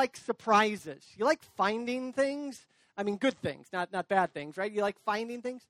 like 0.00 0.16
surprises? 0.16 1.04
You 1.18 1.26
like 1.26 1.42
finding 1.58 2.14
things? 2.14 2.66
I 2.96 3.02
mean, 3.02 3.16
good 3.16 3.38
things, 3.42 3.68
not, 3.70 3.92
not 3.92 4.08
bad 4.08 4.32
things, 4.32 4.56
right? 4.56 4.72
You 4.72 4.80
like 4.80 4.96
finding 5.04 5.42
things? 5.42 5.66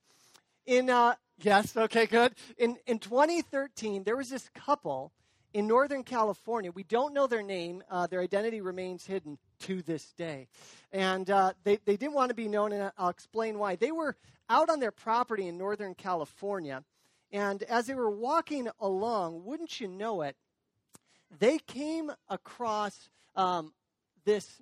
In, 0.65 0.89
uh, 0.89 1.15
yes, 1.41 1.75
okay, 1.75 2.05
good. 2.05 2.33
In, 2.57 2.77
in 2.87 2.97
2013, 2.99 4.03
there 4.03 4.15
was 4.15 4.29
this 4.29 4.49
couple 4.55 5.11
in 5.53 5.67
Northern 5.67 6.03
California. 6.03 6.71
We 6.71 6.83
don't 6.83 7.13
know 7.13 7.27
their 7.27 7.43
name. 7.43 7.83
Uh, 7.91 8.07
their 8.07 8.21
identity 8.21 8.61
remains 8.61 9.05
hidden 9.05 9.37
to 9.63 9.81
this 9.81 10.13
day. 10.13 10.47
And 10.93 11.29
uh, 11.29 11.51
they, 11.65 11.77
they 11.83 11.97
didn't 11.97 12.13
want 12.13 12.29
to 12.29 12.35
be 12.35 12.47
known, 12.47 12.71
and 12.71 12.89
I'll 12.97 13.09
explain 13.09 13.59
why. 13.59 13.75
They 13.75 13.91
were 13.91 14.15
out 14.49 14.69
on 14.69 14.79
their 14.79 14.91
property 14.91 15.49
in 15.49 15.57
Northern 15.57 15.93
California, 15.93 16.85
and 17.33 17.63
as 17.63 17.87
they 17.87 17.95
were 17.95 18.09
walking 18.09 18.69
along, 18.79 19.43
wouldn't 19.43 19.81
you 19.81 19.89
know 19.89 20.21
it, 20.21 20.37
they 21.37 21.57
came 21.59 22.11
across 22.29 23.09
um, 23.35 23.73
this, 24.25 24.61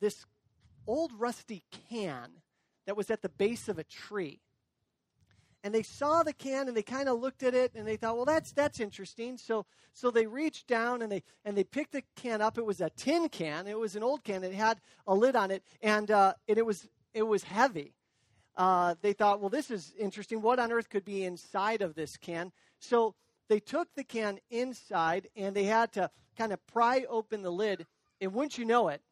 this 0.00 0.24
old 0.86 1.12
rusty 1.18 1.64
can 1.88 2.28
that 2.86 2.96
was 2.96 3.10
at 3.10 3.22
the 3.22 3.28
base 3.28 3.68
of 3.68 3.78
a 3.78 3.84
tree 3.84 4.40
and 5.64 5.74
they 5.74 5.82
saw 5.82 6.22
the 6.22 6.32
can 6.32 6.68
and 6.68 6.76
they 6.76 6.82
kind 6.82 7.08
of 7.08 7.20
looked 7.20 7.42
at 7.42 7.54
it 7.54 7.72
and 7.74 7.86
they 7.86 7.96
thought, 7.96 8.16
well, 8.16 8.24
that's 8.24 8.52
that's 8.52 8.80
interesting. 8.80 9.38
So 9.38 9.64
so 9.92 10.10
they 10.10 10.26
reached 10.26 10.66
down 10.66 11.02
and 11.02 11.12
they 11.12 11.22
and 11.44 11.56
they 11.56 11.64
picked 11.64 11.92
the 11.92 12.02
can 12.16 12.40
up. 12.40 12.58
It 12.58 12.66
was 12.66 12.80
a 12.80 12.90
tin 12.90 13.28
can. 13.28 13.66
It 13.66 13.78
was 13.78 13.94
an 13.94 14.02
old 14.02 14.24
can. 14.24 14.42
It 14.42 14.54
had 14.54 14.80
a 15.06 15.14
lid 15.14 15.36
on 15.36 15.50
it, 15.50 15.62
and 15.80 16.10
uh, 16.10 16.34
and 16.48 16.58
it 16.58 16.66
was 16.66 16.88
it 17.14 17.22
was 17.22 17.44
heavy. 17.44 17.94
Uh, 18.56 18.96
they 19.00 19.12
thought, 19.12 19.40
well, 19.40 19.48
this 19.48 19.70
is 19.70 19.94
interesting. 19.98 20.42
What 20.42 20.58
on 20.58 20.72
earth 20.72 20.90
could 20.90 21.04
be 21.04 21.24
inside 21.24 21.80
of 21.80 21.94
this 21.94 22.16
can? 22.16 22.52
So 22.80 23.14
they 23.48 23.60
took 23.60 23.88
the 23.94 24.04
can 24.04 24.40
inside 24.50 25.28
and 25.36 25.56
they 25.56 25.64
had 25.64 25.92
to 25.92 26.10
kind 26.36 26.52
of 26.52 26.66
pry 26.66 27.06
open 27.08 27.40
the 27.40 27.50
lid. 27.50 27.86
And 28.22 28.32
wouldn't 28.32 28.56
you 28.56 28.64
know 28.64 28.88
it, 28.88 29.02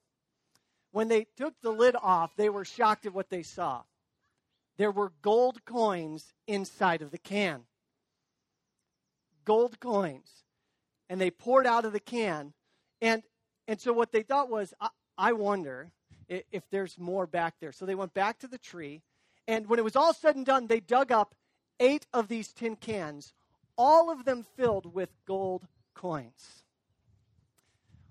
when 0.92 1.08
they 1.08 1.26
took 1.36 1.52
the 1.60 1.70
lid 1.70 1.96
off, 2.00 2.34
they 2.36 2.48
were 2.48 2.64
shocked 2.64 3.04
at 3.04 3.12
what 3.12 3.28
they 3.28 3.42
saw 3.42 3.82
there 4.80 4.90
were 4.90 5.12
gold 5.20 5.62
coins 5.66 6.32
inside 6.46 7.02
of 7.02 7.10
the 7.10 7.18
can. 7.18 7.64
Gold 9.44 9.78
coins. 9.78 10.30
And 11.10 11.20
they 11.20 11.30
poured 11.30 11.66
out 11.66 11.84
of 11.84 11.92
the 11.92 12.00
can. 12.00 12.54
And, 13.02 13.22
and 13.68 13.78
so 13.78 13.92
what 13.92 14.10
they 14.10 14.22
thought 14.22 14.48
was, 14.48 14.72
I, 14.80 14.88
I 15.18 15.32
wonder 15.34 15.92
if, 16.30 16.44
if 16.50 16.62
there's 16.70 16.98
more 16.98 17.26
back 17.26 17.56
there. 17.60 17.72
So 17.72 17.84
they 17.84 17.94
went 17.94 18.14
back 18.14 18.38
to 18.38 18.48
the 18.48 18.56
tree. 18.56 19.02
And 19.46 19.66
when 19.66 19.78
it 19.78 19.84
was 19.84 19.96
all 19.96 20.14
said 20.14 20.34
and 20.34 20.46
done, 20.46 20.66
they 20.66 20.80
dug 20.80 21.12
up 21.12 21.34
eight 21.78 22.06
of 22.14 22.28
these 22.28 22.50
tin 22.50 22.76
cans, 22.76 23.34
all 23.76 24.10
of 24.10 24.24
them 24.24 24.46
filled 24.56 24.94
with 24.94 25.10
gold 25.26 25.68
coins. 25.94 26.62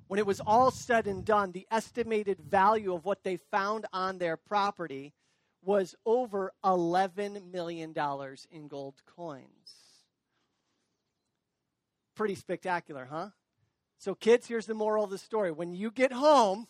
When 0.09 0.17
it 0.17 0.25
was 0.25 0.39
all 0.39 0.71
said 0.71 1.05
and 1.05 1.23
done, 1.23 1.51
the 1.51 1.67
estimated 1.69 2.39
value 2.39 2.95
of 2.95 3.05
what 3.05 3.23
they 3.23 3.37
found 3.37 3.85
on 3.93 4.17
their 4.17 4.37
property 4.37 5.13
was 5.63 5.95
over 6.03 6.51
$11 6.65 7.51
million 7.51 7.93
in 8.49 8.67
gold 8.67 8.95
coins. 9.05 9.45
Pretty 12.15 12.33
spectacular, 12.33 13.07
huh? 13.07 13.29
So, 13.99 14.15
kids, 14.15 14.47
here's 14.47 14.65
the 14.65 14.73
moral 14.73 15.03
of 15.03 15.11
the 15.11 15.19
story. 15.19 15.51
When 15.51 15.75
you 15.75 15.91
get 15.91 16.11
home, 16.11 16.65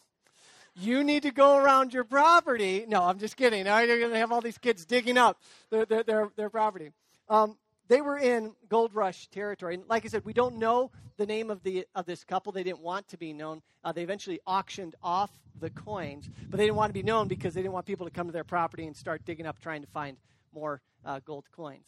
you 0.76 1.02
need 1.02 1.24
to 1.24 1.32
go 1.32 1.56
around 1.56 1.94
your 1.94 2.04
property. 2.04 2.84
No, 2.90 3.04
I'm 3.04 3.20
just 3.20 3.38
kidding. 3.38 3.64
Now 3.64 3.80
you're 3.80 4.00
going 4.00 4.12
to 4.12 4.18
have 4.18 4.34
all 4.34 4.42
these 4.42 4.58
kids 4.58 4.86
digging 4.86 5.18
up 5.18 5.40
their, 5.70 5.86
their, 5.86 6.04
their, 6.04 6.30
their 6.36 6.50
property. 6.50 6.92
Um, 7.30 7.56
they 7.90 8.02
were 8.02 8.18
in 8.18 8.54
gold 8.70 8.94
rush 8.94 9.28
territory. 9.28 9.74
And 9.74 9.84
like 9.90 10.06
I 10.06 10.08
said, 10.08 10.24
we 10.24 10.34
don't 10.34 10.58
know 10.58 10.92
the 11.18 11.26
name 11.26 11.50
of, 11.50 11.62
the, 11.64 11.86
of 11.96 12.06
this 12.06 12.24
couple. 12.24 12.52
They 12.52 12.64
didn't 12.64 12.80
want 12.80 13.10
to 13.10 13.18
be 13.18 13.34
known. 13.34 13.62
Uh, 13.84 13.92
they 13.92 14.04
eventually 14.04 14.40
auctioned 14.48 14.96
off 15.04 15.32
the 15.60 15.70
coins, 15.70 16.30
but 16.50 16.58
they 16.58 16.66
didn't 16.66 16.78
want 16.78 16.90
to 16.90 16.94
be 16.94 17.04
known 17.04 17.28
because 17.28 17.54
they 17.54 17.62
didn't 17.62 17.74
want 17.74 17.86
people 17.86 18.06
to 18.06 18.12
come 18.12 18.28
to 18.28 18.32
their 18.32 18.46
property 18.46 18.86
and 18.86 18.96
start 18.96 19.26
digging 19.26 19.46
up 19.46 19.60
trying 19.60 19.82
to 19.82 19.88
find 19.88 20.18
more 20.54 20.82
uh, 21.06 21.20
gold 21.26 21.46
coins. 21.52 21.88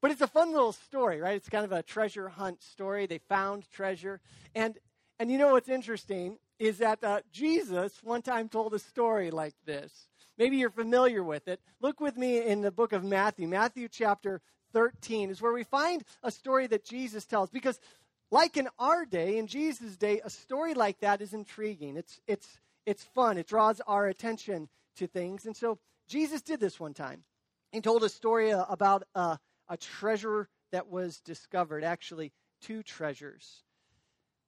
But 0.00 0.10
it's 0.10 0.22
a 0.22 0.26
fun 0.26 0.52
little 0.52 0.72
story, 0.72 1.20
right? 1.20 1.34
It's 1.34 1.48
kind 1.48 1.64
of 1.64 1.72
a 1.72 1.82
treasure 1.82 2.28
hunt 2.30 2.62
story. 2.62 3.06
They 3.06 3.18
found 3.18 3.70
treasure. 3.70 4.20
And, 4.54 4.78
and 5.18 5.30
you 5.30 5.36
know 5.36 5.52
what's 5.52 5.68
interesting 5.68 6.38
is 6.58 6.78
that 6.78 7.02
uh, 7.04 7.20
Jesus 7.32 8.02
one 8.02 8.22
time 8.22 8.48
told 8.48 8.72
a 8.72 8.78
story 8.78 9.30
like 9.30 9.54
this. 9.66 10.09
Maybe 10.40 10.56
you're 10.56 10.70
familiar 10.70 11.22
with 11.22 11.48
it. 11.48 11.60
Look 11.82 12.00
with 12.00 12.16
me 12.16 12.42
in 12.42 12.62
the 12.62 12.70
book 12.70 12.94
of 12.94 13.04
Matthew, 13.04 13.46
Matthew 13.46 13.88
chapter 13.88 14.40
13 14.72 15.28
is 15.28 15.42
where 15.42 15.52
we 15.52 15.64
find 15.64 16.02
a 16.22 16.30
story 16.30 16.66
that 16.68 16.82
Jesus 16.82 17.26
tells. 17.26 17.50
Because, 17.50 17.78
like 18.30 18.56
in 18.56 18.66
our 18.78 19.04
day, 19.04 19.36
in 19.36 19.46
Jesus' 19.46 19.98
day, 19.98 20.22
a 20.24 20.30
story 20.30 20.72
like 20.72 20.98
that 21.00 21.20
is 21.20 21.34
intriguing. 21.34 21.98
It's, 21.98 22.22
it's, 22.26 22.58
it's 22.86 23.04
fun, 23.04 23.36
it 23.36 23.48
draws 23.48 23.82
our 23.86 24.06
attention 24.06 24.70
to 24.96 25.06
things. 25.06 25.44
And 25.44 25.54
so, 25.54 25.78
Jesus 26.08 26.40
did 26.40 26.58
this 26.58 26.80
one 26.80 26.94
time. 26.94 27.22
He 27.70 27.82
told 27.82 28.02
a 28.02 28.08
story 28.08 28.50
uh, 28.50 28.64
about 28.70 29.02
uh, 29.14 29.36
a 29.68 29.76
treasure 29.76 30.48
that 30.72 30.88
was 30.88 31.20
discovered, 31.20 31.84
actually, 31.84 32.32
two 32.62 32.82
treasures. 32.82 33.62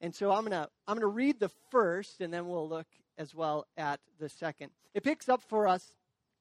And 0.02 0.14
so 0.14 0.32
I'm 0.32 0.44
going 0.44 0.50
to 0.50 0.68
I'm 0.86 0.96
going 0.96 1.00
to 1.00 1.06
read 1.06 1.38
the 1.40 1.50
first 1.70 2.20
and 2.20 2.34
then 2.34 2.46
we'll 2.46 2.68
look 2.68 2.88
as 3.16 3.34
well 3.34 3.66
at 3.76 4.00
the 4.18 4.28
second. 4.28 4.70
It 4.94 5.04
picks 5.04 5.28
up 5.28 5.42
for 5.42 5.68
us 5.68 5.94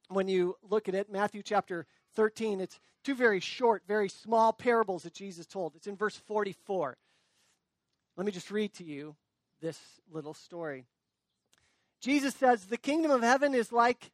when 0.10 0.28
you 0.28 0.58
look 0.68 0.90
at 0.90 0.96
it 0.96 1.12
Matthew 1.12 1.44
chapter 1.44 1.86
13. 2.16 2.60
It's 2.60 2.80
two 3.04 3.16
very 3.16 3.40
short, 3.40 3.84
very 3.88 4.10
small 4.10 4.52
parables 4.52 5.04
that 5.04 5.14
Jesus 5.14 5.46
told. 5.46 5.76
It's 5.76 5.88
in 5.88 5.96
verse 5.96 6.18
44. 6.18 6.98
Let 8.18 8.26
me 8.26 8.32
just 8.32 8.52
read 8.52 8.74
to 8.74 8.84
you 8.84 9.16
this 9.62 9.80
little 10.12 10.34
story. 10.34 10.86
Jesus 12.02 12.36
says, 12.36 12.66
The 12.66 12.78
kingdom 12.78 13.12
of 13.12 13.22
heaven 13.22 13.54
is 13.54 13.72
like 13.72 14.12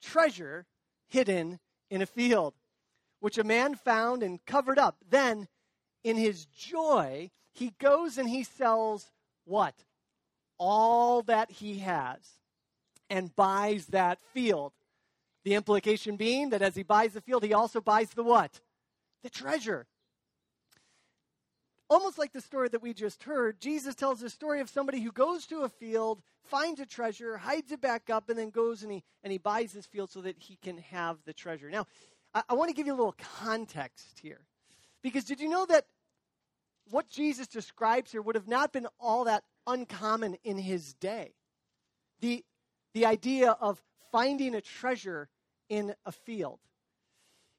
treasure 0.00 0.66
hidden 1.08 1.58
in 1.90 2.00
a 2.00 2.06
field, 2.06 2.54
which 3.20 3.38
a 3.38 3.44
man 3.44 3.74
found 3.74 4.22
and 4.22 4.44
covered 4.46 4.78
up. 4.78 4.96
Then, 5.08 5.48
in 6.02 6.16
his 6.16 6.46
joy, 6.46 7.30
he 7.54 7.72
goes 7.78 8.18
and 8.18 8.28
he 8.28 8.42
sells 8.42 9.10
what? 9.44 9.74
All 10.58 11.22
that 11.22 11.50
he 11.50 11.78
has 11.78 12.18
and 13.08 13.34
buys 13.34 13.86
that 13.86 14.18
field. 14.32 14.72
The 15.44 15.54
implication 15.54 16.16
being 16.16 16.50
that 16.50 16.62
as 16.62 16.74
he 16.74 16.82
buys 16.82 17.12
the 17.12 17.20
field, 17.20 17.44
he 17.44 17.52
also 17.52 17.80
buys 17.80 18.10
the 18.10 18.24
what? 18.24 18.60
The 19.22 19.30
treasure. 19.30 19.86
Almost 21.90 22.18
like 22.18 22.32
the 22.32 22.40
story 22.40 22.68
that 22.70 22.82
we 22.82 22.94
just 22.94 23.22
heard, 23.24 23.60
Jesus 23.60 23.94
tells 23.94 24.20
the 24.20 24.30
story 24.30 24.60
of 24.60 24.70
somebody 24.70 25.00
who 25.00 25.12
goes 25.12 25.46
to 25.46 25.60
a 25.60 25.68
field, 25.68 26.22
finds 26.42 26.80
a 26.80 26.86
treasure, 26.86 27.36
hides 27.36 27.70
it 27.72 27.80
back 27.80 28.08
up, 28.08 28.30
and 28.30 28.38
then 28.38 28.50
goes 28.50 28.82
and 28.82 28.90
he, 28.90 29.04
and 29.22 29.30
he 29.30 29.38
buys 29.38 29.72
this 29.72 29.86
field 29.86 30.10
so 30.10 30.22
that 30.22 30.36
he 30.38 30.56
can 30.56 30.78
have 30.78 31.18
the 31.26 31.34
treasure. 31.34 31.70
Now, 31.70 31.86
I, 32.34 32.42
I 32.48 32.54
want 32.54 32.70
to 32.70 32.74
give 32.74 32.86
you 32.86 32.94
a 32.94 32.96
little 32.96 33.16
context 33.38 34.18
here. 34.20 34.40
Because 35.02 35.24
did 35.24 35.40
you 35.40 35.50
know 35.50 35.66
that 35.66 35.84
what 36.90 37.08
Jesus 37.08 37.46
describes 37.46 38.12
here 38.12 38.22
would 38.22 38.34
have 38.34 38.48
not 38.48 38.72
been 38.72 38.86
all 39.00 39.24
that 39.24 39.44
uncommon 39.66 40.36
in 40.44 40.58
his 40.58 40.94
day? 40.94 41.34
The, 42.20 42.44
the 42.92 43.06
idea 43.06 43.50
of 43.52 43.82
finding 44.12 44.54
a 44.54 44.60
treasure 44.60 45.28
in 45.68 45.94
a 46.04 46.12
field. 46.12 46.60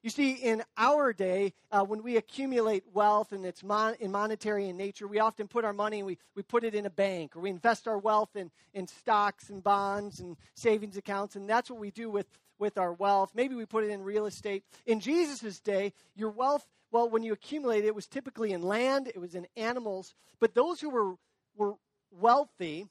You 0.02 0.10
see, 0.10 0.34
in 0.34 0.62
our 0.76 1.12
day, 1.12 1.52
uh, 1.72 1.82
when 1.82 2.02
we 2.04 2.16
accumulate 2.16 2.84
wealth 2.92 3.32
and 3.32 3.44
it's 3.44 3.64
mon- 3.64 3.96
in 3.98 4.12
monetary 4.12 4.68
in 4.68 4.76
nature, 4.76 5.08
we 5.08 5.18
often 5.18 5.48
put 5.48 5.64
our 5.64 5.72
money 5.72 5.98
and 5.98 6.06
we, 6.06 6.16
we 6.36 6.44
put 6.44 6.62
it 6.62 6.76
in 6.76 6.86
a 6.86 6.90
bank 6.90 7.34
or 7.34 7.40
we 7.40 7.50
invest 7.50 7.88
our 7.88 7.98
wealth 7.98 8.36
in, 8.36 8.52
in 8.72 8.86
stocks 8.86 9.50
and 9.50 9.64
bonds 9.64 10.20
and 10.20 10.36
savings 10.54 10.96
accounts, 10.96 11.34
and 11.34 11.50
that's 11.50 11.68
what 11.68 11.80
we 11.80 11.90
do 11.90 12.08
with, 12.08 12.28
with 12.60 12.78
our 12.78 12.92
wealth. 12.92 13.32
Maybe 13.34 13.56
we 13.56 13.66
put 13.66 13.82
it 13.82 13.90
in 13.90 14.02
real 14.02 14.26
estate. 14.26 14.62
In 14.86 15.00
Jesus' 15.00 15.58
day, 15.58 15.92
your 16.14 16.30
wealth, 16.30 16.64
well, 16.96 17.10
when 17.10 17.22
you 17.22 17.34
accumulate 17.34 17.84
it, 17.84 17.94
was 17.94 18.06
typically 18.06 18.52
in 18.52 18.62
land, 18.62 19.06
it 19.08 19.20
was 19.20 19.34
in 19.34 19.46
animals, 19.54 20.14
but 20.40 20.54
those 20.54 20.80
who 20.80 20.88
were, 20.88 21.16
were 21.54 21.74
wealthy, 22.10 22.86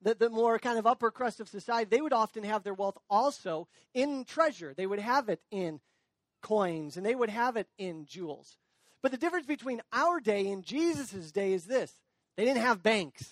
the, 0.00 0.14
the 0.14 0.30
more 0.30 0.58
kind 0.58 0.78
of 0.78 0.86
upper 0.86 1.10
crust 1.10 1.38
of 1.38 1.46
society, 1.46 1.88
they 1.90 2.00
would 2.00 2.14
often 2.14 2.42
have 2.42 2.64
their 2.64 2.72
wealth 2.72 2.96
also 3.10 3.68
in 3.92 4.24
treasure. 4.24 4.72
They 4.74 4.86
would 4.86 4.98
have 4.98 5.28
it 5.28 5.42
in 5.50 5.80
coins 6.40 6.96
and 6.96 7.04
they 7.04 7.14
would 7.14 7.28
have 7.28 7.58
it 7.58 7.68
in 7.76 8.06
jewels. 8.06 8.56
But 9.02 9.12
the 9.12 9.18
difference 9.18 9.44
between 9.44 9.82
our 9.92 10.20
day 10.20 10.50
and 10.50 10.64
Jesus' 10.64 11.30
day 11.30 11.52
is 11.52 11.66
this 11.66 11.92
they 12.38 12.46
didn't 12.46 12.62
have 12.62 12.82
banks, 12.82 13.28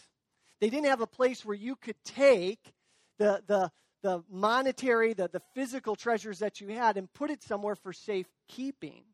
they 0.60 0.69
didn't 0.69 0.90
have 0.90 1.00
a 1.00 1.06
place 1.06 1.42
where 1.42 1.56
you 1.56 1.75
could 1.75 1.96
take 2.04 2.75
the, 3.19 3.42
the, 3.46 3.72
the 4.02 4.22
monetary, 4.31 5.14
the, 5.14 5.31
the 5.32 5.40
physical 5.54 5.96
treasures 5.96 6.40
that 6.40 6.60
you 6.60 6.69
had 6.69 6.99
and 6.99 7.10
put 7.14 7.31
it 7.31 7.42
somewhere 7.42 7.76
for 7.76 7.94
safekeeping. 7.94 9.04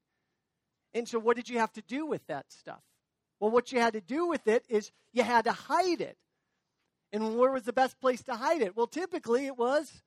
And 0.95 1.09
so, 1.09 1.19
what 1.19 1.37
did 1.37 1.49
you 1.49 1.59
have 1.59 1.73
to 1.73 1.83
do 1.83 2.07
with 2.07 2.27
that 2.27 2.53
stuff? 2.53 2.83
Well, 3.41 3.51
what 3.51 3.73
you 3.73 3.81
had 3.81 3.95
to 3.95 4.01
do 4.01 4.29
with 4.29 4.47
it 4.47 4.65
is 4.69 4.93
you 5.13 5.23
had 5.23 5.45
to 5.45 5.53
hide 5.53 6.01
it. 6.01 6.17
And 7.13 7.37
where 7.37 7.51
was 7.51 7.65
the 7.65 7.73
best 7.73 8.01
place 8.01 8.23
to 8.25 8.35
hide 8.35 8.63
it? 8.63 8.77
Well, 8.77 8.87
typically 8.87 9.47
it 9.47 9.59
was 9.59 10.03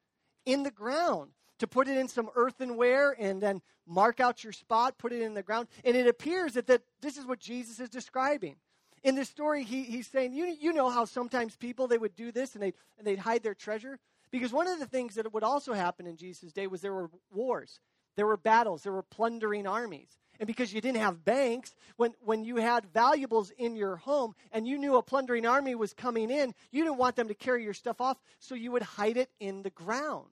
in 0.46 0.64
the 0.64 0.72
ground. 0.72 1.32
To 1.60 1.68
put 1.68 1.88
it 1.88 1.98
in 1.98 2.10
some 2.10 2.30
earthenware 2.36 3.16
and 3.18 3.42
then 3.42 3.62
mark 3.88 4.20
out 4.20 4.44
your 4.44 4.52
spot, 4.52 4.98
put 4.98 5.14
it 5.14 5.22
in 5.22 5.34
the 5.34 5.44
ground. 5.44 5.70
And 5.86 5.96
it 5.96 6.06
appears 6.06 6.54
that, 6.54 6.68
that 6.68 6.82
this 7.02 7.18
is 7.18 7.26
what 7.26 7.40
Jesus 7.40 7.80
is 7.80 7.90
describing. 7.90 8.58
In 9.04 9.16
this 9.16 9.30
story, 9.30 9.64
he, 9.64 9.84
he's 9.84 10.08
saying, 10.08 10.34
you, 10.34 10.54
you 10.60 10.74
know 10.74 10.90
how 10.90 11.06
sometimes 11.06 11.56
people, 11.56 11.88
they 11.88 11.98
would 11.98 12.16
do 12.16 12.32
this 12.32 12.56
and 12.56 12.64
they'd, 12.64 12.74
and 12.98 13.08
they'd 13.08 13.20
hide 13.20 13.42
their 13.42 13.54
treasure? 13.54 14.00
Because 14.32 14.52
one 14.52 14.68
of 14.68 14.80
the 14.80 14.86
things 14.86 15.16
that 15.16 15.34
would 15.34 15.44
also 15.44 15.74
happen 15.74 16.08
in 16.08 16.18
Jesus' 16.18 16.52
day 16.52 16.68
was 16.68 16.82
there 16.82 16.94
were 16.94 17.10
wars, 17.32 17.80
there 18.18 18.26
were 18.28 18.38
battles, 18.38 18.84
there 18.84 18.92
were 18.92 19.04
plundering 19.04 19.66
armies. 19.66 20.10
And 20.40 20.48
because 20.48 20.74
you 20.74 20.82
didn't 20.82 21.02
have 21.02 21.24
banks, 21.24 21.74
when, 21.98 22.14
when 22.24 22.44
you 22.44 22.58
had 22.58 22.86
valuables 22.94 23.52
in 23.52 23.76
your 23.76 23.96
home 23.96 24.36
and 24.52 24.68
you 24.68 24.78
knew 24.78 24.98
a 24.98 25.04
plundering 25.04 25.46
army 25.46 25.76
was 25.76 25.94
coming 25.94 26.30
in, 26.30 26.54
you 26.72 26.84
didn't 26.84 26.98
want 26.98 27.16
them 27.16 27.28
to 27.28 27.34
carry 27.34 27.64
your 27.64 27.74
stuff 27.74 28.02
off, 28.02 28.18
so 28.40 28.56
you 28.56 28.72
would 28.72 28.84
hide 28.84 29.18
it 29.18 29.30
in 29.40 29.64
the 29.64 29.70
ground. 29.70 30.28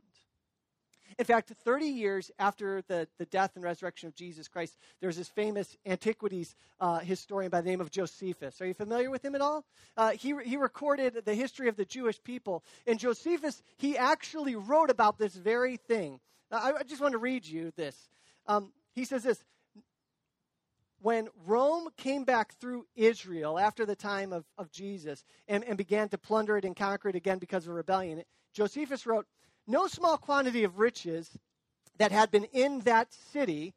In 1.19 1.25
fact, 1.25 1.51
30 1.63 1.85
years 1.85 2.31
after 2.39 2.81
the, 2.87 3.07
the 3.19 3.25
death 3.25 3.51
and 3.55 3.63
resurrection 3.63 4.07
of 4.07 4.15
Jesus 4.15 4.47
Christ, 4.47 4.77
there's 4.99 5.17
this 5.17 5.29
famous 5.29 5.77
antiquities 5.85 6.55
uh, 6.79 6.99
historian 6.99 7.49
by 7.51 7.61
the 7.61 7.69
name 7.69 7.81
of 7.81 7.91
Josephus. 7.91 8.59
Are 8.61 8.65
you 8.65 8.73
familiar 8.73 9.11
with 9.11 9.23
him 9.23 9.35
at 9.35 9.41
all? 9.41 9.65
Uh, 9.95 10.11
he, 10.11 10.33
he 10.43 10.57
recorded 10.57 11.21
the 11.25 11.35
history 11.35 11.69
of 11.69 11.75
the 11.75 11.85
Jewish 11.85 12.21
people. 12.23 12.63
And 12.87 12.99
Josephus, 12.99 13.61
he 13.77 13.97
actually 13.97 14.55
wrote 14.55 14.89
about 14.89 15.17
this 15.17 15.35
very 15.35 15.77
thing. 15.77 16.19
I, 16.51 16.73
I 16.79 16.83
just 16.83 17.01
want 17.01 17.13
to 17.13 17.19
read 17.19 17.45
you 17.45 17.71
this. 17.75 17.95
Um, 18.47 18.71
he 18.93 19.05
says 19.05 19.23
this 19.23 19.43
when 21.03 21.27
Rome 21.45 21.89
came 21.97 22.23
back 22.23 22.53
through 22.55 22.87
Israel 22.95 23.59
after 23.59 23.85
the 23.85 23.95
time 23.95 24.31
of, 24.31 24.45
of 24.57 24.71
Jesus 24.71 25.25
and, 25.49 25.61
and 25.65 25.77
began 25.77 26.07
to 26.07 26.17
plunder 26.17 26.57
it 26.57 26.63
and 26.63 26.77
conquer 26.77 27.09
it 27.09 27.15
again 27.15 27.39
because 27.39 27.67
of 27.67 27.73
rebellion, 27.73 28.23
Josephus 28.53 29.05
wrote, 29.05 29.27
No 29.67 29.87
small 29.87 30.17
quantity 30.17 30.63
of 30.63 30.79
riches 30.79 31.29
that 31.97 32.13
had 32.13 32.31
been 32.31 32.45
in 32.45 32.79
that 32.81 33.13
city 33.13 33.73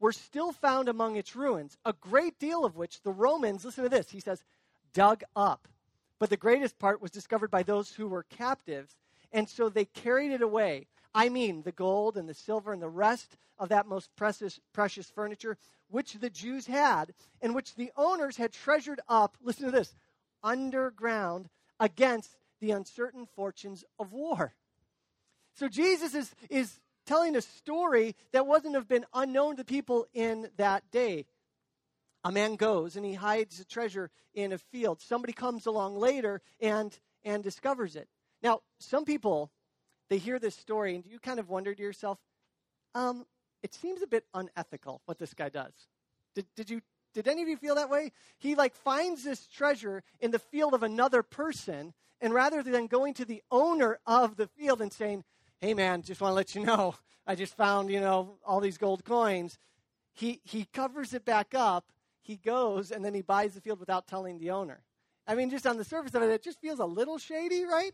were 0.00 0.12
still 0.12 0.52
found 0.52 0.90
among 0.90 1.16
its 1.16 1.34
ruins, 1.34 1.78
a 1.86 1.94
great 1.94 2.38
deal 2.38 2.66
of 2.66 2.76
which 2.76 3.00
the 3.00 3.10
Romans, 3.10 3.64
listen 3.64 3.84
to 3.84 3.88
this, 3.90 4.10
he 4.10 4.20
says, 4.20 4.44
dug 4.92 5.22
up. 5.34 5.68
But 6.18 6.28
the 6.28 6.36
greatest 6.36 6.78
part 6.78 7.00
was 7.00 7.10
discovered 7.10 7.50
by 7.50 7.62
those 7.62 7.90
who 7.92 8.06
were 8.06 8.24
captives, 8.24 8.96
and 9.32 9.48
so 9.48 9.70
they 9.70 9.86
carried 9.86 10.30
it 10.30 10.42
away. 10.42 10.88
I 11.14 11.30
mean, 11.30 11.62
the 11.62 11.72
gold 11.72 12.18
and 12.18 12.28
the 12.28 12.34
silver 12.34 12.74
and 12.74 12.82
the 12.82 12.88
rest 12.90 13.38
of 13.58 13.70
that 13.70 13.86
most 13.86 14.14
precious, 14.14 14.60
precious 14.74 15.08
furniture 15.08 15.56
which 15.88 16.14
the 16.14 16.30
Jews 16.30 16.66
had, 16.66 17.12
and 17.40 17.54
which 17.54 17.74
the 17.74 17.92
owners 17.96 18.36
had 18.36 18.52
treasured 18.52 19.00
up, 19.08 19.36
listen 19.42 19.66
to 19.66 19.70
this, 19.70 19.94
underground 20.42 21.48
against 21.78 22.36
the 22.60 22.70
uncertain 22.70 23.26
fortunes 23.34 23.84
of 23.98 24.12
war. 24.12 24.54
So 25.54 25.68
Jesus 25.68 26.14
is, 26.14 26.34
is 26.50 26.80
telling 27.06 27.36
a 27.36 27.42
story 27.42 28.14
that 28.32 28.46
wouldn't 28.46 28.74
have 28.74 28.88
been 28.88 29.06
unknown 29.14 29.56
to 29.56 29.64
people 29.64 30.06
in 30.12 30.48
that 30.56 30.90
day. 30.90 31.26
A 32.24 32.32
man 32.32 32.56
goes 32.56 32.96
and 32.96 33.06
he 33.06 33.14
hides 33.14 33.60
a 33.60 33.64
treasure 33.64 34.10
in 34.34 34.52
a 34.52 34.58
field. 34.58 35.00
Somebody 35.00 35.32
comes 35.32 35.66
along 35.66 35.96
later 35.96 36.42
and, 36.60 36.98
and 37.24 37.42
discovers 37.42 37.96
it. 37.96 38.08
Now, 38.42 38.60
some 38.80 39.04
people, 39.04 39.50
they 40.10 40.18
hear 40.18 40.38
this 40.38 40.56
story, 40.56 40.94
and 40.94 41.06
you 41.06 41.18
kind 41.18 41.38
of 41.38 41.48
wonder 41.48 41.74
to 41.74 41.82
yourself, 41.82 42.18
um, 42.94 43.24
it 43.62 43.74
seems 43.74 44.02
a 44.02 44.06
bit 44.06 44.24
unethical 44.34 45.02
what 45.06 45.18
this 45.18 45.34
guy 45.34 45.48
does. 45.48 45.72
Did, 46.34 46.46
did 46.54 46.70
you 46.70 46.80
did 47.14 47.28
any 47.28 47.42
of 47.42 47.48
you 47.48 47.56
feel 47.56 47.76
that 47.76 47.88
way? 47.88 48.12
He 48.38 48.54
like 48.54 48.74
finds 48.74 49.24
this 49.24 49.46
treasure 49.46 50.02
in 50.20 50.32
the 50.32 50.38
field 50.38 50.74
of 50.74 50.82
another 50.82 51.22
person, 51.22 51.94
and 52.20 52.34
rather 52.34 52.62
than 52.62 52.86
going 52.86 53.14
to 53.14 53.24
the 53.24 53.42
owner 53.50 53.98
of 54.06 54.36
the 54.36 54.46
field 54.46 54.82
and 54.82 54.92
saying, 54.92 55.24
"Hey 55.60 55.72
man, 55.72 56.02
just 56.02 56.20
want 56.20 56.32
to 56.32 56.36
let 56.36 56.54
you 56.54 56.64
know, 56.64 56.94
I 57.26 57.34
just 57.34 57.56
found, 57.56 57.90
you 57.90 58.00
know, 58.00 58.36
all 58.44 58.60
these 58.60 58.78
gold 58.78 59.04
coins." 59.04 59.58
He 60.12 60.40
he 60.44 60.66
covers 60.72 61.14
it 61.14 61.24
back 61.24 61.54
up, 61.54 61.90
he 62.26 62.36
goes 62.36 62.90
and 62.90 63.04
then 63.04 63.14
he 63.14 63.22
buys 63.22 63.54
the 63.54 63.60
field 63.60 63.80
without 63.80 64.06
telling 64.06 64.38
the 64.38 64.50
owner. 64.50 64.82
I 65.26 65.34
mean, 65.34 65.50
just 65.50 65.66
on 65.66 65.76
the 65.76 65.84
surface 65.84 66.14
of 66.14 66.22
it, 66.22 66.30
it 66.30 66.42
just 66.42 66.60
feels 66.60 66.78
a 66.78 66.84
little 66.84 67.18
shady, 67.18 67.64
right? 67.64 67.92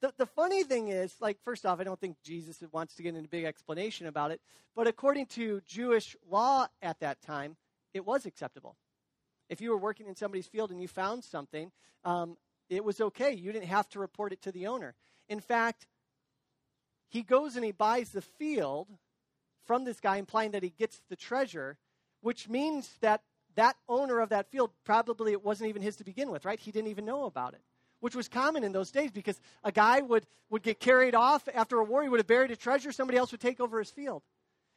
The, 0.00 0.14
the 0.16 0.26
funny 0.26 0.64
thing 0.64 0.88
is, 0.88 1.14
like, 1.20 1.38
first 1.44 1.66
off, 1.66 1.78
I 1.78 1.84
don't 1.84 2.00
think 2.00 2.16
Jesus 2.24 2.62
wants 2.72 2.94
to 2.94 3.02
get 3.02 3.10
into 3.14 3.26
a 3.26 3.28
big 3.28 3.44
explanation 3.44 4.06
about 4.06 4.30
it, 4.30 4.40
but 4.74 4.86
according 4.86 5.26
to 5.26 5.60
Jewish 5.66 6.16
law 6.28 6.68
at 6.80 7.00
that 7.00 7.20
time, 7.20 7.56
it 7.92 8.06
was 8.06 8.24
acceptable. 8.24 8.76
If 9.50 9.60
you 9.60 9.70
were 9.70 9.76
working 9.76 10.06
in 10.06 10.16
somebody's 10.16 10.46
field 10.46 10.70
and 10.70 10.80
you 10.80 10.88
found 10.88 11.24
something, 11.24 11.70
um, 12.04 12.38
it 12.70 12.84
was 12.84 13.00
okay. 13.00 13.32
You 13.32 13.52
didn't 13.52 13.66
have 13.66 13.88
to 13.90 13.98
report 13.98 14.32
it 14.32 14.40
to 14.42 14.52
the 14.52 14.68
owner. 14.68 14.94
In 15.28 15.40
fact, 15.40 15.86
he 17.08 17.22
goes 17.22 17.56
and 17.56 17.64
he 17.64 17.72
buys 17.72 18.10
the 18.10 18.22
field 18.22 18.88
from 19.66 19.84
this 19.84 20.00
guy, 20.00 20.16
implying 20.16 20.52
that 20.52 20.62
he 20.62 20.70
gets 20.70 21.02
the 21.10 21.16
treasure, 21.16 21.76
which 22.22 22.48
means 22.48 22.88
that 23.00 23.22
that 23.56 23.76
owner 23.88 24.20
of 24.20 24.30
that 24.30 24.50
field 24.50 24.70
probably 24.84 25.32
it 25.32 25.44
wasn't 25.44 25.68
even 25.68 25.82
his 25.82 25.96
to 25.96 26.04
begin 26.04 26.30
with, 26.30 26.44
right? 26.44 26.60
He 26.60 26.70
didn't 26.70 26.88
even 26.88 27.04
know 27.04 27.24
about 27.24 27.52
it 27.54 27.60
which 28.00 28.16
was 28.16 28.28
common 28.28 28.64
in 28.64 28.72
those 28.72 28.90
days 28.90 29.10
because 29.10 29.40
a 29.62 29.70
guy 29.70 30.00
would, 30.00 30.26
would 30.48 30.62
get 30.62 30.80
carried 30.80 31.14
off 31.14 31.48
after 31.54 31.78
a 31.78 31.84
war. 31.84 32.02
He 32.02 32.08
would 32.08 32.20
have 32.20 32.26
buried 32.26 32.50
a 32.50 32.56
treasure. 32.56 32.92
Somebody 32.92 33.18
else 33.18 33.30
would 33.30 33.40
take 33.40 33.60
over 33.60 33.78
his 33.78 33.90
field. 33.90 34.22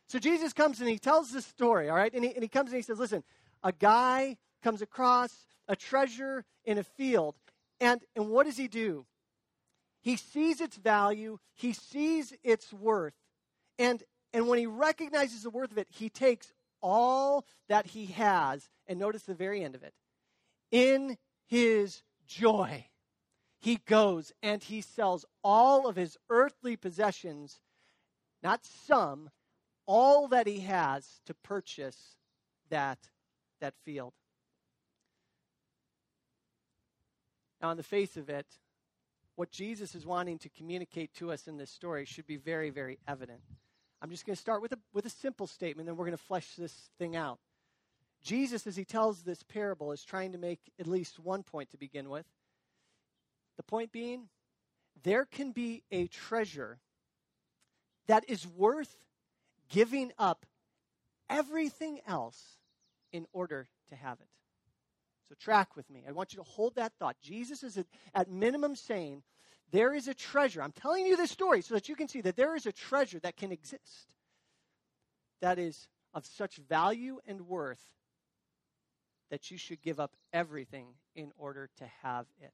So 0.09 0.19
Jesus 0.19 0.53
comes 0.53 0.79
and 0.79 0.89
he 0.89 0.99
tells 0.99 1.31
this 1.31 1.45
story, 1.45 1.89
all 1.89 1.95
right? 1.95 2.13
And 2.13 2.23
he, 2.23 2.33
and 2.33 2.43
he 2.43 2.49
comes 2.49 2.69
and 2.69 2.75
he 2.75 2.81
says, 2.81 2.99
listen, 2.99 3.23
a 3.63 3.71
guy 3.71 4.37
comes 4.61 4.81
across 4.81 5.33
a 5.67 5.75
treasure 5.75 6.43
in 6.65 6.77
a 6.77 6.83
field. 6.83 7.35
And, 7.79 8.01
and 8.15 8.29
what 8.29 8.45
does 8.45 8.57
he 8.57 8.67
do? 8.67 9.05
He 10.01 10.17
sees 10.17 10.59
its 10.59 10.75
value, 10.75 11.39
he 11.55 11.71
sees 11.71 12.33
its 12.43 12.73
worth. 12.73 13.13
And, 13.79 14.03
and 14.33 14.47
when 14.49 14.59
he 14.59 14.65
recognizes 14.65 15.43
the 15.43 15.49
worth 15.49 15.71
of 15.71 15.77
it, 15.77 15.87
he 15.89 16.09
takes 16.09 16.51
all 16.81 17.45
that 17.69 17.87
he 17.87 18.07
has, 18.07 18.69
and 18.87 18.99
notice 18.99 19.23
the 19.23 19.33
very 19.33 19.63
end 19.63 19.75
of 19.75 19.83
it, 19.83 19.93
in 20.71 21.17
his 21.47 22.03
joy 22.27 22.85
he 23.63 23.80
goes 23.86 24.33
and 24.44 24.62
he 24.62 24.81
sells 24.81 25.25
all 25.42 25.88
of 25.88 25.95
his 25.95 26.18
earthly 26.30 26.75
possessions, 26.75 27.62
not 28.44 28.65
some, 28.65 29.30
all 29.86 30.27
that 30.27 30.48
he 30.48 30.60
has 30.60 31.21
to 31.25 31.33
purchase 31.33 32.18
that, 32.69 33.00
that 33.62 33.74
field. 33.86 34.12
Now, 37.62 37.69
on 37.69 37.77
the 37.77 37.83
face 37.83 38.18
of 38.18 38.30
it, 38.30 38.48
what 39.38 39.50
Jesus 39.50 39.95
is 39.95 40.06
wanting 40.06 40.39
to 40.39 40.50
communicate 40.50 41.13
to 41.15 41.31
us 41.31 41.48
in 41.48 41.56
this 41.56 41.71
story 41.71 42.04
should 42.04 42.27
be 42.27 42.36
very, 42.36 42.69
very 42.69 43.00
evident. 43.07 43.39
I'm 44.01 44.10
just 44.10 44.25
going 44.25 44.36
to 44.36 44.42
start 44.42 44.62
with 44.62 44.74
a, 44.74 44.80
with 44.94 45.06
a 45.06 45.10
simple 45.10 45.48
statement, 45.48 45.88
then 45.88 45.95
we're 45.95 46.06
going 46.06 46.18
to 46.18 46.24
flesh 46.24 46.56
this 46.57 46.92
thing 47.00 47.15
out. 47.15 47.39
Jesus, 48.21 48.68
as 48.68 48.75
he 48.75 48.83
tells 48.83 49.24
this 49.24 49.42
parable, 49.42 49.94
is 49.94 50.04
trying 50.04 50.33
to 50.33 50.38
make 50.38 50.60
at 50.77 50.88
least 50.88 51.18
one 51.18 51.44
point 51.44 51.69
to 51.71 51.77
begin 51.77 52.10
with. 52.10 52.25
The 53.57 53.63
point 53.63 53.91
being, 53.91 54.29
there 55.03 55.25
can 55.25 55.51
be 55.51 55.83
a 55.91 56.07
treasure 56.07 56.79
that 58.07 58.29
is 58.29 58.48
worth 58.48 58.95
giving 59.69 60.12
up 60.17 60.45
everything 61.29 62.00
else 62.07 62.41
in 63.12 63.25
order 63.33 63.67
to 63.89 63.95
have 63.95 64.19
it. 64.19 64.27
So, 65.29 65.36
track 65.39 65.75
with 65.75 65.89
me. 65.89 66.03
I 66.07 66.12
want 66.12 66.33
you 66.33 66.38
to 66.38 66.43
hold 66.43 66.75
that 66.75 66.93
thought. 67.00 67.15
Jesus 67.22 67.63
is 67.63 67.77
at, 67.77 67.86
at 68.13 68.29
minimum 68.29 68.75
saying, 68.75 69.24
there 69.72 69.93
is 69.93 70.07
a 70.07 70.13
treasure. 70.13 70.62
I'm 70.62 70.72
telling 70.72 71.05
you 71.05 71.15
this 71.15 71.31
story 71.31 71.62
so 71.62 71.74
that 71.74 71.89
you 71.89 71.95
can 71.95 72.07
see 72.07 72.22
that 72.22 72.36
there 72.36 72.55
is 72.55 72.65
a 72.65 72.72
treasure 72.72 73.19
that 73.19 73.38
can 73.38 73.51
exist 73.51 74.13
that 75.43 75.60
is 75.60 75.89
of 76.13 76.25
such 76.25 76.55
value 76.55 77.19
and 77.27 77.41
worth 77.41 77.83
that 79.29 79.51
you 79.51 79.57
should 79.57 79.81
give 79.81 80.00
up 80.00 80.15
everything 80.31 80.88
in 81.15 81.33
order 81.38 81.69
to 81.77 81.86
have 82.01 82.25
it. 82.39 82.53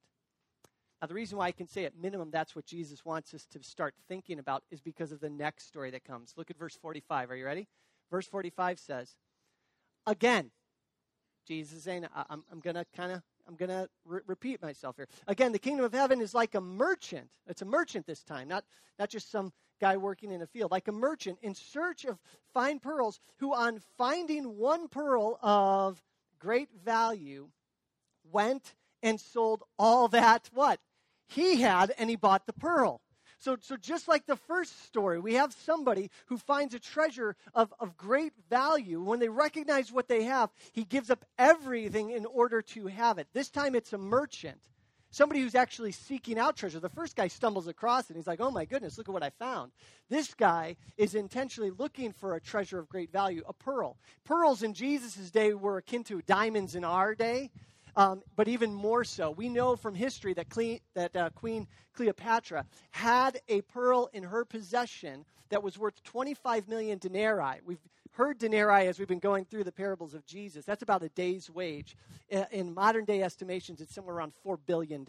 Now, 1.00 1.08
the 1.08 1.14
reason 1.14 1.38
why 1.38 1.46
I 1.46 1.52
can 1.52 1.66
say 1.66 1.86
at 1.86 1.96
minimum 1.98 2.30
that's 2.30 2.54
what 2.54 2.66
Jesus 2.66 3.04
wants 3.04 3.32
us 3.32 3.46
to 3.52 3.62
start 3.62 3.94
thinking 4.06 4.38
about 4.38 4.64
is 4.70 4.80
because 4.80 5.12
of 5.12 5.20
the 5.20 5.30
next 5.30 5.66
story 5.66 5.90
that 5.92 6.04
comes. 6.04 6.34
Look 6.36 6.50
at 6.50 6.58
verse 6.58 6.76
45. 6.76 7.30
Are 7.30 7.36
you 7.36 7.46
ready? 7.46 7.68
Verse 8.10 8.26
45 8.26 8.78
says, 8.78 9.16
Again, 10.06 10.50
Jesus 11.46 11.78
is 11.78 11.84
saying, 11.84 12.06
I'm, 12.14 12.44
I'm 12.52 12.60
going 12.60 12.76
to 12.76 12.84
kind 12.94 13.12
of 13.12 13.22
I'm 13.48 13.56
going 13.56 13.70
to 13.70 13.88
re- 14.04 14.20
repeat 14.26 14.62
myself 14.62 14.96
here. 14.96 15.08
Again, 15.26 15.50
the 15.50 15.58
kingdom 15.58 15.84
of 15.84 15.92
heaven 15.92 16.20
is 16.20 16.34
like 16.34 16.54
a 16.54 16.60
merchant. 16.60 17.28
It's 17.48 17.62
a 17.62 17.64
merchant 17.66 18.06
this 18.06 18.22
time, 18.22 18.46
not, 18.46 18.64
not 18.96 19.08
just 19.08 19.30
some 19.30 19.52
guy 19.80 19.96
working 19.96 20.30
in 20.30 20.42
a 20.42 20.46
field. 20.46 20.70
Like 20.70 20.86
a 20.86 20.92
merchant 20.92 21.38
in 21.42 21.56
search 21.56 22.04
of 22.04 22.18
fine 22.54 22.78
pearls, 22.78 23.18
who, 23.38 23.52
on 23.52 23.80
finding 23.98 24.56
one 24.56 24.86
pearl 24.86 25.38
of 25.42 26.00
great 26.38 26.68
value, 26.84 27.48
went 28.30 28.74
and 29.02 29.18
sold 29.18 29.64
all 29.78 30.08
that, 30.08 30.48
what? 30.52 30.78
He 31.30 31.60
had 31.60 31.92
and 31.98 32.10
he 32.10 32.16
bought 32.16 32.46
the 32.46 32.52
pearl. 32.52 33.00
So, 33.38 33.56
so 33.60 33.76
just 33.76 34.06
like 34.06 34.26
the 34.26 34.36
first 34.36 34.84
story, 34.84 35.18
we 35.18 35.34
have 35.34 35.54
somebody 35.54 36.10
who 36.26 36.36
finds 36.36 36.74
a 36.74 36.78
treasure 36.78 37.36
of, 37.54 37.72
of 37.80 37.96
great 37.96 38.34
value. 38.50 39.00
When 39.00 39.18
they 39.18 39.30
recognize 39.30 39.90
what 39.90 40.08
they 40.08 40.24
have, 40.24 40.50
he 40.72 40.84
gives 40.84 41.10
up 41.10 41.24
everything 41.38 42.10
in 42.10 42.26
order 42.26 42.60
to 42.60 42.86
have 42.88 43.18
it. 43.18 43.28
This 43.32 43.48
time 43.48 43.74
it's 43.74 43.94
a 43.94 43.98
merchant, 43.98 44.60
somebody 45.10 45.40
who's 45.40 45.54
actually 45.54 45.92
seeking 45.92 46.38
out 46.38 46.54
treasure. 46.54 46.80
The 46.80 46.90
first 46.90 47.16
guy 47.16 47.28
stumbles 47.28 47.66
across 47.66 48.04
it 48.04 48.10
and 48.10 48.16
he's 48.16 48.26
like, 48.26 48.42
oh 48.42 48.50
my 48.50 48.66
goodness, 48.66 48.98
look 48.98 49.08
at 49.08 49.12
what 49.12 49.22
I 49.22 49.30
found. 49.30 49.72
This 50.10 50.34
guy 50.34 50.76
is 50.98 51.14
intentionally 51.14 51.70
looking 51.70 52.12
for 52.12 52.34
a 52.34 52.40
treasure 52.40 52.78
of 52.78 52.90
great 52.90 53.10
value, 53.10 53.42
a 53.48 53.54
pearl. 53.54 53.96
Pearls 54.24 54.62
in 54.62 54.74
Jesus' 54.74 55.30
day 55.30 55.54
were 55.54 55.78
akin 55.78 56.04
to 56.04 56.20
diamonds 56.22 56.74
in 56.74 56.84
our 56.84 57.14
day. 57.14 57.50
Um, 57.96 58.22
but 58.36 58.48
even 58.48 58.72
more 58.74 59.04
so, 59.04 59.30
we 59.30 59.48
know 59.48 59.76
from 59.76 59.94
history 59.94 60.34
that, 60.34 60.48
Cle- 60.48 60.80
that 60.94 61.16
uh, 61.16 61.30
Queen 61.30 61.66
Cleopatra 61.94 62.66
had 62.90 63.40
a 63.48 63.60
pearl 63.62 64.08
in 64.12 64.22
her 64.22 64.44
possession 64.44 65.24
that 65.50 65.62
was 65.62 65.78
worth 65.78 66.02
25 66.04 66.68
million 66.68 66.98
denarii. 66.98 67.60
We've 67.64 67.80
heard 68.12 68.38
denarii 68.38 68.86
as 68.86 68.98
we've 68.98 69.08
been 69.08 69.18
going 69.18 69.44
through 69.44 69.64
the 69.64 69.72
parables 69.72 70.14
of 70.14 70.24
Jesus. 70.26 70.64
That's 70.64 70.82
about 70.82 71.02
a 71.02 71.08
day's 71.10 71.50
wage. 71.50 71.96
In 72.50 72.74
modern 72.74 73.04
day 73.04 73.22
estimations, 73.22 73.80
it's 73.80 73.94
somewhere 73.94 74.16
around 74.16 74.32
$4 74.44 74.58
billion. 74.66 75.04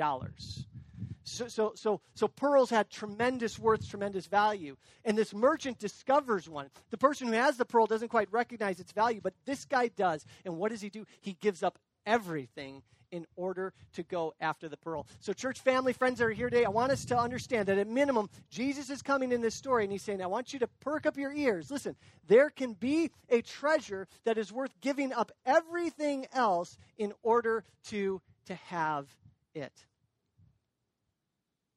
So, 1.24 1.48
so, 1.48 1.74
so, 1.76 2.02
so 2.16 2.28
pearls 2.28 2.70
had 2.70 2.90
tremendous 2.90 3.60
worth, 3.60 3.88
tremendous 3.88 4.26
value. 4.26 4.76
And 5.06 5.18
this 5.18 5.34
merchant 5.34 5.80
discovers 5.80 6.50
one. 6.50 6.70
The 6.90 6.98
person 6.98 7.28
who 7.28 7.34
has 7.34 7.58
the 7.58 7.66
pearl 7.66 7.86
doesn't 7.86 8.10
quite 8.10 8.32
recognize 8.32 8.80
its 8.80 8.92
value, 8.92 9.22
but 9.22 9.34
this 9.46 9.66
guy 9.66 9.90
does. 9.90 10.26
And 10.46 10.58
what 10.58 10.72
does 10.72 10.82
he 10.82 10.90
do? 10.90 11.06
He 11.22 11.38
gives 11.40 11.64
up 11.64 11.78
everything 12.06 12.84
in 13.12 13.26
order 13.36 13.74
to 13.94 14.04
go 14.04 14.34
after 14.40 14.70
the 14.70 14.78
pearl. 14.78 15.06
So, 15.20 15.34
church 15.34 15.60
family, 15.60 15.94
friends 15.94 16.20
that 16.20 16.26
are 16.26 16.32
here 16.32 16.50
today, 16.50 16.66
I 16.66 16.70
want 16.70 16.92
us 16.92 17.06
to 17.06 17.18
understand 17.18 17.68
that 17.68 17.78
at 17.78 17.88
minimum, 17.88 18.30
Jesus 18.50 18.90
is 18.90 19.02
coming 19.02 19.32
in 19.32 19.42
this 19.42 19.56
story 19.56 19.84
and 19.84 19.92
he's 19.92 20.02
saying, 20.02 20.22
I 20.22 20.28
want 20.28 20.54
you 20.54 20.60
to 20.60 20.68
perk 20.80 21.06
up 21.06 21.18
your 21.18 21.34
ears. 21.34 21.70
Listen, 21.70 21.96
there 22.28 22.50
can 22.50 22.74
be 22.74 23.12
a 23.30 23.42
treasure 23.42 24.08
that 24.24 24.38
is 24.38 24.52
worth 24.52 24.72
giving 24.82 25.12
up 25.12 25.32
everything 25.46 26.26
else 26.34 26.78
in 26.98 27.14
order 27.22 27.64
to, 27.88 28.22
to 28.46 28.56
have 28.56 29.08
it. 29.54 29.74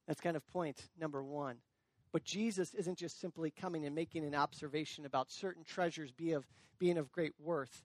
That's 0.06 0.20
kind 0.20 0.36
of 0.36 0.46
point 0.48 0.80
number 1.00 1.22
one. 1.22 1.56
But 2.12 2.24
Jesus 2.24 2.74
isn't 2.74 2.96
just 2.96 3.20
simply 3.20 3.50
coming 3.50 3.84
and 3.84 3.94
making 3.94 4.24
an 4.24 4.36
observation 4.36 5.04
about 5.04 5.32
certain 5.32 5.64
treasures 5.64 6.12
be 6.12 6.32
of, 6.32 6.46
being 6.78 6.96
of 6.96 7.10
great 7.10 7.32
worth. 7.40 7.82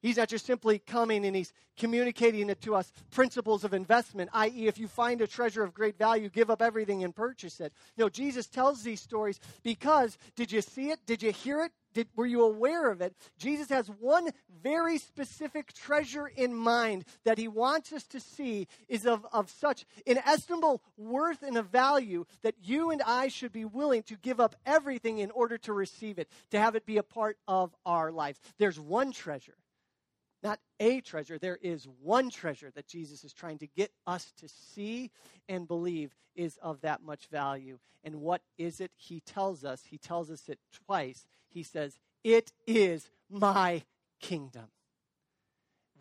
He's 0.00 0.16
not 0.16 0.28
just 0.28 0.46
simply 0.46 0.78
coming 0.78 1.26
and 1.26 1.36
he's 1.36 1.52
communicating 1.76 2.50
it 2.50 2.60
to 2.62 2.74
us 2.74 2.92
principles 3.10 3.64
of 3.64 3.74
investment, 3.74 4.30
i.e., 4.34 4.66
if 4.66 4.78
you 4.78 4.88
find 4.88 5.20
a 5.20 5.26
treasure 5.26 5.62
of 5.62 5.74
great 5.74 5.98
value, 5.98 6.28
give 6.28 6.50
up 6.50 6.62
everything 6.62 7.04
and 7.04 7.14
purchase 7.14 7.60
it. 7.60 7.72
No, 7.96 8.08
Jesus 8.08 8.46
tells 8.46 8.82
these 8.82 9.00
stories 9.00 9.40
because 9.62 10.16
did 10.36 10.52
you 10.52 10.60
see 10.62 10.90
it? 10.90 11.00
Did 11.06 11.22
you 11.22 11.32
hear 11.32 11.62
it? 11.64 11.72
Did, 11.92 12.08
were 12.14 12.26
you 12.26 12.44
aware 12.44 12.90
of 12.90 13.00
it? 13.00 13.16
Jesus 13.38 13.68
has 13.70 13.88
one 13.88 14.30
very 14.62 14.98
specific 14.98 15.72
treasure 15.72 16.28
in 16.28 16.54
mind 16.54 17.04
that 17.24 17.38
he 17.38 17.48
wants 17.48 17.92
us 17.92 18.04
to 18.08 18.20
see 18.20 18.68
is 18.88 19.06
of, 19.06 19.26
of 19.32 19.50
such 19.50 19.84
inestimable 20.06 20.82
worth 20.96 21.42
and 21.42 21.56
a 21.56 21.62
value 21.62 22.26
that 22.42 22.54
you 22.62 22.90
and 22.90 23.02
I 23.02 23.28
should 23.28 23.52
be 23.52 23.64
willing 23.64 24.02
to 24.04 24.16
give 24.16 24.38
up 24.38 24.54
everything 24.64 25.18
in 25.18 25.30
order 25.32 25.58
to 25.58 25.72
receive 25.72 26.18
it, 26.18 26.28
to 26.52 26.60
have 26.60 26.76
it 26.76 26.86
be 26.86 26.98
a 26.98 27.02
part 27.02 27.38
of 27.48 27.74
our 27.84 28.12
lives. 28.12 28.38
There's 28.58 28.78
one 28.78 29.12
treasure 29.12 29.56
not 30.42 30.58
a 30.78 31.00
treasure. 31.00 31.38
There 31.38 31.58
is 31.60 31.86
one 32.02 32.30
treasure 32.30 32.70
that 32.74 32.86
Jesus 32.86 33.24
is 33.24 33.32
trying 33.32 33.58
to 33.58 33.66
get 33.66 33.92
us 34.06 34.32
to 34.38 34.48
see 34.48 35.10
and 35.48 35.68
believe 35.68 36.14
is 36.34 36.58
of 36.62 36.80
that 36.80 37.02
much 37.02 37.26
value. 37.26 37.78
And 38.04 38.16
what 38.16 38.42
is 38.56 38.80
it? 38.80 38.90
He 38.96 39.20
tells 39.20 39.64
us, 39.64 39.84
he 39.88 39.98
tells 39.98 40.30
us 40.30 40.48
it 40.48 40.58
twice. 40.86 41.24
He 41.48 41.62
says, 41.62 41.98
It 42.24 42.52
is 42.66 43.10
my 43.28 43.82
kingdom. 44.20 44.68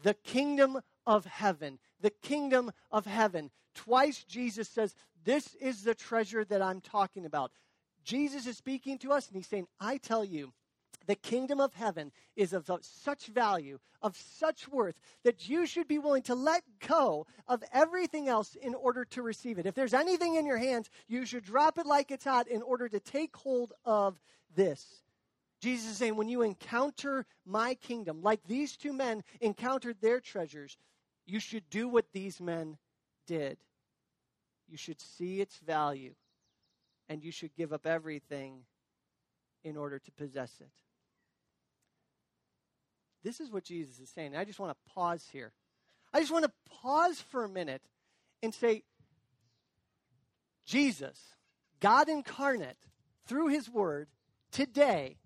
The 0.03 0.13
kingdom 0.13 0.79
of 1.05 1.25
heaven. 1.25 1.79
The 1.99 2.11
kingdom 2.11 2.71
of 2.91 3.05
heaven. 3.05 3.51
Twice 3.75 4.23
Jesus 4.23 4.69
says, 4.69 4.95
This 5.23 5.55
is 5.55 5.83
the 5.83 5.95
treasure 5.95 6.45
that 6.45 6.61
I'm 6.61 6.81
talking 6.81 7.25
about. 7.25 7.51
Jesus 8.03 8.47
is 8.47 8.57
speaking 8.57 8.97
to 8.99 9.11
us 9.11 9.27
and 9.27 9.35
he's 9.35 9.47
saying, 9.47 9.67
I 9.79 9.97
tell 9.97 10.23
you, 10.23 10.53
the 11.09 11.15
kingdom 11.15 11.59
of 11.59 11.73
heaven 11.73 12.11
is 12.35 12.53
of 12.53 12.69
such 12.83 13.25
value, 13.25 13.79
of 13.99 14.15
such 14.15 14.67
worth, 14.67 14.93
that 15.23 15.49
you 15.49 15.65
should 15.65 15.87
be 15.87 15.97
willing 15.97 16.21
to 16.21 16.35
let 16.35 16.61
go 16.87 17.25
of 17.47 17.63
everything 17.73 18.27
else 18.27 18.53
in 18.53 18.75
order 18.75 19.03
to 19.05 19.23
receive 19.23 19.57
it. 19.57 19.65
If 19.65 19.73
there's 19.73 19.95
anything 19.95 20.35
in 20.35 20.45
your 20.45 20.59
hands, 20.59 20.87
you 21.07 21.25
should 21.25 21.43
drop 21.43 21.79
it 21.79 21.87
like 21.87 22.11
it's 22.11 22.25
hot 22.25 22.47
in 22.47 22.61
order 22.61 22.87
to 22.87 22.99
take 22.99 23.35
hold 23.35 23.73
of 23.85 24.21
this. 24.55 25.01
Jesus 25.59 25.89
is 25.89 25.97
saying, 25.97 26.15
when 26.15 26.29
you 26.29 26.43
encounter 26.43 27.25
my 27.43 27.73
kingdom, 27.73 28.21
like 28.21 28.41
these 28.45 28.77
two 28.77 28.93
men 28.93 29.23
encountered 29.41 29.97
their 30.01 30.19
treasures, 30.19 30.77
you 31.25 31.39
should 31.39 31.67
do 31.71 31.89
what 31.89 32.05
these 32.13 32.39
men 32.39 32.77
did. 33.25 33.57
You 34.67 34.77
should 34.77 35.01
see 35.01 35.41
its 35.41 35.57
value, 35.57 36.13
and 37.09 37.23
you 37.23 37.31
should 37.31 37.55
give 37.55 37.73
up 37.73 37.87
everything 37.87 38.59
in 39.63 39.75
order 39.75 39.97
to 39.97 40.11
possess 40.11 40.53
it. 40.61 40.69
This 43.23 43.39
is 43.39 43.51
what 43.51 43.63
Jesus 43.63 43.99
is 43.99 44.09
saying. 44.09 44.35
I 44.35 44.45
just 44.45 44.59
want 44.59 44.71
to 44.71 44.93
pause 44.93 45.27
here. 45.31 45.51
I 46.13 46.19
just 46.19 46.31
want 46.31 46.45
to 46.45 46.51
pause 46.81 47.21
for 47.21 47.43
a 47.43 47.49
minute 47.49 47.81
and 48.41 48.53
say, 48.53 48.83
Jesus, 50.65 51.35
God 51.79 52.09
incarnate, 52.09 52.77
through 53.25 53.47
his 53.47 53.69
word, 53.69 54.07
today, 54.51 55.17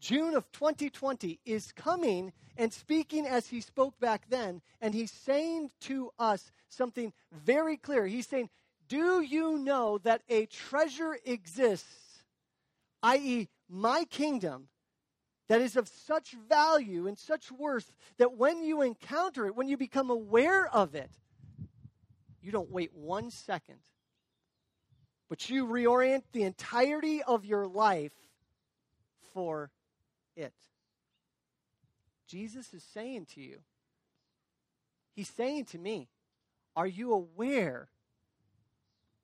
June 0.00 0.34
of 0.34 0.50
2020, 0.52 1.40
is 1.44 1.72
coming 1.72 2.32
and 2.56 2.72
speaking 2.72 3.26
as 3.26 3.48
he 3.48 3.60
spoke 3.60 3.98
back 3.98 4.26
then. 4.28 4.62
And 4.80 4.94
he's 4.94 5.10
saying 5.10 5.70
to 5.82 6.10
us 6.18 6.50
something 6.68 7.12
very 7.32 7.76
clear. 7.76 8.06
He's 8.06 8.26
saying, 8.26 8.50
Do 8.88 9.20
you 9.20 9.58
know 9.58 9.98
that 9.98 10.22
a 10.28 10.46
treasure 10.46 11.18
exists, 11.24 12.22
i.e., 13.02 13.48
my 13.68 14.04
kingdom, 14.04 14.68
that 15.48 15.60
is 15.60 15.76
of 15.76 15.88
such 15.88 16.34
value 16.48 17.06
and 17.06 17.18
such 17.18 17.52
worth 17.52 17.92
that 18.18 18.36
when 18.36 18.62
you 18.62 18.82
encounter 18.82 19.46
it, 19.46 19.56
when 19.56 19.68
you 19.68 19.76
become 19.76 20.10
aware 20.10 20.66
of 20.66 20.94
it, 20.94 21.10
you 22.40 22.50
don't 22.50 22.70
wait 22.70 22.92
one 22.94 23.30
second, 23.30 23.76
but 25.28 25.48
you 25.48 25.66
reorient 25.66 26.22
the 26.32 26.42
entirety 26.42 27.22
of 27.22 27.44
your 27.44 27.66
life 27.66 28.12
for 29.32 29.70
it. 30.36 30.54
Jesus 32.26 32.72
is 32.74 32.82
saying 32.82 33.26
to 33.34 33.40
you, 33.40 33.58
He's 35.14 35.28
saying 35.28 35.66
to 35.66 35.78
me, 35.78 36.08
Are 36.74 36.86
you 36.86 37.12
aware 37.12 37.88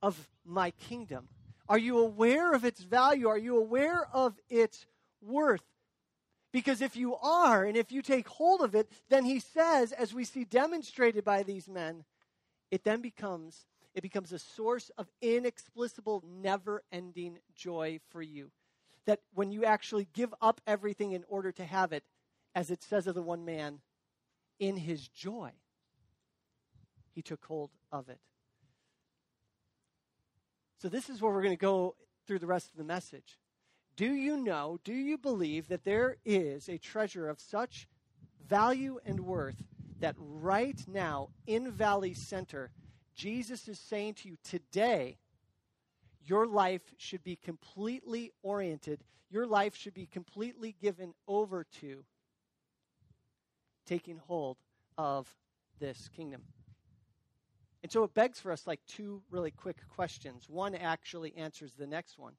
of 0.03 0.29
my 0.45 0.71
kingdom? 0.71 1.29
Are 1.69 1.79
you 1.79 1.99
aware 1.99 2.53
of 2.53 2.65
its 2.65 2.81
value? 2.81 3.29
Are 3.29 3.39
you 3.39 3.57
aware 3.57 4.07
of 4.13 4.39
its 4.49 4.87
worth? 5.21 5.63
Because 6.53 6.81
if 6.81 6.97
you 6.97 7.15
are, 7.17 7.65
and 7.65 7.77
if 7.77 7.93
you 7.93 8.03
take 8.03 8.27
hold 8.27 8.61
of 8.61 8.75
it, 8.75 8.91
then 9.09 9.25
he 9.25 9.39
says, 9.39 9.93
as 9.93 10.13
we 10.13 10.25
see 10.25 10.45
demonstrated 10.45 11.25
by 11.25 11.43
these 11.43 11.69
men, 11.69 12.05
it 12.71 12.85
then 12.85 13.01
becomes 13.01 13.67
it 13.95 14.03
becomes 14.03 14.33
a 14.33 14.39
source 14.39 14.91
of 14.99 15.09
inexplicable, 15.21 16.23
never-ending 16.27 17.39
joy 17.57 17.99
for 18.11 18.23
you. 18.23 18.51
That 19.07 19.21
when 19.35 19.51
you 19.51 19.65
actually 19.65 20.07
give 20.13 20.33
up 20.41 20.61
everything 20.67 21.13
in 21.13 21.25
order 21.29 21.51
to 21.53 21.65
have 21.65 21.93
it, 21.93 22.05
as 22.55 22.71
it 22.71 22.83
says 22.83 23.07
of 23.07 23.15
the 23.15 23.23
one 23.23 23.45
man, 23.45 23.81
in 24.59 24.77
his 24.77 25.09
joy, 25.09 25.51
he 27.13 27.23
took 27.23 27.45
hold 27.45 27.71
of 27.91 28.09
it. 28.09 28.21
So 30.79 30.89
this 30.89 31.11
is 31.11 31.21
where 31.21 31.33
we're 31.33 31.43
going 31.43 31.57
to 31.57 31.61
go 31.61 31.97
through 32.27 32.39
the 32.39 32.47
rest 32.47 32.71
of 32.71 32.79
the 32.79 32.85
message. 32.85 33.39
Do 34.01 34.15
you 34.15 34.39
know, 34.39 34.81
do 34.83 34.95
you 34.95 35.19
believe 35.19 35.69
that 35.69 35.85
there 35.85 36.17
is 36.25 36.71
a 36.71 36.79
treasure 36.79 37.29
of 37.29 37.39
such 37.39 37.87
value 38.49 38.99
and 39.05 39.21
worth 39.21 39.63
that 39.99 40.15
right 40.19 40.83
now 40.89 41.29
in 41.47 41.71
Valley 41.71 42.15
Center, 42.15 42.71
Jesus 43.15 43.69
is 43.69 43.79
saying 43.79 44.15
to 44.15 44.29
you 44.31 44.39
today, 44.43 45.19
your 46.25 46.47
life 46.47 46.81
should 46.97 47.23
be 47.23 47.37
completely 47.37 48.33
oriented, 48.43 49.05
your 49.29 49.47
life 49.47 49.77
should 49.77 49.93
be 49.93 50.07
completely 50.07 50.75
given 50.81 51.13
over 51.29 51.67
to 51.83 52.03
taking 53.85 54.17
hold 54.17 54.57
of 54.97 55.29
this 55.79 56.09
kingdom. 56.17 56.41
And 57.83 57.93
so 57.93 58.05
it 58.05 58.15
begs 58.15 58.41
for 58.41 58.51
us 58.51 58.67
like 58.67 58.81
two 58.87 59.21
really 59.31 59.51
quick 59.51 59.77
questions. 59.95 60.49
One 60.49 60.75
actually 60.75 61.37
answers 61.37 61.75
the 61.75 61.87
next 61.87 62.19
one 62.19 62.33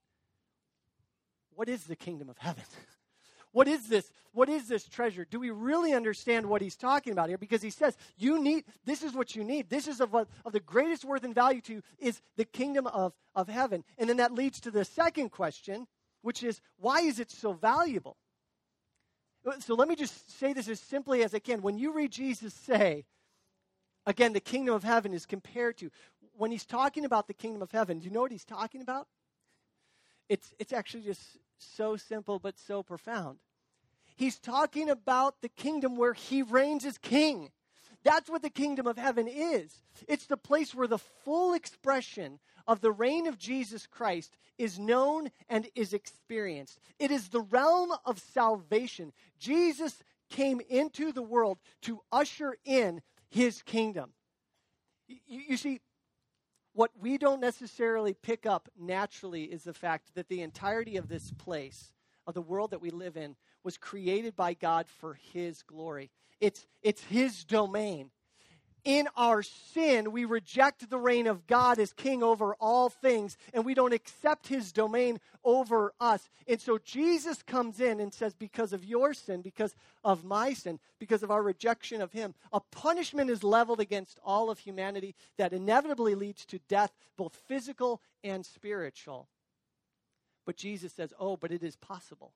what 1.56 1.70
is 1.70 1.84
the 1.84 1.96
kingdom 1.96 2.30
of 2.30 2.38
heaven? 2.38 2.64
what 3.52 3.68
is 3.68 3.88
this? 3.88 4.12
What 4.34 4.48
is 4.48 4.68
this 4.68 4.88
treasure? 4.88 5.26
Do 5.30 5.40
we 5.40 5.50
really 5.50 5.94
understand 5.94 6.46
what 6.46 6.62
he's 6.62 6.78
talking 6.78 7.12
about 7.12 7.28
here? 7.28 7.38
Because 7.38 7.62
he 7.62 7.70
says, 7.70 7.98
you 8.18 8.42
need, 8.42 8.64
this 8.86 9.04
is 9.04 9.14
what 9.14 9.36
you 9.36 9.44
need. 9.44 9.70
This 9.70 9.88
is 9.88 10.00
of, 10.00 10.14
what, 10.14 10.30
of 10.46 10.54
the 10.54 10.62
greatest 10.62 11.04
worth 11.04 11.26
and 11.26 11.36
value 11.36 11.60
to 11.62 11.74
you 11.74 11.84
is 12.00 12.22
the 12.38 12.46
kingdom 12.46 12.88
of, 12.88 13.14
of 13.36 13.50
heaven. 13.50 13.84
And 13.98 14.10
then 14.10 14.18
that 14.18 14.34
leads 14.34 14.62
to 14.62 14.72
the 14.72 14.86
second 14.86 15.30
question, 15.30 15.88
which 16.22 16.44
is, 16.44 16.62
why 16.78 17.02
is 17.02 17.20
it 17.20 17.30
so 17.30 17.52
valuable? 17.52 18.16
Uh, 19.46 19.60
so 19.60 19.76
let 19.76 19.88
me 19.88 19.96
just 19.96 20.40
say 20.40 20.54
this 20.54 20.70
as 20.70 20.80
simply 20.80 21.24
as 21.24 21.34
I 21.34 21.40
can. 21.40 21.62
When 21.62 21.78
you 21.78 21.94
read 21.94 22.12
Jesus 22.12 22.54
say, 22.54 23.06
again, 24.06 24.34
the 24.34 24.40
kingdom 24.40 24.76
of 24.76 24.84
heaven 24.84 25.14
is 25.14 25.26
compared 25.26 25.78
to, 25.80 25.92
when 26.38 26.52
he's 26.52 26.66
talking 26.66 27.06
about 27.06 27.28
the 27.28 27.34
kingdom 27.34 27.62
of 27.62 27.72
heaven, 27.72 28.00
do 28.00 28.06
you 28.06 28.12
know 28.12 28.22
what 28.22 28.32
he's 28.32 28.46
talking 28.46 28.82
about? 28.82 29.08
It's, 30.32 30.54
it's 30.60 30.72
actually 30.72 31.04
just 31.04 31.22
so 31.58 31.98
simple 31.98 32.40
but 32.40 32.58
so 32.58 32.84
profound. 32.84 33.40
He's 34.16 34.40
talking 34.40 34.90
about 34.90 35.42
the 35.42 35.50
kingdom 35.50 35.98
where 35.98 36.14
he 36.14 36.42
reigns 36.42 36.86
as 36.86 36.98
king. 36.98 37.50
That's 38.06 38.30
what 38.30 38.42
the 38.42 38.50
kingdom 38.50 38.88
of 38.88 38.98
heaven 38.98 39.28
is. 39.28 39.84
It's 40.08 40.28
the 40.28 40.38
place 40.38 40.74
where 40.74 40.88
the 40.88 41.00
full 41.00 41.54
expression 41.54 42.40
of 42.66 42.80
the 42.80 42.94
reign 42.94 43.28
of 43.28 43.38
Jesus 43.38 43.86
Christ 43.86 44.38
is 44.58 44.80
known 44.80 45.32
and 45.50 45.68
is 45.76 45.92
experienced. 45.92 46.80
It 46.98 47.12
is 47.12 47.28
the 47.28 47.42
realm 47.42 47.92
of 48.06 48.18
salvation. 48.18 49.12
Jesus 49.38 50.02
came 50.30 50.62
into 50.70 51.12
the 51.12 51.22
world 51.22 51.58
to 51.82 52.00
usher 52.10 52.56
in 52.64 53.02
his 53.30 53.62
kingdom. 53.64 54.12
You, 55.10 55.42
you, 55.50 55.58
see, 55.58 55.82
what 56.74 56.92
we 57.00 57.18
don't 57.18 57.42
necessarily 57.42 58.14
pick 58.14 58.46
up 58.46 58.70
naturally 58.80 59.44
is 59.44 59.64
the 59.64 59.74
fact 59.74 60.16
that 60.16 60.30
the 60.30 60.42
entirety 60.42 60.98
of 60.98 61.08
this 61.08 61.32
place, 61.32 61.92
of 62.26 62.34
the 62.34 62.42
world 62.42 62.72
that 62.72 62.82
we 62.82 62.90
live 62.90 63.18
in, 63.18 63.36
was 63.64 63.78
created 63.78 64.36
by 64.36 64.54
God 64.54 64.88
for 64.88 65.18
his 65.34 65.62
glory. 65.64 66.10
It's, 66.40 66.66
it's 66.82 67.04
his 67.04 67.44
domain 67.44 68.10
in 68.84 69.08
our 69.16 69.44
sin, 69.44 70.12
we 70.12 70.26
reject 70.26 70.90
the 70.90 70.98
reign 70.98 71.28
of 71.28 71.48
God 71.48 71.80
as 71.80 71.94
king 71.94 72.24
over 72.24 72.56
all 72.60 72.90
things, 72.90 73.38
and 73.54 73.66
we 73.66 73.74
don't 73.74 73.94
accept 73.94 74.48
his 74.48 74.72
domain 74.72 75.20
over 75.44 75.94
us. 76.00 76.30
And 76.48 76.60
so 76.60 76.78
Jesus 76.78 77.44
comes 77.44 77.80
in 77.80 78.00
and 78.00 78.14
says, 78.14 78.34
Because 78.34 78.74
of 78.74 78.84
your 78.84 79.14
sin, 79.14 79.42
because 79.42 79.76
of 80.04 80.24
my 80.24 80.54
sin, 80.54 80.80
because 81.00 81.24
of 81.24 81.32
our 81.32 81.44
rejection 81.44 82.02
of 82.02 82.12
him, 82.12 82.34
a 82.52 82.60
punishment 82.60 83.30
is 83.30 83.44
leveled 83.44 83.80
against 83.80 84.20
all 84.24 84.50
of 84.50 84.60
humanity 84.60 85.16
that 85.38 85.54
inevitably 85.54 86.16
leads 86.16 86.46
to 86.48 86.60
death, 86.68 86.92
both 87.18 87.36
physical 87.48 88.02
and 88.24 88.46
spiritual. 88.46 89.28
But 90.46 90.58
Jesus 90.58 90.94
says, 90.94 91.14
Oh, 91.20 91.38
but 91.38 91.52
it 91.52 91.64
is 91.64 91.76
possible 91.76 92.34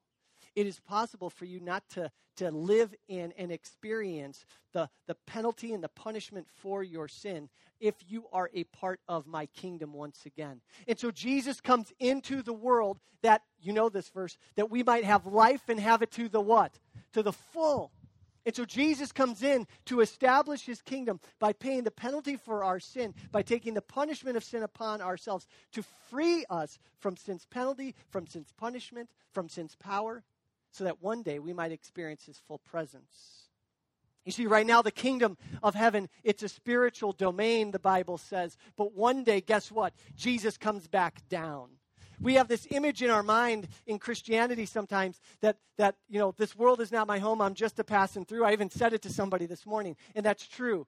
it 0.55 0.65
is 0.65 0.79
possible 0.79 1.29
for 1.29 1.45
you 1.45 1.59
not 1.59 1.87
to, 1.89 2.11
to 2.37 2.49
live 2.51 2.93
in 3.07 3.33
and 3.37 3.51
experience 3.51 4.45
the, 4.73 4.89
the 5.07 5.15
penalty 5.27 5.73
and 5.73 5.83
the 5.83 5.89
punishment 5.89 6.47
for 6.61 6.83
your 6.83 7.07
sin 7.07 7.49
if 7.79 7.95
you 8.07 8.25
are 8.31 8.49
a 8.53 8.63
part 8.65 8.99
of 9.07 9.27
my 9.27 9.45
kingdom 9.47 9.93
once 9.93 10.25
again. 10.25 10.61
And 10.87 10.97
so 10.97 11.11
Jesus 11.11 11.59
comes 11.59 11.91
into 11.99 12.41
the 12.41 12.53
world 12.53 12.99
that, 13.21 13.41
you 13.59 13.73
know 13.73 13.89
this 13.89 14.09
verse, 14.09 14.37
that 14.55 14.71
we 14.71 14.83
might 14.83 15.03
have 15.03 15.25
life 15.25 15.67
and 15.67 15.79
have 15.79 16.01
it 16.01 16.11
to 16.11 16.29
the 16.29 16.41
what? 16.41 16.79
To 17.13 17.23
the 17.23 17.33
full. 17.33 17.91
And 18.45 18.55
so 18.55 18.63
Jesus 18.63 19.11
comes 19.11 19.41
in 19.41 19.65
to 19.85 20.01
establish 20.01 20.65
his 20.65 20.81
kingdom 20.81 21.19
by 21.39 21.51
paying 21.51 21.83
the 21.83 21.91
penalty 21.91 22.37
for 22.37 22.63
our 22.63 22.79
sin, 22.79 23.15
by 23.31 23.41
taking 23.41 23.73
the 23.73 23.81
punishment 23.81 24.37
of 24.37 24.43
sin 24.43 24.61
upon 24.61 25.01
ourselves 25.01 25.47
to 25.71 25.83
free 26.09 26.45
us 26.49 26.77
from 26.99 27.17
sin's 27.17 27.45
penalty, 27.45 27.95
from 28.11 28.27
sin's 28.27 28.51
punishment, 28.51 29.09
from 29.33 29.49
sin's 29.49 29.75
power, 29.75 30.23
so 30.75 30.83
that 30.83 31.01
one 31.01 31.23
day 31.23 31.39
we 31.39 31.53
might 31.53 31.71
experience 31.71 32.25
his 32.25 32.39
full 32.47 32.59
presence. 32.59 33.47
You 34.25 34.31
see, 34.31 34.47
right 34.47 34.65
now, 34.65 34.81
the 34.81 34.91
kingdom 34.91 35.37
of 35.61 35.75
heaven, 35.75 36.09
it's 36.23 36.43
a 36.43 36.49
spiritual 36.49 37.11
domain, 37.11 37.71
the 37.71 37.79
Bible 37.79 38.17
says. 38.17 38.57
But 38.75 38.93
one 38.93 39.23
day, 39.23 39.39
guess 39.39 39.71
what? 39.71 39.93
Jesus 40.15 40.57
comes 40.57 40.87
back 40.87 41.21
down. 41.29 41.69
We 42.19 42.33
have 42.35 42.47
this 42.47 42.67
image 42.71 43.03
in 43.03 43.11
our 43.11 43.23
mind 43.23 43.67
in 43.85 43.99
Christianity 43.99 44.65
sometimes 44.65 45.19
that, 45.41 45.57
that, 45.77 45.95
you 46.09 46.17
know, 46.17 46.33
this 46.37 46.55
world 46.55 46.81
is 46.81 46.91
not 46.91 47.07
my 47.07 47.19
home. 47.19 47.41
I'm 47.41 47.53
just 47.53 47.79
a 47.79 47.83
passing 47.83 48.25
through. 48.25 48.45
I 48.45 48.53
even 48.53 48.69
said 48.69 48.93
it 48.93 49.01
to 49.03 49.09
somebody 49.09 49.45
this 49.45 49.65
morning, 49.65 49.95
and 50.15 50.25
that's 50.25 50.47
true. 50.47 50.87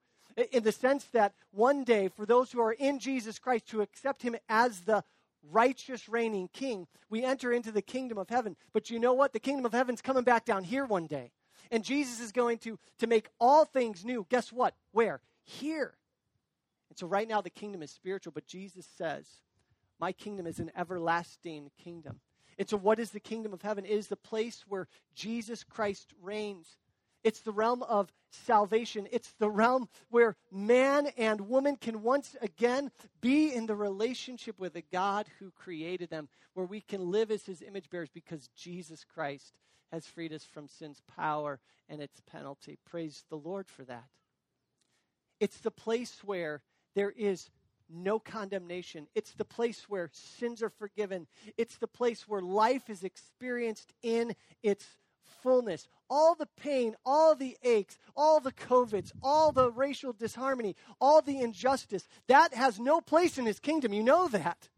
In 0.51 0.63
the 0.63 0.71
sense 0.71 1.05
that 1.13 1.33
one 1.51 1.83
day, 1.83 2.07
for 2.07 2.25
those 2.25 2.51
who 2.51 2.61
are 2.61 2.73
in 2.73 2.99
Jesus 2.99 3.39
Christ, 3.39 3.67
to 3.69 3.81
accept 3.81 4.21
him 4.21 4.35
as 4.49 4.81
the 4.81 5.03
righteous 5.51 6.07
reigning 6.09 6.49
king, 6.53 6.87
we 7.09 7.23
enter 7.23 7.51
into 7.51 7.71
the 7.71 7.81
kingdom 7.81 8.17
of 8.17 8.29
heaven. 8.29 8.55
But 8.73 8.89
you 8.89 8.99
know 8.99 9.13
what? 9.13 9.33
The 9.33 9.39
kingdom 9.39 9.65
of 9.65 9.73
heaven's 9.73 10.01
coming 10.01 10.23
back 10.23 10.45
down 10.45 10.63
here 10.63 10.85
one 10.85 11.07
day. 11.07 11.31
And 11.71 11.83
Jesus 11.83 12.19
is 12.19 12.31
going 12.31 12.59
to, 12.59 12.79
to 12.99 13.07
make 13.07 13.29
all 13.39 13.65
things 13.65 14.05
new. 14.05 14.25
Guess 14.29 14.51
what? 14.51 14.75
Where? 14.91 15.21
Here. 15.43 15.95
And 16.89 16.97
so 16.97 17.07
right 17.07 17.27
now 17.27 17.41
the 17.41 17.49
kingdom 17.49 17.81
is 17.83 17.91
spiritual, 17.91 18.31
but 18.33 18.47
Jesus 18.47 18.87
says, 18.97 19.27
My 19.99 20.11
kingdom 20.11 20.47
is 20.47 20.59
an 20.59 20.71
everlasting 20.75 21.71
kingdom. 21.83 22.19
And 22.57 22.67
so 22.67 22.77
what 22.77 22.99
is 22.99 23.11
the 23.11 23.19
kingdom 23.19 23.53
of 23.53 23.61
heaven? 23.61 23.85
It 23.85 23.91
is 23.91 24.07
the 24.07 24.15
place 24.15 24.63
where 24.67 24.87
Jesus 25.13 25.63
Christ 25.63 26.13
reigns. 26.21 26.77
It's 27.27 27.41
the 27.41 27.51
realm 27.51 27.83
of 27.83 28.09
salvation. 28.31 29.05
It's 29.11 29.33
the 29.37 29.49
realm 29.49 29.89
where 30.09 30.37
man 30.49 31.07
and 31.17 31.49
woman 31.49 31.75
can 31.75 32.01
once 32.01 32.37
again 32.41 32.89
be 33.19 33.53
in 33.53 33.65
the 33.65 33.75
relationship 33.75 34.57
with 34.57 34.75
the 34.75 34.83
God 34.93 35.25
who 35.37 35.51
created 35.51 36.09
them, 36.09 36.29
where 36.53 36.65
we 36.65 36.79
can 36.79 37.11
live 37.11 37.29
as 37.29 37.43
his 37.43 37.61
image 37.61 37.89
bearers 37.89 38.07
because 38.13 38.47
Jesus 38.55 39.03
Christ 39.03 39.57
has 39.91 40.05
freed 40.05 40.31
us 40.31 40.45
from 40.45 40.69
sin's 40.69 41.01
power 41.17 41.59
and 41.89 42.01
its 42.01 42.21
penalty. 42.31 42.77
Praise 42.89 43.25
the 43.29 43.35
Lord 43.35 43.67
for 43.67 43.83
that. 43.83 44.07
It's 45.41 45.57
the 45.57 45.69
place 45.69 46.21
where 46.23 46.61
there 46.95 47.11
is 47.11 47.49
no 47.89 48.19
condemnation. 48.19 49.05
It's 49.15 49.33
the 49.33 49.43
place 49.43 49.89
where 49.89 50.09
sins 50.13 50.63
are 50.63 50.69
forgiven. 50.69 51.27
It's 51.57 51.75
the 51.75 51.87
place 51.87 52.25
where 52.25 52.41
life 52.41 52.89
is 52.89 53.03
experienced 53.03 53.91
in 54.01 54.33
its 54.63 54.85
fullness, 55.41 55.87
all 56.09 56.35
the 56.35 56.47
pain, 56.57 56.95
all 57.05 57.35
the 57.35 57.57
aches, 57.63 57.97
all 58.15 58.39
the 58.39 58.51
COVIDs, 58.51 59.11
all 59.21 59.51
the 59.51 59.71
racial 59.71 60.13
disharmony, 60.13 60.75
all 60.99 61.21
the 61.21 61.39
injustice, 61.41 62.07
that 62.27 62.53
has 62.53 62.79
no 62.79 63.01
place 63.01 63.37
in 63.37 63.45
his 63.45 63.59
kingdom. 63.59 63.93
You 63.93 64.03
know 64.03 64.27
that. 64.29 64.69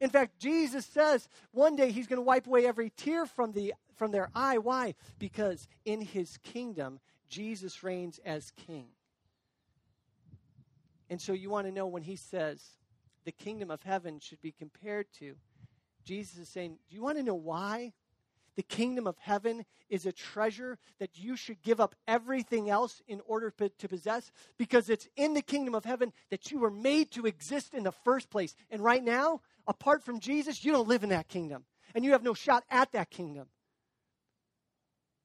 In 0.00 0.10
fact, 0.10 0.40
Jesus 0.40 0.84
says 0.84 1.28
one 1.52 1.76
day 1.76 1.92
he's 1.92 2.08
going 2.08 2.18
to 2.18 2.22
wipe 2.22 2.46
away 2.46 2.66
every 2.66 2.90
tear 2.90 3.24
from, 3.24 3.52
the, 3.52 3.74
from 3.94 4.10
their 4.10 4.30
eye. 4.34 4.58
Why? 4.58 4.94
Because 5.18 5.68
in 5.84 6.00
his 6.00 6.38
kingdom, 6.38 6.98
Jesus 7.28 7.82
reigns 7.82 8.18
as 8.24 8.50
king. 8.50 8.86
And 11.08 11.20
so 11.20 11.32
you 11.32 11.50
want 11.50 11.66
to 11.66 11.72
know 11.72 11.86
when 11.86 12.02
he 12.02 12.16
says 12.16 12.62
the 13.24 13.32
kingdom 13.32 13.70
of 13.70 13.82
heaven 13.82 14.18
should 14.18 14.40
be 14.40 14.50
compared 14.50 15.06
to, 15.20 15.36
Jesus 16.04 16.38
is 16.38 16.48
saying, 16.48 16.78
Do 16.88 16.96
you 16.96 17.02
want 17.02 17.18
to 17.18 17.22
know 17.22 17.34
why? 17.34 17.92
The 18.56 18.62
kingdom 18.62 19.06
of 19.06 19.16
heaven 19.18 19.64
is 19.88 20.04
a 20.04 20.12
treasure 20.12 20.78
that 20.98 21.18
you 21.18 21.36
should 21.36 21.62
give 21.62 21.80
up 21.80 21.94
everything 22.06 22.68
else 22.68 23.00
in 23.08 23.20
order 23.26 23.50
to 23.50 23.88
possess 23.88 24.30
because 24.58 24.90
it's 24.90 25.08
in 25.16 25.34
the 25.34 25.42
kingdom 25.42 25.74
of 25.74 25.84
heaven 25.84 26.12
that 26.30 26.50
you 26.50 26.58
were 26.58 26.70
made 26.70 27.10
to 27.12 27.26
exist 27.26 27.72
in 27.72 27.82
the 27.82 27.92
first 27.92 28.30
place. 28.30 28.54
And 28.70 28.84
right 28.84 29.02
now, 29.02 29.40
apart 29.66 30.02
from 30.02 30.20
Jesus, 30.20 30.64
you 30.64 30.72
don't 30.72 30.88
live 30.88 31.02
in 31.02 31.10
that 31.10 31.28
kingdom 31.28 31.64
and 31.94 32.04
you 32.04 32.12
have 32.12 32.22
no 32.22 32.34
shot 32.34 32.64
at 32.70 32.92
that 32.92 33.10
kingdom. 33.10 33.48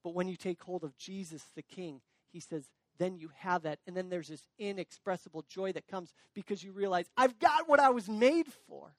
But 0.03 0.13
when 0.13 0.29
you 0.29 0.37
take 0.37 0.61
hold 0.63 0.85
of 0.85 0.95
Jesus 0.97 1.43
the 1.55 1.63
King, 1.63 1.99
he 2.31 2.39
says, 2.39 2.69
then 2.97 3.17
you 3.17 3.29
have 3.39 3.63
that. 3.63 3.79
And 3.85 3.95
then 3.95 4.09
there's 4.09 4.29
this 4.29 4.47
inexpressible 4.57 5.43
joy 5.49 5.73
that 5.73 5.87
comes 5.87 6.13
because 6.33 6.63
you 6.63 6.71
realize, 6.71 7.09
I've 7.17 7.39
got 7.39 7.67
what 7.67 7.79
I 7.79 7.89
was 7.89 8.07
made 8.07 8.47
for. 8.67 8.95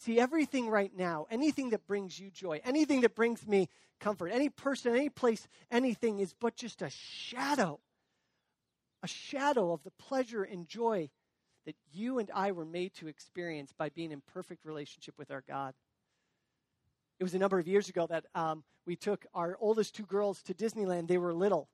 See, 0.00 0.18
everything 0.18 0.70
right 0.70 0.90
now, 0.96 1.26
anything 1.30 1.70
that 1.70 1.86
brings 1.86 2.18
you 2.18 2.30
joy, 2.30 2.62
anything 2.64 3.02
that 3.02 3.14
brings 3.14 3.46
me 3.46 3.68
comfort, 4.00 4.28
any 4.28 4.48
person, 4.48 4.94
any 4.94 5.10
place, 5.10 5.46
anything 5.70 6.20
is 6.20 6.32
but 6.32 6.56
just 6.56 6.80
a 6.80 6.88
shadow, 6.88 7.78
a 9.02 9.06
shadow 9.06 9.72
of 9.72 9.82
the 9.84 9.90
pleasure 9.90 10.42
and 10.42 10.66
joy 10.66 11.10
that 11.66 11.76
you 11.92 12.18
and 12.18 12.30
I 12.34 12.52
were 12.52 12.64
made 12.64 12.94
to 12.94 13.08
experience 13.08 13.74
by 13.76 13.90
being 13.90 14.10
in 14.10 14.22
perfect 14.32 14.64
relationship 14.64 15.16
with 15.18 15.30
our 15.30 15.44
God. 15.46 15.74
It 17.18 17.24
was 17.24 17.34
a 17.34 17.38
number 17.38 17.58
of 17.58 17.68
years 17.68 17.90
ago 17.90 18.06
that 18.06 18.24
um, 18.34 18.64
we 18.86 18.96
took 18.96 19.26
our 19.34 19.58
oldest 19.60 19.94
two 19.94 20.06
girls 20.06 20.42
to 20.44 20.54
Disneyland. 20.54 21.08
They 21.08 21.18
were 21.18 21.34
little. 21.34 21.68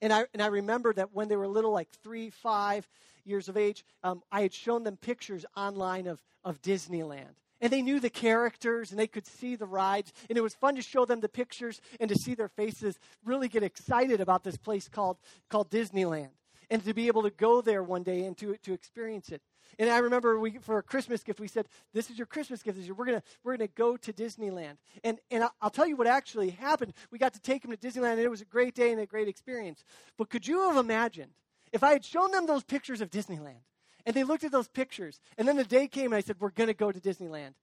And 0.00 0.12
I, 0.12 0.26
and 0.32 0.40
I 0.40 0.46
remember 0.46 0.92
that 0.92 1.12
when 1.12 1.26
they 1.26 1.36
were 1.36 1.48
little, 1.48 1.72
like 1.72 1.88
three, 2.04 2.30
five 2.30 2.88
years 3.24 3.48
of 3.48 3.56
age, 3.56 3.84
um, 4.02 4.22
I 4.30 4.42
had 4.42 4.52
shown 4.52 4.84
them 4.84 4.96
pictures 4.96 5.44
online 5.56 6.06
of, 6.06 6.20
of 6.44 6.60
Disneyland. 6.62 7.34
And 7.60 7.72
they 7.72 7.82
knew 7.82 8.00
the 8.00 8.10
characters 8.10 8.90
and 8.90 9.00
they 9.00 9.06
could 9.06 9.26
see 9.26 9.56
the 9.56 9.66
rides. 9.66 10.12
And 10.28 10.36
it 10.36 10.42
was 10.42 10.54
fun 10.54 10.76
to 10.76 10.82
show 10.82 11.04
them 11.04 11.20
the 11.20 11.28
pictures 11.28 11.80
and 11.98 12.08
to 12.10 12.14
see 12.14 12.34
their 12.34 12.48
faces 12.48 12.98
really 13.24 13.48
get 13.48 13.62
excited 13.62 14.20
about 14.20 14.44
this 14.44 14.56
place 14.56 14.88
called, 14.88 15.16
called 15.48 15.70
Disneyland. 15.70 16.30
And 16.70 16.84
to 16.84 16.94
be 16.94 17.06
able 17.06 17.22
to 17.22 17.30
go 17.30 17.60
there 17.60 17.82
one 17.82 18.02
day 18.02 18.24
and 18.24 18.36
to, 18.38 18.56
to 18.64 18.72
experience 18.72 19.30
it. 19.30 19.40
And 19.78 19.90
I 19.90 19.98
remember 19.98 20.38
we, 20.38 20.58
for 20.58 20.78
a 20.78 20.82
Christmas 20.82 21.22
gift, 21.22 21.40
we 21.40 21.48
said, 21.48 21.66
This 21.92 22.10
is 22.10 22.18
your 22.18 22.26
Christmas 22.26 22.62
gift. 22.62 22.76
This 22.76 22.86
year. 22.86 22.94
We're 22.94 23.06
going 23.06 23.22
we're 23.42 23.56
gonna 23.56 23.68
go 23.68 23.96
to 23.96 24.12
Disneyland. 24.12 24.76
And, 25.02 25.18
and 25.30 25.44
I'll 25.60 25.70
tell 25.70 25.86
you 25.86 25.96
what 25.96 26.06
actually 26.06 26.50
happened. 26.50 26.92
We 27.10 27.18
got 27.18 27.34
to 27.34 27.40
take 27.40 27.62
them 27.62 27.70
to 27.70 27.76
Disneyland, 27.76 28.12
and 28.12 28.20
it 28.20 28.30
was 28.30 28.40
a 28.40 28.46
great 28.46 28.74
day 28.74 28.92
and 28.92 29.00
a 29.00 29.06
great 29.06 29.28
experience. 29.28 29.84
But 30.16 30.30
could 30.30 30.46
you 30.46 30.68
have 30.68 30.76
imagined 30.76 31.32
if 31.74 31.82
I 31.82 31.92
had 31.92 32.04
shown 32.04 32.30
them 32.30 32.46
those 32.46 32.62
pictures 32.62 33.00
of 33.00 33.10
Disneyland, 33.10 33.64
and 34.06 34.14
they 34.14 34.22
looked 34.22 34.44
at 34.44 34.52
those 34.52 34.68
pictures, 34.68 35.20
and 35.36 35.46
then 35.48 35.56
the 35.56 35.64
day 35.64 35.88
came, 35.88 36.06
and 36.06 36.14
I 36.14 36.20
said, 36.20 36.36
We're 36.38 36.50
going 36.50 36.68
to 36.68 36.74
go 36.74 36.92
to 36.92 37.00
Disneyland. 37.00 37.54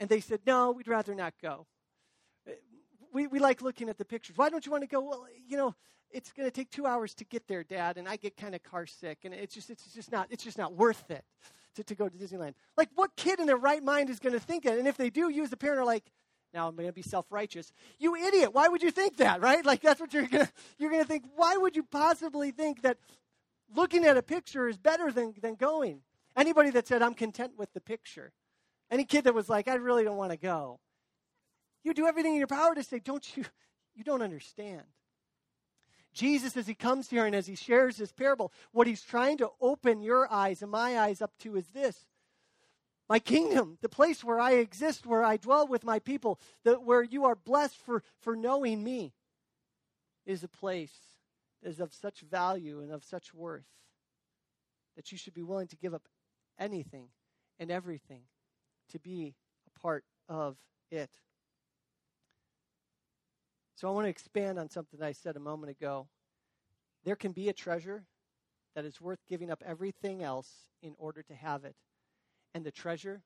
And 0.00 0.08
they 0.08 0.20
said, 0.20 0.40
No, 0.46 0.72
we'd 0.72 0.88
rather 0.88 1.14
not 1.14 1.34
go. 1.40 1.66
We, 3.12 3.28
we 3.28 3.38
like 3.38 3.62
looking 3.62 3.88
at 3.88 3.98
the 3.98 4.04
pictures. 4.04 4.36
Why 4.36 4.48
don't 4.48 4.64
you 4.66 4.72
want 4.72 4.82
to 4.82 4.88
go? 4.88 5.00
Well, 5.00 5.26
you 5.46 5.56
know, 5.56 5.74
it's 6.10 6.32
going 6.32 6.48
to 6.48 6.50
take 6.50 6.70
two 6.70 6.86
hours 6.86 7.14
to 7.14 7.24
get 7.24 7.46
there, 7.46 7.62
Dad, 7.62 7.96
and 7.96 8.08
I 8.08 8.16
get 8.16 8.36
kind 8.36 8.54
of 8.54 8.62
car 8.62 8.86
sick, 8.86 9.18
and 9.24 9.34
it's 9.34 9.54
just, 9.54 9.68
it's 9.68 9.92
just 9.94 10.10
not, 10.10 10.26
it's 10.30 10.42
just 10.42 10.58
not 10.58 10.74
worth 10.74 11.10
it 11.10 11.24
to, 11.76 11.84
to 11.84 11.94
go 11.94 12.08
to 12.08 12.16
Disneyland. 12.16 12.54
Like, 12.76 12.88
what 12.94 13.14
kid 13.16 13.40
in 13.40 13.46
their 13.46 13.56
right 13.56 13.82
mind 13.82 14.10
is 14.10 14.18
going 14.18 14.32
to 14.32 14.40
think 14.40 14.64
that? 14.64 14.78
And 14.78 14.88
if 14.88 14.96
they 14.96 15.10
do, 15.10 15.28
you 15.28 15.44
as 15.44 15.52
a 15.52 15.56
parent 15.56 15.80
are 15.80 15.84
like, 15.84 16.04
Now 16.54 16.68
I'm 16.68 16.76
going 16.76 16.88
to 16.88 16.92
be 16.92 17.02
self-righteous. 17.02 17.72
You 17.98 18.14
idiot! 18.16 18.54
Why 18.54 18.68
would 18.68 18.82
you 18.82 18.92
think 18.92 19.16
that? 19.18 19.40
Right? 19.40 19.64
Like 19.66 19.82
that's 19.82 20.00
what 20.00 20.14
you're 20.14 20.26
going 20.26 20.46
to 20.46 20.52
you're 20.78 20.90
going 20.90 21.02
to 21.02 21.08
think. 21.08 21.24
Why 21.34 21.56
would 21.56 21.74
you 21.74 21.82
possibly 21.82 22.52
think 22.52 22.82
that 22.82 22.98
looking 23.74 24.04
at 24.04 24.16
a 24.16 24.22
picture 24.22 24.68
is 24.68 24.78
better 24.78 25.10
than 25.12 25.34
than 25.40 25.54
going? 25.54 26.00
Anybody 26.36 26.70
that 26.70 26.88
said 26.88 27.02
I'm 27.02 27.14
content 27.14 27.52
with 27.56 27.72
the 27.72 27.80
picture, 27.80 28.32
any 28.90 29.04
kid 29.04 29.24
that 29.24 29.34
was 29.34 29.48
like 29.48 29.68
I 29.68 29.74
really 29.74 30.04
don't 30.04 30.16
want 30.16 30.32
to 30.32 30.36
go, 30.36 30.80
you 31.84 31.94
do 31.94 32.06
everything 32.06 32.32
in 32.32 32.38
your 32.38 32.46
power 32.46 32.74
to 32.74 32.82
say, 32.82 32.98
don't 32.98 33.36
you? 33.36 33.44
You 33.96 34.02
don't 34.02 34.22
understand. 34.22 34.82
Jesus, 36.12 36.56
as 36.56 36.66
he 36.66 36.74
comes 36.74 37.10
here 37.10 37.26
and 37.26 37.34
as 37.34 37.46
he 37.46 37.54
shares 37.54 37.96
this 37.96 38.10
parable, 38.10 38.52
what 38.72 38.88
he's 38.88 39.02
trying 39.02 39.36
to 39.38 39.50
open 39.60 40.02
your 40.02 40.32
eyes 40.32 40.62
and 40.62 40.70
my 40.72 40.98
eyes 40.98 41.22
up 41.22 41.32
to 41.38 41.56
is 41.56 41.68
this 41.68 42.04
my 43.08 43.18
kingdom, 43.18 43.78
the 43.82 43.88
place 43.88 44.24
where 44.24 44.40
I 44.40 44.52
exist, 44.52 45.06
where 45.06 45.22
I 45.22 45.36
dwell 45.36 45.68
with 45.68 45.84
my 45.84 45.98
people, 45.98 46.40
the, 46.64 46.74
where 46.74 47.02
you 47.02 47.24
are 47.26 47.36
blessed 47.36 47.76
for, 47.76 48.02
for 48.18 48.34
knowing 48.34 48.82
me, 48.82 49.12
is 50.24 50.42
a 50.42 50.48
place 50.48 51.13
is 51.64 51.80
of 51.80 51.92
such 51.92 52.20
value 52.20 52.80
and 52.80 52.92
of 52.92 53.02
such 53.02 53.34
worth 53.34 53.64
that 54.96 55.10
you 55.10 55.18
should 55.18 55.34
be 55.34 55.42
willing 55.42 55.66
to 55.68 55.76
give 55.76 55.94
up 55.94 56.06
anything 56.58 57.08
and 57.58 57.70
everything 57.70 58.22
to 58.90 58.98
be 58.98 59.34
a 59.66 59.80
part 59.80 60.04
of 60.28 60.56
it. 60.90 61.10
So 63.74 63.88
I 63.88 63.92
want 63.92 64.04
to 64.04 64.10
expand 64.10 64.58
on 64.58 64.70
something 64.70 65.02
I 65.02 65.12
said 65.12 65.36
a 65.36 65.40
moment 65.40 65.70
ago. 65.70 66.06
There 67.04 67.16
can 67.16 67.32
be 67.32 67.48
a 67.48 67.52
treasure 67.52 68.04
that 68.74 68.84
is 68.84 69.00
worth 69.00 69.18
giving 69.28 69.50
up 69.50 69.62
everything 69.66 70.22
else 70.22 70.50
in 70.82 70.94
order 70.98 71.22
to 71.22 71.34
have 71.34 71.64
it. 71.64 71.76
And 72.54 72.64
the 72.64 72.70
treasure 72.70 73.22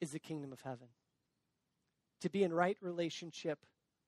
is 0.00 0.10
the 0.10 0.18
kingdom 0.18 0.52
of 0.52 0.60
heaven. 0.62 0.88
To 2.22 2.30
be 2.30 2.42
in 2.42 2.52
right 2.52 2.76
relationship 2.80 3.58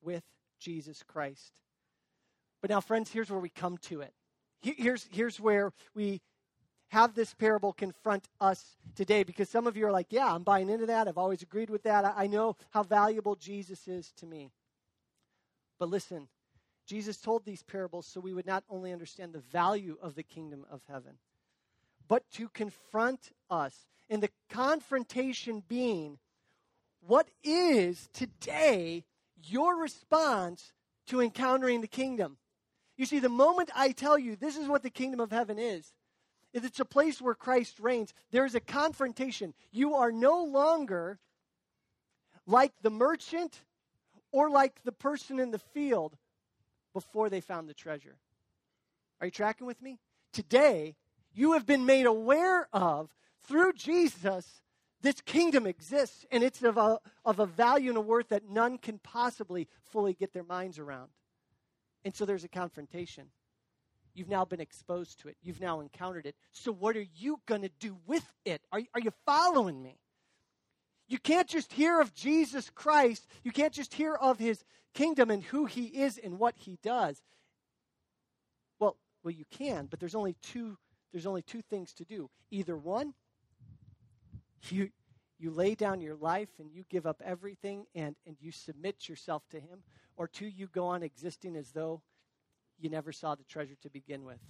with 0.02 0.24
Jesus 0.58 1.02
Christ. 1.06 1.52
But 2.64 2.70
now, 2.70 2.81
friends, 2.81 3.12
here's 3.12 3.31
where 3.31 3.40
we 3.40 3.50
come 3.50 3.77
to 3.88 4.00
it. 4.00 4.14
Here's, 4.62 5.07
here's 5.12 5.38
where 5.38 5.74
we 5.94 6.22
have 6.88 7.14
this 7.14 7.35
parable 7.35 7.74
confront 7.74 8.27
us 8.40 8.79
today 8.94 9.22
because 9.22 9.50
some 9.50 9.66
of 9.66 9.77
you 9.77 9.87
are 9.87 9.92
like, 9.92 10.07
yeah, 10.09 10.33
I'm 10.33 10.44
buying 10.44 10.70
into 10.70 10.87
that. 10.87 11.07
I've 11.07 11.18
always 11.18 11.42
agreed 11.42 11.68
with 11.68 11.83
that. 11.83 12.11
I 12.16 12.27
know 12.27 12.57
how 12.70 12.83
valuable 12.83 13.37
Jesus 13.37 13.87
is 13.87 14.12
to 14.12 14.24
me. 14.24 14.50
But 15.79 15.90
listen, 15.90 16.29
Jesus 16.87 17.18
told 17.18 17.44
these 17.44 17.62
parables 17.62 18.07
so 18.07 18.18
we 18.18 18.33
would 18.33 18.46
not 18.46 18.64
only 18.70 18.94
understand 18.94 19.35
the 19.35 19.40
value 19.40 19.98
of 20.00 20.14
the 20.14 20.22
kingdom 20.22 20.64
of 20.70 20.81
heaven, 20.88 21.18
but 22.09 22.22
to 22.31 22.48
confront 22.48 23.29
us. 23.50 23.77
And 24.09 24.22
the 24.22 24.31
confrontation 24.48 25.62
being, 25.68 26.18
what 27.07 27.29
is 27.42 28.09
today 28.14 29.05
your 29.42 29.77
response 29.77 30.72
to 31.09 31.20
encountering 31.20 31.83
the 31.83 31.87
kingdom? 31.87 32.38
You 32.96 33.07
see, 33.07 33.18
the 33.18 33.28
moment 33.28 33.70
I 33.74 33.92
tell 33.92 34.18
you 34.18 34.37
this 34.37 34.57
is 34.57 34.68
what 34.68 34.83
the 34.83 34.90
kingdom 34.90 35.20
of 35.20 35.30
heaven 35.30 35.59
is, 35.59 35.92
if 36.52 36.64
it's 36.64 36.80
a 36.80 36.85
place 36.85 37.20
where 37.20 37.35
Christ 37.35 37.80
reigns, 37.80 38.14
there's 38.30 38.54
a 38.54 38.61
confrontation. 38.61 39.54
You 39.72 39.94
are 39.94 40.12
no 40.12 40.44
longer 40.44 41.18
like 42.46 42.72
the 42.83 42.90
merchant 42.90 43.62
or 44.30 44.48
like 44.50 44.83
the 44.85 44.92
person 44.92 45.40
in 45.40 45.50
the 45.50 45.59
field 45.59 46.16
before 46.92 47.28
they 47.28 47.40
found 47.40 47.68
the 47.68 47.74
treasure. 47.74 48.16
Are 49.20 49.26
you 49.26 49.33
tracking 49.33 49.66
with 49.66 49.83
me? 49.83 49.98
Today, 50.33 50.94
you 51.33 51.52
have 51.52 51.66
been 51.66 51.87
made 51.87 52.07
aware 52.07 52.68
of 52.72 53.12
through 53.42 53.72
Jesus 53.72 54.62
this 55.04 55.20
kingdom 55.20 55.66
exists 55.66 56.24
and 56.33 56.42
it's 56.42 56.62
of 56.62 56.78
a, 56.78 56.98
of 57.26 57.38
a 57.38 57.44
value 57.44 57.90
and 57.90 57.98
a 57.98 58.00
worth 58.00 58.30
that 58.30 58.48
none 58.48 58.78
can 58.78 58.98
possibly 58.98 59.68
fully 59.83 60.14
get 60.14 60.33
their 60.33 60.44
minds 60.44 60.78
around. 60.78 61.11
And 62.04 62.14
so 62.14 62.24
there's 62.24 62.44
a 62.44 62.48
confrontation. 62.48 63.26
You've 64.14 64.28
now 64.28 64.44
been 64.44 64.60
exposed 64.60 65.20
to 65.20 65.28
it. 65.28 65.36
You've 65.42 65.60
now 65.60 65.80
encountered 65.80 66.26
it. 66.26 66.36
So, 66.52 66.72
what 66.72 66.96
are 66.96 67.06
you 67.16 67.40
going 67.46 67.62
to 67.62 67.70
do 67.80 67.96
with 68.06 68.24
it? 68.44 68.62
Are, 68.70 68.80
are 68.94 69.00
you 69.00 69.12
following 69.26 69.82
me? 69.82 69.98
You 71.08 71.18
can't 71.18 71.48
just 71.48 71.72
hear 71.72 72.00
of 72.00 72.14
Jesus 72.14 72.70
Christ. 72.70 73.26
You 73.42 73.50
can't 73.50 73.72
just 73.72 73.92
hear 73.92 74.14
of 74.14 74.38
his 74.38 74.64
kingdom 74.94 75.30
and 75.30 75.42
who 75.42 75.66
he 75.66 75.86
is 75.86 76.18
and 76.18 76.38
what 76.38 76.54
he 76.56 76.78
does. 76.82 77.20
Well, 78.78 78.96
well 79.22 79.32
you 79.32 79.44
can, 79.50 79.86
but 79.86 79.98
there's 80.00 80.14
only 80.14 80.36
two 80.42 80.78
there's 81.12 81.26
only 81.26 81.42
two 81.42 81.62
things 81.62 81.92
to 81.94 82.04
do. 82.04 82.28
Either 82.50 82.76
one, 82.76 83.14
you 84.68 84.90
you 85.44 85.50
lay 85.50 85.74
down 85.74 86.00
your 86.00 86.16
life 86.16 86.48
and 86.59 86.72
you 86.72 86.87
give 86.88 87.07
up 87.07 87.20
everything 87.22 87.85
and, 87.94 88.16
and 88.26 88.35
you 88.40 88.50
submit 88.50 89.11
yourself 89.11 89.42
to 89.50 89.61
him, 89.61 89.83
or 90.16 90.26
two, 90.26 90.46
you 90.46 90.66
go 90.68 90.87
on 90.87 91.02
existing 91.02 91.54
as 91.54 91.70
though 91.72 92.00
you 92.78 92.88
never 92.88 93.12
saw 93.12 93.35
the 93.35 93.44
treasure 93.44 93.74
to 93.83 93.90
begin 93.90 94.24
with. 94.24 94.40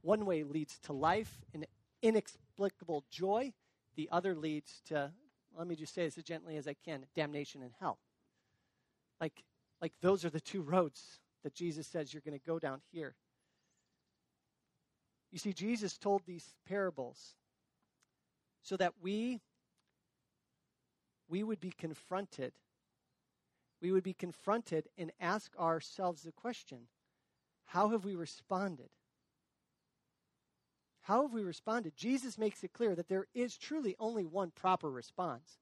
One 0.00 0.24
way 0.24 0.42
leads 0.42 0.78
to 0.84 0.94
life 0.94 1.44
and 1.52 1.66
inexplicable 2.00 3.04
joy. 3.10 3.52
The 3.96 4.08
other 4.10 4.34
leads 4.34 4.80
to, 4.86 5.12
let 5.54 5.66
me 5.66 5.76
just 5.76 5.92
say 5.94 6.06
this 6.06 6.16
as 6.16 6.24
gently 6.24 6.56
as 6.56 6.66
I 6.66 6.74
can, 6.82 7.04
damnation 7.14 7.62
and 7.62 7.72
hell. 7.78 7.98
Like, 9.20 9.44
like 9.82 9.92
those 10.00 10.24
are 10.24 10.30
the 10.30 10.40
two 10.40 10.62
roads 10.62 11.20
that 11.44 11.54
Jesus 11.54 11.86
says 11.86 12.14
you're 12.14 12.22
going 12.24 12.38
to 12.38 12.46
go 12.46 12.58
down 12.58 12.80
here. 12.90 13.14
You 15.30 15.38
see, 15.38 15.52
Jesus 15.52 15.98
told 15.98 16.22
these 16.24 16.54
parables 16.66 17.34
so 18.62 18.78
that 18.78 18.94
we 19.02 19.42
we 21.30 21.42
would 21.42 21.60
be 21.60 21.70
confronted. 21.70 22.52
We 23.80 23.92
would 23.92 24.02
be 24.02 24.12
confronted 24.12 24.88
and 24.98 25.12
ask 25.20 25.56
ourselves 25.56 26.22
the 26.22 26.32
question 26.32 26.88
how 27.66 27.90
have 27.90 28.04
we 28.04 28.16
responded? 28.16 28.90
How 31.02 31.22
have 31.22 31.32
we 31.32 31.42
responded? 31.42 31.96
Jesus 31.96 32.36
makes 32.36 32.64
it 32.64 32.72
clear 32.72 32.94
that 32.96 33.08
there 33.08 33.26
is 33.32 33.56
truly 33.56 33.94
only 33.98 34.24
one 34.24 34.50
proper 34.50 34.90
response. 34.90 35.58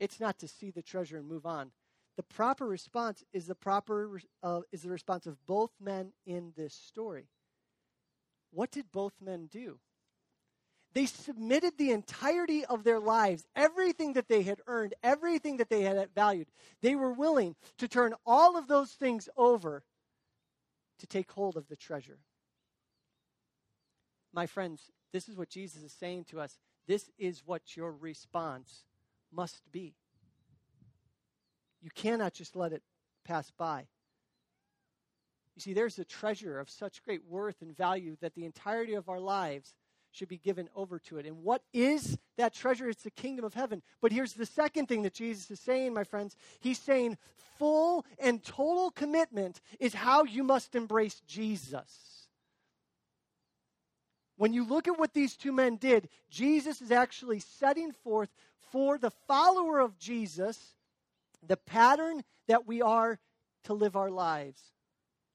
It's 0.00 0.18
not 0.18 0.38
to 0.38 0.48
see 0.48 0.70
the 0.70 0.82
treasure 0.82 1.18
and 1.18 1.28
move 1.28 1.46
on. 1.46 1.70
The 2.16 2.22
proper 2.22 2.66
response 2.66 3.22
is 3.32 3.46
the 3.46 3.54
proper 3.54 4.20
uh, 4.42 4.62
is 4.72 4.82
the 4.82 4.90
response 4.90 5.26
of 5.26 5.46
both 5.46 5.70
men 5.80 6.12
in 6.26 6.52
this 6.56 6.74
story. 6.74 7.28
What 8.50 8.70
did 8.70 8.90
both 8.90 9.14
men 9.20 9.48
do? 9.50 9.78
They 10.94 11.06
submitted 11.06 11.78
the 11.78 11.90
entirety 11.90 12.64
of 12.66 12.84
their 12.84 13.00
lives, 13.00 13.46
everything 13.56 14.12
that 14.14 14.28
they 14.28 14.42
had 14.42 14.60
earned, 14.66 14.94
everything 15.02 15.56
that 15.56 15.70
they 15.70 15.82
had 15.82 16.10
valued. 16.14 16.48
They 16.82 16.94
were 16.94 17.12
willing 17.12 17.56
to 17.78 17.88
turn 17.88 18.14
all 18.26 18.56
of 18.58 18.68
those 18.68 18.90
things 18.90 19.28
over 19.36 19.82
to 20.98 21.06
take 21.06 21.30
hold 21.32 21.56
of 21.56 21.68
the 21.68 21.76
treasure. 21.76 22.18
My 24.34 24.46
friends, 24.46 24.90
this 25.12 25.28
is 25.28 25.36
what 25.36 25.48
Jesus 25.48 25.82
is 25.82 25.92
saying 25.92 26.24
to 26.30 26.40
us. 26.40 26.58
This 26.86 27.10
is 27.18 27.42
what 27.44 27.76
your 27.76 27.92
response 27.92 28.84
must 29.32 29.62
be. 29.72 29.94
You 31.80 31.90
cannot 31.94 32.34
just 32.34 32.54
let 32.54 32.72
it 32.72 32.82
pass 33.24 33.50
by. 33.50 33.86
You 35.54 35.60
see, 35.60 35.72
there's 35.74 35.98
a 35.98 36.04
treasure 36.04 36.58
of 36.58 36.70
such 36.70 37.02
great 37.02 37.24
worth 37.26 37.60
and 37.60 37.76
value 37.76 38.16
that 38.20 38.34
the 38.34 38.44
entirety 38.44 38.94
of 38.94 39.08
our 39.08 39.20
lives 39.20 39.74
should 40.12 40.28
be 40.28 40.38
given 40.38 40.68
over 40.76 40.98
to 40.98 41.18
it. 41.18 41.26
And 41.26 41.42
what 41.42 41.62
is 41.72 42.18
that 42.36 42.54
treasure? 42.54 42.88
It's 42.88 43.02
the 43.02 43.10
kingdom 43.10 43.44
of 43.44 43.54
heaven. 43.54 43.82
But 44.00 44.12
here's 44.12 44.34
the 44.34 44.46
second 44.46 44.86
thing 44.86 45.02
that 45.02 45.14
Jesus 45.14 45.50
is 45.50 45.60
saying, 45.60 45.92
my 45.92 46.04
friends. 46.04 46.36
He's 46.60 46.78
saying 46.78 47.18
full 47.58 48.06
and 48.18 48.42
total 48.44 48.90
commitment 48.90 49.60
is 49.80 49.94
how 49.94 50.24
you 50.24 50.44
must 50.44 50.74
embrace 50.74 51.20
Jesus. 51.26 52.28
When 54.36 54.52
you 54.52 54.64
look 54.64 54.88
at 54.88 54.98
what 54.98 55.14
these 55.14 55.36
two 55.36 55.52
men 55.52 55.76
did, 55.76 56.08
Jesus 56.30 56.80
is 56.82 56.90
actually 56.90 57.40
setting 57.40 57.92
forth 57.92 58.30
for 58.70 58.98
the 58.98 59.10
follower 59.28 59.80
of 59.80 59.98
Jesus 59.98 60.58
the 61.46 61.56
pattern 61.56 62.22
that 62.48 62.66
we 62.66 62.82
are 62.82 63.18
to 63.64 63.74
live 63.74 63.96
our 63.96 64.10
lives. 64.10 64.60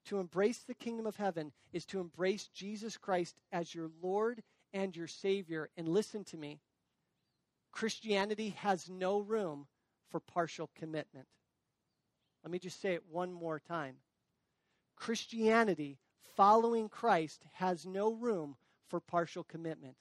To 0.06 0.20
embrace 0.20 0.60
the 0.60 0.74
kingdom 0.74 1.06
of 1.06 1.18
heaven 1.18 1.52
is 1.74 1.86
to 1.88 2.00
embrace 2.00 2.48
Jesus 2.48 2.98
Christ 2.98 3.36
as 3.52 3.76
your 3.76 3.90
Lord 4.02 4.42
and 4.78 4.96
your 4.96 5.08
Savior. 5.08 5.70
And 5.76 5.88
listen 5.88 6.24
to 6.26 6.38
me 6.38 6.60
Christianity 7.72 8.56
has 8.58 8.90
no 8.90 9.20
room 9.20 9.68
for 10.10 10.20
partial 10.20 10.70
commitment. 10.76 11.28
Let 12.44 12.52
me 12.52 12.60
just 12.60 12.82
say 12.82 12.94
it 12.94 13.04
one 13.12 13.34
more 13.34 13.60
time. 13.60 13.96
Christianity, 14.96 16.00
following 16.36 16.90
Christ, 16.90 17.44
has 17.54 17.86
no 17.86 18.14
room 18.14 18.56
for 18.88 19.00
partial 19.00 19.44
commitment. 19.44 19.96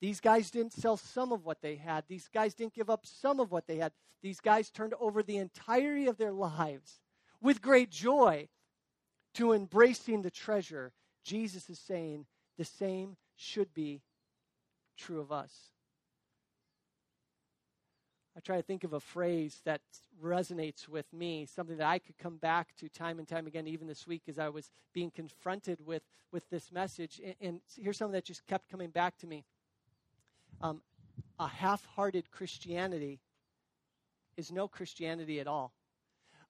These 0.00 0.20
guys 0.20 0.50
didn't 0.50 0.72
sell 0.72 0.96
some 0.96 1.32
of 1.32 1.44
what 1.44 1.60
they 1.62 1.76
had. 1.76 2.04
These 2.08 2.28
guys 2.32 2.54
didn't 2.54 2.74
give 2.74 2.90
up 2.90 3.04
some 3.04 3.38
of 3.38 3.50
what 3.50 3.66
they 3.66 3.76
had. 3.76 3.92
These 4.22 4.40
guys 4.40 4.70
turned 4.70 4.94
over 5.00 5.22
the 5.22 5.36
entirety 5.36 6.06
of 6.06 6.16
their 6.16 6.32
lives 6.32 7.00
with 7.40 7.60
great 7.60 7.90
joy 7.90 8.48
to 9.34 9.52
embracing 9.52 10.22
the 10.22 10.30
treasure. 10.30 10.92
Jesus 11.24 11.68
is 11.68 11.78
saying 11.78 12.26
the 12.56 12.64
same 12.64 13.16
should 13.42 13.74
be 13.74 14.02
true 14.96 15.20
of 15.20 15.32
us. 15.32 15.52
I 18.36 18.40
try 18.40 18.56
to 18.56 18.62
think 18.62 18.82
of 18.84 18.94
a 18.94 19.00
phrase 19.00 19.60
that 19.64 19.82
resonates 20.22 20.88
with 20.88 21.12
me, 21.12 21.44
something 21.44 21.76
that 21.76 21.86
I 21.86 21.98
could 21.98 22.16
come 22.16 22.36
back 22.36 22.74
to 22.76 22.88
time 22.88 23.18
and 23.18 23.28
time 23.28 23.46
again, 23.46 23.66
even 23.66 23.86
this 23.86 24.06
week 24.06 24.22
as 24.26 24.38
I 24.38 24.48
was 24.48 24.70
being 24.94 25.10
confronted 25.10 25.84
with, 25.84 26.02
with 26.30 26.48
this 26.48 26.72
message. 26.72 27.20
And, 27.22 27.34
and 27.42 27.60
here's 27.78 27.98
something 27.98 28.14
that 28.14 28.24
just 28.24 28.46
kept 28.46 28.70
coming 28.70 28.88
back 28.88 29.18
to 29.18 29.26
me. 29.26 29.44
Um, 30.62 30.80
a 31.38 31.46
half 31.46 31.84
hearted 31.84 32.30
Christianity 32.30 33.20
is 34.38 34.50
no 34.50 34.66
Christianity 34.66 35.38
at 35.38 35.46
all. 35.46 35.72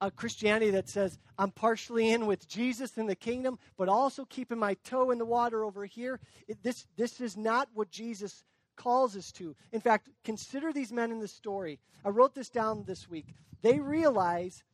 A 0.03 0.11
Christianity 0.11 0.71
that 0.73 0.89
says, 0.89 1.17
I'm 1.39 1.53
partially 1.53 2.11
in 2.11 2.27
with 2.27 2.49
Jesus 2.49 2.99
in 2.99 3.07
the 3.07 3.15
kingdom, 3.15 3.61
but 3.79 3.89
also 3.89 4.25
keeping 4.25 4.59
my 4.59 4.75
toe 4.85 5.13
in 5.13 5.19
the 5.19 5.25
water 5.25 5.65
over 5.65 5.85
here. 5.85 6.19
It, 6.49 6.61
this, 6.65 6.87
this 6.97 7.21
is 7.21 7.37
not 7.37 7.69
what 7.73 7.89
Jesus 7.89 8.43
calls 8.77 9.17
us 9.17 9.31
to. 9.33 9.55
In 9.71 9.81
fact, 9.81 10.09
consider 10.25 10.73
these 10.73 10.93
men 10.93 11.13
in 11.13 11.21
the 11.21 11.29
story. 11.29 11.79
I 12.05 12.09
wrote 12.09 12.35
this 12.35 12.51
down 12.51 12.83
this 12.85 13.09
week. 13.09 13.33
They 13.63 13.79
realize 13.79 14.65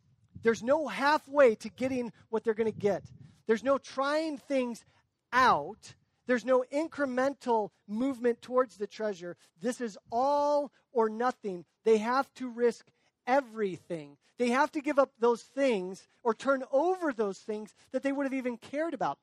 there's 0.43 0.63
no 0.63 0.89
halfway 0.89 1.57
to 1.57 1.69
getting 1.69 2.11
what 2.31 2.43
they're 2.43 2.55
going 2.55 2.73
to 2.73 2.79
get, 2.79 3.05
there's 3.47 3.65
no 3.65 3.77
trying 3.77 4.39
things 4.39 4.83
out. 5.31 5.95
There's 6.27 6.45
no 6.45 6.63
incremental 6.71 7.71
movement 7.89 8.43
towards 8.43 8.77
the 8.77 8.87
treasure. 8.87 9.39
This 9.63 9.81
is 9.81 9.97
all 10.13 10.71
or 10.93 11.09
nothing. 11.09 11.65
They 11.85 11.97
have 11.97 12.33
to 12.35 12.51
risk 12.51 12.87
everything. 13.29 14.17
They 14.39 14.49
have 14.49 14.73
to 14.73 14.81
give 14.81 14.99
up 14.99 15.13
those 15.21 15.43
things 15.43 16.09
or 16.25 16.35
turn 16.35 16.65
over 16.73 17.13
those 17.13 17.39
things 17.39 17.75
that 17.93 18.03
they 18.03 18.11
would 18.11 18.25
have 18.25 18.35
even 18.35 18.57
cared 18.57 18.95
about. 18.95 19.19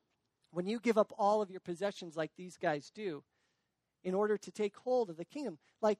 When 0.51 0.67
you 0.67 0.79
give 0.79 0.97
up 0.97 1.11
all 1.17 1.41
of 1.41 1.51
your 1.51 1.59
possessions 1.59 2.15
like 2.15 2.31
these 2.37 2.55
guys 2.55 2.89
do, 2.95 3.23
in 4.05 4.13
order 4.13 4.37
to 4.37 4.51
take 4.51 4.77
hold 4.77 5.09
of 5.09 5.17
the 5.17 5.25
kingdom. 5.25 5.57
Like, 5.81 5.99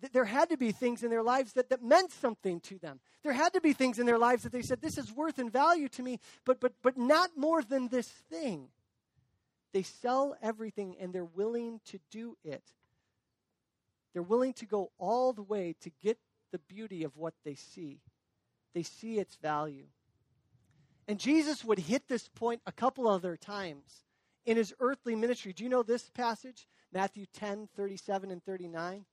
th- 0.00 0.12
there 0.12 0.26
had 0.26 0.50
to 0.50 0.56
be 0.56 0.70
things 0.70 1.02
in 1.02 1.10
their 1.10 1.22
lives 1.22 1.54
that, 1.54 1.70
that 1.70 1.82
meant 1.82 2.12
something 2.12 2.60
to 2.60 2.78
them. 2.78 3.00
There 3.24 3.32
had 3.32 3.54
to 3.54 3.60
be 3.60 3.72
things 3.72 3.98
in 3.98 4.06
their 4.06 4.18
lives 4.18 4.44
that 4.44 4.52
they 4.52 4.62
said, 4.62 4.80
This 4.80 4.98
is 4.98 5.10
worth 5.10 5.38
and 5.38 5.50
value 5.50 5.88
to 5.88 6.02
me, 6.02 6.20
but, 6.44 6.60
but, 6.60 6.74
but 6.82 6.96
not 6.96 7.30
more 7.36 7.62
than 7.62 7.88
this 7.88 8.08
thing. 8.08 8.68
They 9.72 9.82
sell 9.82 10.36
everything 10.42 10.96
and 11.00 11.12
they're 11.12 11.24
willing 11.24 11.80
to 11.86 11.98
do 12.10 12.36
it. 12.44 12.62
They're 14.12 14.22
willing 14.22 14.52
to 14.54 14.66
go 14.66 14.90
all 14.98 15.32
the 15.32 15.42
way 15.42 15.74
to 15.80 15.90
get 16.02 16.18
the 16.52 16.58
beauty 16.58 17.02
of 17.02 17.16
what 17.16 17.34
they 17.44 17.54
see. 17.54 18.00
They 18.74 18.82
see 18.82 19.18
its 19.18 19.36
value. 19.36 19.86
And 21.08 21.18
Jesus 21.18 21.64
would 21.64 21.78
hit 21.78 22.08
this 22.08 22.28
point 22.28 22.62
a 22.66 22.72
couple 22.72 23.08
other 23.08 23.36
times 23.36 24.04
in 24.46 24.56
his 24.56 24.72
earthly 24.80 25.14
ministry. 25.16 25.52
Do 25.52 25.64
you 25.64 25.70
know 25.70 25.82
this 25.82 26.08
passage? 26.10 26.68
Matthew 26.92 27.26
10, 27.34 27.68
37 27.76 28.30
and 28.30 28.44
39. 28.44 29.04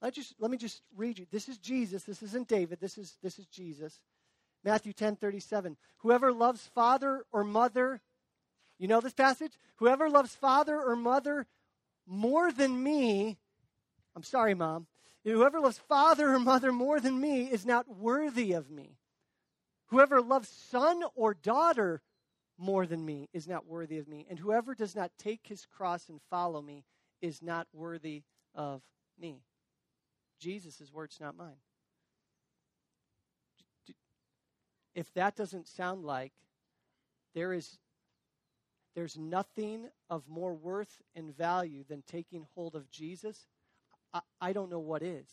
Let, 0.00 0.14
just, 0.14 0.34
let 0.38 0.50
me 0.50 0.56
just 0.56 0.82
read 0.96 1.18
you. 1.18 1.26
This 1.30 1.48
is 1.48 1.58
Jesus. 1.58 2.04
This 2.04 2.22
isn't 2.22 2.48
David. 2.48 2.78
This 2.80 2.96
is, 2.96 3.18
this 3.22 3.38
is 3.38 3.46
Jesus. 3.46 4.00
Matthew 4.64 4.92
10, 4.92 5.16
37. 5.16 5.76
Whoever 5.98 6.32
loves 6.32 6.64
father 6.74 7.24
or 7.32 7.44
mother, 7.44 8.00
you 8.78 8.88
know 8.88 9.00
this 9.00 9.14
passage? 9.14 9.52
Whoever 9.76 10.08
loves 10.08 10.34
father 10.34 10.80
or 10.80 10.94
mother 10.96 11.46
more 12.06 12.50
than 12.52 12.82
me, 12.82 13.38
I'm 14.16 14.22
sorry, 14.22 14.54
mom. 14.54 14.86
Whoever 15.32 15.60
loves 15.60 15.78
father 15.78 16.34
or 16.34 16.38
mother 16.38 16.72
more 16.72 17.00
than 17.00 17.20
me 17.20 17.50
is 17.50 17.66
not 17.66 17.88
worthy 17.88 18.52
of 18.52 18.70
me. 18.70 18.98
Whoever 19.88 20.20
loves 20.20 20.48
son 20.48 21.02
or 21.14 21.34
daughter 21.34 22.02
more 22.58 22.86
than 22.86 23.04
me 23.04 23.28
is 23.32 23.46
not 23.46 23.66
worthy 23.66 23.98
of 23.98 24.08
me. 24.08 24.26
And 24.28 24.38
whoever 24.38 24.74
does 24.74 24.94
not 24.94 25.12
take 25.18 25.46
his 25.46 25.66
cross 25.66 26.08
and 26.08 26.20
follow 26.30 26.60
me 26.60 26.84
is 27.20 27.42
not 27.42 27.66
worthy 27.72 28.22
of 28.54 28.82
me. 29.18 29.42
Jesus' 30.40 30.92
words, 30.92 31.18
not 31.20 31.36
mine. 31.36 31.56
If 34.94 35.12
that 35.14 35.36
doesn't 35.36 35.68
sound 35.68 36.04
like 36.04 36.32
there 37.34 37.52
is 37.52 37.78
there's 38.94 39.16
nothing 39.16 39.88
of 40.10 40.28
more 40.28 40.54
worth 40.54 41.02
and 41.14 41.36
value 41.36 41.84
than 41.88 42.02
taking 42.02 42.48
hold 42.54 42.74
of 42.74 42.90
Jesus, 42.90 43.46
I, 44.12 44.20
I 44.40 44.52
don't 44.52 44.70
know 44.70 44.78
what 44.78 45.02
is. 45.02 45.26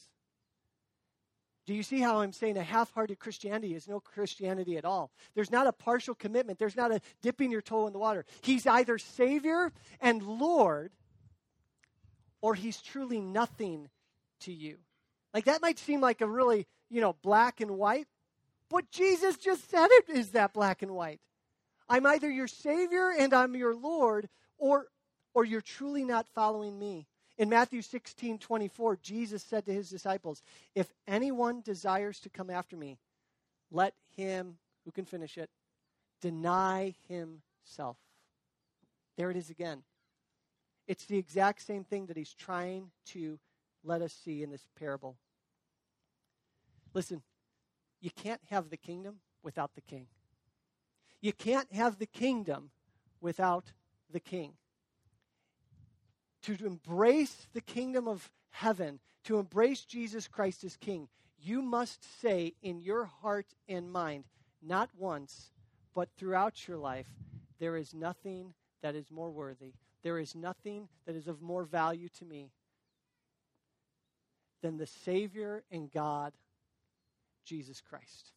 Do 1.65 1.73
you 1.73 1.81
see 1.81 1.99
how 1.99 2.19
I'm 2.19 2.31
saying 2.31 2.57
a 2.57 2.63
half 2.63 2.93
hearted 2.93 3.17
Christianity 3.17 3.73
is 3.73 3.87
no 3.87 3.99
Christianity 3.99 4.77
at 4.77 4.85
all? 4.85 5.11
There's 5.33 5.51
not 5.51 5.65
a 5.65 5.71
partial 5.71 6.13
commitment, 6.13 6.59
there's 6.59 6.75
not 6.75 6.91
a 6.91 7.01
dipping 7.21 7.51
your 7.51 7.61
toe 7.61 7.87
in 7.87 7.93
the 7.93 7.99
water. 7.99 8.25
He's 8.41 8.67
either 8.67 8.97
Savior 8.97 9.71
and 9.99 10.21
Lord, 10.21 10.91
or 12.41 12.53
he's 12.53 12.81
truly 12.81 13.19
nothing 13.19 13.89
to 14.41 14.53
you. 14.53 14.77
Like 15.33 15.45
that 15.45 15.61
might 15.61 15.79
seem 15.79 16.01
like 16.01 16.21
a 16.21 16.27
really, 16.27 16.67
you 16.89 17.01
know, 17.01 17.15
black 17.23 17.61
and 17.61 17.71
white, 17.71 18.07
but 18.69 18.91
Jesus 18.91 19.37
just 19.37 19.69
said 19.69 19.87
it 19.89 20.09
is 20.09 20.31
that 20.31 20.53
black 20.53 20.83
and 20.83 20.91
white. 20.91 21.19
I'm 21.89 22.05
either 22.05 22.29
your 22.29 22.47
Savior 22.47 23.11
and 23.17 23.33
I'm 23.33 23.55
your 23.55 23.75
Lord, 23.75 24.29
or, 24.57 24.87
or 25.33 25.45
you're 25.45 25.61
truly 25.61 26.03
not 26.03 26.27
following 26.27 26.77
me. 26.77 27.07
In 27.37 27.49
Matthew 27.49 27.81
16 27.81 28.39
24, 28.39 28.97
Jesus 29.01 29.43
said 29.43 29.65
to 29.65 29.73
his 29.73 29.89
disciples, 29.89 30.41
If 30.73 30.93
anyone 31.07 31.61
desires 31.61 32.19
to 32.21 32.29
come 32.29 32.49
after 32.49 32.77
me, 32.77 32.97
let 33.71 33.93
him, 34.15 34.57
who 34.85 34.91
can 34.91 35.05
finish 35.05 35.37
it, 35.37 35.49
deny 36.21 36.95
himself. 37.09 37.97
There 39.17 39.31
it 39.31 39.37
is 39.37 39.49
again. 39.49 39.83
It's 40.87 41.05
the 41.05 41.17
exact 41.17 41.61
same 41.61 41.83
thing 41.83 42.05
that 42.05 42.17
he's 42.17 42.33
trying 42.33 42.91
to 43.07 43.39
let 43.83 44.01
us 44.01 44.13
see 44.13 44.43
in 44.43 44.51
this 44.51 44.65
parable. 44.79 45.17
Listen, 46.93 47.21
you 47.99 48.11
can't 48.11 48.41
have 48.49 48.69
the 48.69 48.77
kingdom 48.77 49.17
without 49.43 49.75
the 49.75 49.81
king. 49.81 50.07
You 51.21 51.33
can't 51.33 51.71
have 51.73 51.97
the 51.97 52.05
kingdom 52.05 52.69
without 53.19 53.73
the 54.11 54.19
king. 54.19 54.53
To 56.45 56.65
embrace 56.65 57.47
the 57.53 57.61
kingdom 57.61 58.07
of 58.07 58.29
heaven, 58.51 58.99
to 59.23 59.39
embrace 59.39 59.83
Jesus 59.83 60.27
Christ 60.27 60.63
as 60.63 60.77
king, 60.77 61.07
you 61.39 61.61
must 61.61 62.21
say 62.21 62.53
in 62.61 62.81
your 62.81 63.05
heart 63.05 63.47
and 63.67 63.91
mind, 63.91 64.25
not 64.61 64.89
once, 64.95 65.51
but 65.95 66.09
throughout 66.17 66.67
your 66.67 66.77
life, 66.77 67.07
there 67.59 67.77
is 67.77 67.95
nothing 67.95 68.53
that 68.83 68.95
is 68.95 69.09
more 69.09 69.31
worthy, 69.31 69.73
there 70.03 70.19
is 70.19 70.35
nothing 70.35 70.87
that 71.07 71.15
is 71.15 71.27
of 71.27 71.41
more 71.41 71.63
value 71.63 72.09
to 72.19 72.25
me 72.25 72.51
than 74.61 74.77
the 74.77 74.85
Savior 74.85 75.63
and 75.71 75.91
God, 75.91 76.33
Jesus 77.43 77.81
Christ. 77.81 78.34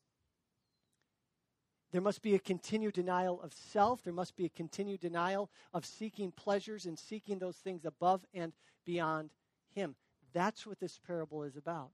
There 1.91 2.01
must 2.01 2.21
be 2.21 2.35
a 2.35 2.39
continued 2.39 2.95
denial 2.95 3.41
of 3.41 3.53
self. 3.53 4.03
There 4.03 4.13
must 4.13 4.37
be 4.37 4.45
a 4.45 4.51
continued 4.51 5.01
denial 5.01 5.51
of 5.73 5.87
seeking 5.87 6.33
pleasures 6.33 6.85
and 6.85 6.99
seeking 6.99 7.39
those 7.39 7.57
things 7.57 7.85
above 7.85 8.27
and 8.35 8.53
beyond 8.85 9.31
Him. 9.75 9.97
That's 10.35 10.67
what 10.67 10.81
this 10.81 10.99
parable 10.99 11.45
is 11.45 11.57
about. 11.57 11.91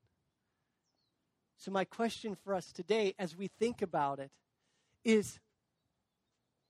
So, 1.56 1.70
my 1.70 1.84
question 1.84 2.34
for 2.34 2.54
us 2.54 2.72
today, 2.72 3.14
as 3.18 3.36
we 3.36 3.46
think 3.46 3.82
about 3.82 4.18
it, 4.18 4.32
is 5.04 5.38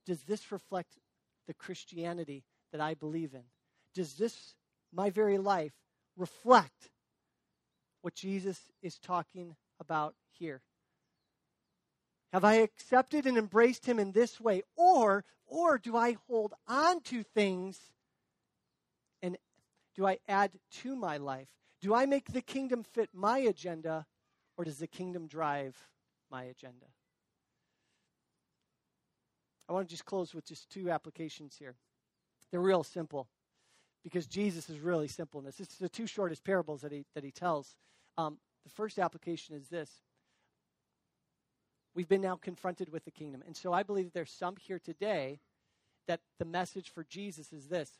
Does 0.05 0.23
this 0.25 0.53
reflect 0.53 0.99
the 1.47 1.55
Christianity 1.55 2.45
that 2.73 2.81
I 2.81 2.93
believe 2.93 3.33
in? 3.33 3.45
Does 3.95 4.15
this, 4.15 4.55
my 4.93 5.09
very 5.09 5.39
life, 5.39 5.73
reflect 6.17 6.91
what 8.03 8.15
Jesus 8.15 8.61
is 8.83 8.99
talking 8.99 9.57
about 9.81 10.15
here? 10.39 10.61
Have 12.35 12.43
I 12.43 12.55
accepted 12.55 13.27
and 13.27 13.39
embraced 13.39 13.87
him 13.87 14.01
in 14.01 14.11
this 14.11 14.41
way? 14.41 14.65
Or, 14.75 15.25
or 15.47 15.79
do 15.79 15.97
I 15.97 16.17
hold 16.27 16.53
on 16.67 17.01
to 17.03 17.23
things 17.23 17.79
and 19.23 19.39
do 19.95 20.05
I 20.05 20.19
add 20.27 20.51
to 20.83 20.97
my 20.97 21.19
life? 21.19 21.47
Do 21.81 21.95
I 21.95 22.07
make 22.07 22.33
the 22.33 22.41
kingdom 22.41 22.83
fit 22.83 23.11
my 23.15 23.39
agenda 23.39 24.05
or 24.57 24.65
does 24.65 24.79
the 24.79 24.89
kingdom 24.89 25.29
drive 25.29 25.77
my 26.29 26.43
agenda? 26.43 26.87
I 29.69 29.73
want 29.73 29.87
to 29.87 29.93
just 29.93 30.05
close 30.05 30.35
with 30.35 30.45
just 30.45 30.69
two 30.69 30.91
applications 30.91 31.55
here. 31.57 31.77
They're 32.51 32.61
real 32.61 32.83
simple 32.83 33.29
because 34.03 34.27
Jesus 34.27 34.69
is 34.69 34.81
really 34.81 35.07
simple 35.07 35.39
in 35.39 35.47
this. 35.47 35.61
It's 35.61 35.77
the 35.77 35.89
two 35.89 36.09
shortest 36.09 36.43
parables 36.43 36.81
that 36.81 36.91
he, 36.91 37.07
that 37.15 37.23
he 37.23 37.31
tells. 37.31 37.77
Um, 38.19 38.39
the 38.65 38.71
first 38.71 38.99
application 38.99 39.55
is 39.55 39.69
this 39.69 40.03
We've 41.95 42.09
been 42.09 42.23
now 42.23 42.37
confronted 42.37 42.91
with 42.91 43.05
the 43.05 43.11
kingdom. 43.11 43.43
And 43.47 43.57
so 43.57 43.73
I 43.73 43.83
believe 43.83 44.13
there's 44.13 44.33
some 44.33 44.57
here 44.57 44.81
today 44.81 45.41
that 46.07 46.21
the 46.39 46.45
message 46.45 46.91
for 46.91 47.05
Jesus 47.05 47.53
is 47.53 47.69
this 47.69 47.91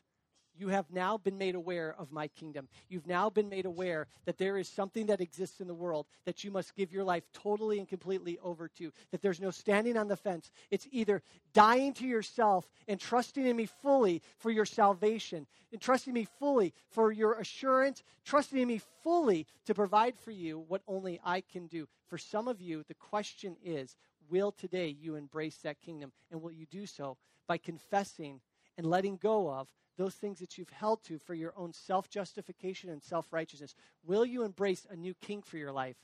you 0.57 0.69
have 0.69 0.91
now 0.91 1.17
been 1.17 1.37
made 1.37 1.55
aware 1.55 1.95
of 1.97 2.11
my 2.11 2.27
kingdom. 2.29 2.67
You've 2.89 3.07
now 3.07 3.29
been 3.29 3.49
made 3.49 3.65
aware 3.65 4.07
that 4.25 4.37
there 4.37 4.57
is 4.57 4.67
something 4.67 5.07
that 5.07 5.21
exists 5.21 5.59
in 5.59 5.67
the 5.67 5.73
world 5.73 6.05
that 6.25 6.43
you 6.43 6.51
must 6.51 6.75
give 6.75 6.91
your 6.91 7.03
life 7.03 7.23
totally 7.33 7.79
and 7.79 7.87
completely 7.87 8.37
over 8.43 8.67
to. 8.77 8.91
That 9.11 9.21
there's 9.21 9.41
no 9.41 9.51
standing 9.51 9.97
on 9.97 10.07
the 10.07 10.15
fence. 10.15 10.51
It's 10.71 10.87
either 10.91 11.21
dying 11.53 11.93
to 11.95 12.05
yourself 12.05 12.69
and 12.87 12.99
trusting 12.99 13.45
in 13.45 13.55
me 13.55 13.65
fully 13.65 14.21
for 14.37 14.51
your 14.51 14.65
salvation, 14.65 15.47
and 15.71 15.81
trusting 15.81 16.13
me 16.13 16.27
fully 16.39 16.73
for 16.89 17.11
your 17.11 17.33
assurance, 17.33 18.03
trusting 18.23 18.59
in 18.59 18.67
me 18.67 18.81
fully 19.03 19.45
to 19.65 19.73
provide 19.73 20.17
for 20.17 20.31
you 20.31 20.63
what 20.67 20.81
only 20.87 21.19
I 21.23 21.41
can 21.41 21.67
do. 21.67 21.87
For 22.07 22.17
some 22.17 22.47
of 22.47 22.61
you, 22.61 22.83
the 22.87 22.93
question 22.93 23.57
is 23.63 23.95
will 24.29 24.51
today 24.51 24.95
you 24.99 25.15
embrace 25.15 25.57
that 25.57 25.81
kingdom? 25.81 26.11
And 26.31 26.41
will 26.41 26.51
you 26.51 26.65
do 26.65 26.85
so 26.85 27.17
by 27.47 27.57
confessing 27.57 28.41
and 28.77 28.85
letting 28.85 29.17
go 29.17 29.49
of 29.51 29.69
those 29.97 30.15
things 30.15 30.39
that 30.39 30.57
you've 30.57 30.69
held 30.69 31.03
to 31.05 31.17
for 31.17 31.33
your 31.33 31.53
own 31.55 31.73
self 31.73 32.09
justification 32.09 32.89
and 32.89 33.03
self 33.03 33.31
righteousness? 33.31 33.75
Will 34.05 34.25
you 34.25 34.43
embrace 34.43 34.85
a 34.89 34.95
new 34.95 35.13
king 35.15 35.41
for 35.41 35.57
your 35.57 35.71
life 35.71 35.97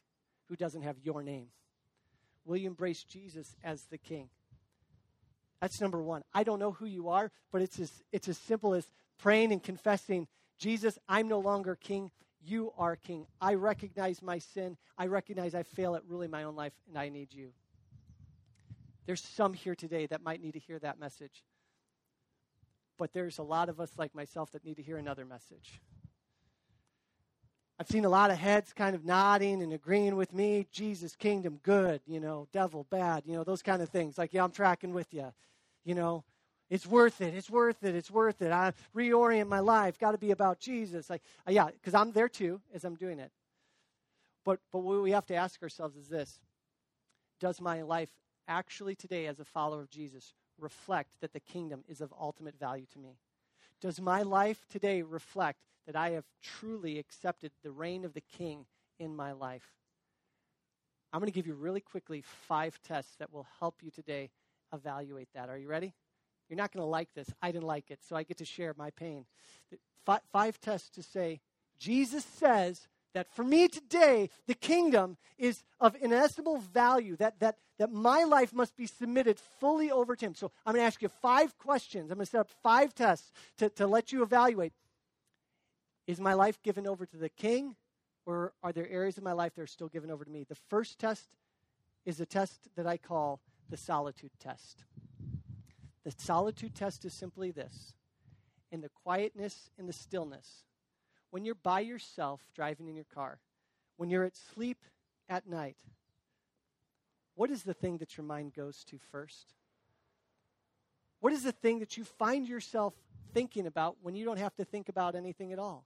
who 0.50 0.56
doesn't 0.56 0.84
have 0.84 0.98
your 1.00 1.24
name? 1.24 1.48
Will 2.46 2.58
you 2.58 2.68
embrace 2.68 3.04
Jesus 3.04 3.56
as 3.64 3.84
the 3.84 3.98
king? 3.98 4.30
That's 5.62 5.80
number 5.80 6.02
one. 6.02 6.24
I 6.34 6.44
don't 6.44 6.60
know 6.60 6.72
who 6.72 6.88
you 6.88 7.10
are, 7.10 7.32
but 7.52 7.62
it's 7.62 7.80
as, 7.80 7.92
it's 8.12 8.28
as 8.28 8.38
simple 8.38 8.74
as 8.74 8.86
praying 9.20 9.52
and 9.52 9.62
confessing 9.62 10.28
Jesus, 10.58 11.00
I'm 11.10 11.28
no 11.28 11.40
longer 11.40 11.76
king. 11.76 12.12
You 12.44 12.72
are 12.78 12.96
king. 12.96 13.26
I 13.40 13.56
recognize 13.56 14.22
my 14.22 14.38
sin. 14.38 14.78
I 14.98 15.08
recognize 15.08 15.56
I 15.56 15.64
fail 15.64 15.96
at 15.96 16.06
ruling 16.08 16.30
my 16.30 16.44
own 16.44 16.56
life, 16.56 16.74
and 16.88 16.98
I 16.98 17.10
need 17.10 17.34
you. 17.34 17.52
There's 19.08 19.22
some 19.22 19.54
here 19.54 19.76
today 19.76 20.06
that 20.08 20.24
might 20.24 20.42
need 20.42 20.54
to 20.54 20.60
hear 20.60 20.78
that 20.80 21.00
message 21.00 21.44
but 23.02 23.14
there's 23.14 23.40
a 23.40 23.44
lot 23.44 23.68
of 23.68 23.80
us 23.80 23.90
like 23.98 24.14
myself 24.14 24.52
that 24.52 24.64
need 24.64 24.76
to 24.76 24.84
hear 24.84 24.98
another 24.98 25.26
message. 25.26 25.82
I've 27.80 27.88
seen 27.88 28.06
a 28.06 28.10
lot 28.10 28.30
of 28.30 28.38
heads 28.38 28.74
kind 28.74 28.94
of 28.94 29.04
nodding 29.04 29.64
and 29.64 29.74
agreeing 29.74 30.16
with 30.16 30.32
me. 30.36 30.68
Jesus, 30.72 31.16
kingdom, 31.16 31.60
good, 31.64 32.02
you 32.06 32.20
know, 32.20 32.48
devil, 32.54 32.86
bad, 32.92 33.24
you 33.26 33.34
know, 33.34 33.44
those 33.44 33.64
kind 33.64 33.82
of 33.82 33.90
things. 33.90 34.20
Like, 34.20 34.36
yeah, 34.36 34.44
I'm 34.44 34.52
tracking 34.52 34.94
with 34.94 35.12
you. 35.16 35.34
You 35.84 35.96
know, 35.96 36.24
it's 36.70 36.86
worth 36.86 37.22
it. 37.22 37.34
It's 37.34 37.50
worth 37.50 37.84
it. 37.84 37.96
It's 37.96 38.12
worth 38.12 38.40
it. 38.44 38.52
I 38.52 38.72
reorient 38.96 39.48
my 39.48 39.62
life. 39.62 39.98
Got 39.98 40.12
to 40.12 40.20
be 40.20 40.30
about 40.30 40.60
Jesus. 40.60 41.10
Like, 41.10 41.24
uh, 41.48 41.52
yeah, 41.52 41.72
because 41.72 41.96
I'm 41.96 42.12
there 42.12 42.30
too 42.30 42.62
as 42.72 42.84
I'm 42.84 42.94
doing 42.94 43.18
it. 43.18 43.32
But 44.46 44.60
but 44.72 44.84
what 44.84 45.02
we 45.02 45.10
have 45.10 45.26
to 45.26 45.34
ask 45.34 45.64
ourselves 45.64 45.98
is 45.98 46.08
this: 46.08 46.40
Does 47.40 47.60
my 47.60 47.82
life 47.82 48.12
actually 48.48 48.94
today, 48.94 49.26
as 49.26 49.40
a 49.40 49.46
follower 49.46 49.82
of 49.82 49.90
Jesus, 49.90 50.36
reflect 50.62 51.20
that 51.20 51.34
the 51.34 51.40
kingdom 51.40 51.84
is 51.88 52.00
of 52.00 52.14
ultimate 52.20 52.58
value 52.60 52.86
to 52.94 53.00
me? 53.00 53.18
Does 53.82 54.00
my 54.00 54.22
life 54.22 54.66
today 54.70 55.02
reflect 55.02 55.60
that 55.88 55.96
I 55.96 56.12
have 56.12 56.26
truly 56.42 57.00
accepted 57.00 57.52
the 57.64 57.72
reign 57.72 58.06
of 58.06 58.14
the 58.14 58.22
king 58.22 58.66
in 59.00 59.16
my 59.16 59.32
life? 59.32 59.74
I'm 61.12 61.20
going 61.20 61.32
to 61.32 61.36
give 61.36 61.48
you 61.48 61.56
really 61.56 61.82
quickly 61.82 62.24
five 62.48 62.80
tests 62.88 63.16
that 63.20 63.34
will 63.34 63.48
help 63.60 63.82
you 63.82 63.92
today 63.92 64.30
evaluate 64.72 65.28
that. 65.34 65.50
Are 65.50 65.58
you 65.58 65.68
ready? 65.68 65.94
You're 66.48 66.58
not 66.58 66.72
going 66.72 66.84
to 66.84 66.90
like 66.90 67.14
this. 67.14 67.30
I 67.42 67.52
didn't 67.52 67.68
like 67.68 67.92
it, 67.92 68.00
so 68.08 68.16
I 68.16 68.24
get 68.24 68.38
to 68.38 68.46
share 68.46 68.74
my 68.78 68.92
pain. 68.92 69.26
Five, 70.32 70.60
tests 70.62 70.90
to 70.92 71.04
say, 71.04 71.42
Jesus 71.80 72.24
says 72.24 72.88
that 73.14 73.34
for 73.34 73.44
me 73.44 73.68
today, 73.68 74.30
the 74.48 74.54
kingdom 74.54 75.18
is 75.38 75.64
of 75.80 75.96
inestimable 76.02 76.58
value, 76.58 77.16
that, 77.18 77.40
that, 77.40 77.58
that 77.78 77.92
my 77.92 78.24
life 78.24 78.54
must 78.54 78.76
be 78.78 78.86
submitted 78.86 79.38
fully 79.60 79.92
over 79.92 80.16
to 80.16 80.26
Him. 80.26 80.36
So 80.36 80.52
I'm 80.66 80.74
going 80.74 80.84
to 80.84 80.88
ask 80.88 81.02
you 81.02 81.10
five 81.10 81.58
questions. 81.58 82.12
I'm 82.12 82.18
going 82.18 82.26
to 82.26 82.32
set 82.32 82.42
up 82.42 82.50
five 82.64 82.94
tests 82.94 83.32
to, 83.58 83.70
to 83.70 83.88
let 83.88 84.12
you 84.12 84.24
evaluate. 84.24 84.74
Is 86.08 86.20
my 86.20 86.34
life 86.34 86.62
given 86.64 86.88
over 86.88 87.06
to 87.06 87.18
the 87.18 87.30
King, 87.30 87.76
or 88.26 88.54
are 88.64 88.72
there 88.72 88.88
areas 88.90 89.18
of 89.18 89.24
my 89.24 89.34
life 89.34 89.56
that 89.56 89.62
are 89.62 89.68
still 89.68 89.88
given 89.88 90.12
over 90.12 90.24
to 90.24 90.32
me? 90.32 90.46
The 90.48 90.56
first 90.70 91.00
test 91.00 91.30
is 92.06 92.20
a 92.20 92.26
test 92.26 92.70
that 92.76 92.88
I 92.88 92.98
call 92.98 93.42
the 93.70 93.78
solitude 93.78 94.32
test. 94.40 94.84
The 96.04 96.14
solitude 96.18 96.76
test 96.76 97.06
is 97.06 97.14
simply 97.14 97.52
this 97.52 97.94
in 98.72 98.82
the 98.82 98.90
quietness, 98.90 99.70
in 99.78 99.86
the 99.86 99.94
stillness, 99.94 100.64
when 101.32 101.44
you're 101.44 101.56
by 101.56 101.80
yourself 101.80 102.42
driving 102.54 102.88
in 102.88 102.96
your 102.96 103.06
car, 103.16 103.40
when 103.98 104.10
you're 104.10 104.24
at 104.24 104.36
sleep 104.54 104.78
at 105.28 105.48
night, 105.48 105.78
what 107.36 107.50
is 107.50 107.64
the 107.64 107.74
thing 107.74 107.98
that 107.98 108.18
your 108.18 108.26
mind 108.26 108.54
goes 108.54 108.84
to 108.86 109.00
first? 109.12 109.54
What 111.22 111.34
is 111.34 111.44
the 111.44 111.52
thing 111.52 111.80
that 111.80 111.98
you 111.98 112.04
find 112.04 112.48
yourself 112.48 112.94
thinking 113.34 113.66
about 113.66 113.96
when 114.02 114.16
you 114.16 114.26
don't 114.26 114.38
have 114.38 114.56
to 114.56 114.66
think 114.66 114.90
about 114.90 115.16
anything 115.16 115.54
at 115.54 115.60
all? 115.60 115.86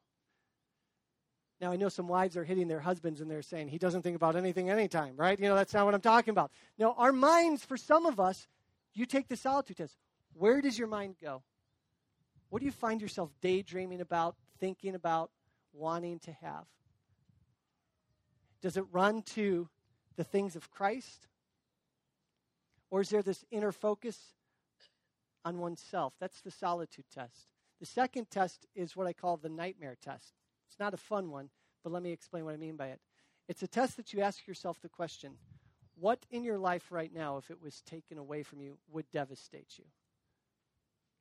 Now, 1.61 1.71
I 1.71 1.77
know 1.77 1.89
some 1.89 2.07
wives 2.07 2.35
are 2.35 2.43
hitting 2.43 2.67
their 2.67 2.81
husbands 2.81 3.21
and 3.21 3.31
they're 3.31 3.41
saying, 3.41 3.69
he 3.69 3.77
doesn't 3.77 4.01
think 4.01 4.15
about 4.15 4.35
anything 4.35 4.69
anytime, 4.69 5.15
right? 5.15 5.39
You 5.39 5.47
know, 5.47 5.55
that's 5.55 5.73
not 5.73 5.85
what 5.85 5.93
I'm 5.93 6.01
talking 6.01 6.31
about. 6.31 6.51
No, 6.77 6.93
our 6.93 7.13
minds, 7.13 7.63
for 7.63 7.77
some 7.77 8.05
of 8.05 8.19
us, 8.19 8.47
you 8.93 9.05
take 9.05 9.27
the 9.27 9.37
solitude 9.37 9.77
test. 9.77 9.95
Where 10.33 10.61
does 10.61 10.77
your 10.77 10.87
mind 10.87 11.15
go? 11.21 11.43
What 12.49 12.59
do 12.59 12.65
you 12.65 12.71
find 12.71 13.01
yourself 13.01 13.29
daydreaming 13.41 14.01
about, 14.01 14.35
thinking 14.59 14.95
about, 14.95 15.31
wanting 15.75 16.19
to 16.19 16.31
have? 16.31 16.65
Does 18.61 18.77
it 18.77 18.85
run 18.91 19.21
to 19.33 19.69
the 20.15 20.23
things 20.23 20.55
of 20.55 20.71
Christ? 20.71 21.27
Or 22.89 23.01
is 23.01 23.09
there 23.09 23.21
this 23.21 23.43
inner 23.51 23.71
focus 23.71 24.17
on 25.43 25.59
oneself? 25.59 26.13
That's 26.19 26.41
the 26.41 26.51
solitude 26.51 27.05
test. 27.13 27.47
The 27.79 27.85
second 27.85 28.31
test 28.31 28.65
is 28.75 28.95
what 28.95 29.07
I 29.07 29.13
call 29.13 29.37
the 29.37 29.49
nightmare 29.49 29.97
test. 30.01 30.33
It's 30.67 30.79
not 30.79 30.93
a 30.93 30.97
fun 30.97 31.29
one, 31.29 31.49
but 31.83 31.91
let 31.91 32.03
me 32.03 32.11
explain 32.11 32.45
what 32.45 32.53
I 32.53 32.57
mean 32.57 32.75
by 32.75 32.87
it. 32.87 32.99
It's 33.47 33.63
a 33.63 33.67
test 33.67 33.97
that 33.97 34.13
you 34.13 34.21
ask 34.21 34.47
yourself 34.47 34.81
the 34.81 34.89
question 34.89 35.33
what 35.97 36.25
in 36.29 36.43
your 36.43 36.57
life 36.57 36.91
right 36.91 37.13
now, 37.13 37.37
if 37.37 37.49
it 37.49 37.61
was 37.61 37.81
taken 37.81 38.17
away 38.17 38.43
from 38.43 38.61
you, 38.61 38.77
would 38.91 39.09
devastate 39.11 39.77
you? 39.77 39.85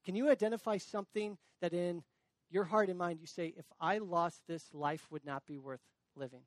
Can 0.04 0.16
you 0.16 0.28
identify 0.28 0.78
something 0.78 1.38
that 1.60 1.72
in 1.72 2.02
your 2.50 2.64
heart 2.64 2.88
and 2.88 2.98
mind, 2.98 3.20
you 3.20 3.26
say, 3.26 3.54
if 3.56 3.66
I 3.80 3.98
lost 3.98 4.40
this, 4.46 4.64
life 4.72 5.06
would 5.10 5.24
not 5.24 5.44
be 5.46 5.58
worth 5.58 5.80
living. 6.16 6.42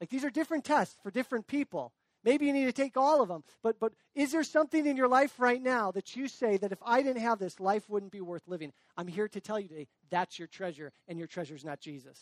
Like 0.00 0.10
these 0.10 0.24
are 0.24 0.30
different 0.30 0.64
tests 0.64 0.96
for 1.02 1.10
different 1.10 1.46
people. 1.46 1.92
Maybe 2.24 2.46
you 2.46 2.52
need 2.52 2.64
to 2.64 2.72
take 2.72 2.96
all 2.96 3.22
of 3.22 3.28
them. 3.28 3.44
But, 3.62 3.78
but 3.78 3.92
is 4.14 4.32
there 4.32 4.42
something 4.44 4.86
in 4.86 4.96
your 4.96 5.08
life 5.08 5.38
right 5.38 5.62
now 5.62 5.92
that 5.92 6.16
you 6.16 6.26
say 6.26 6.56
that 6.56 6.72
if 6.72 6.78
I 6.84 7.02
didn't 7.02 7.22
have 7.22 7.38
this, 7.38 7.60
life 7.60 7.88
wouldn't 7.88 8.12
be 8.12 8.22
worth 8.22 8.48
living? 8.48 8.72
I'm 8.96 9.06
here 9.06 9.28
to 9.28 9.40
tell 9.40 9.60
you 9.60 9.68
today 9.68 9.88
that's 10.10 10.38
your 10.38 10.48
treasure, 10.48 10.92
and 11.06 11.18
your 11.18 11.28
treasure 11.28 11.54
is 11.54 11.64
not 11.64 11.80
Jesus. 11.80 12.18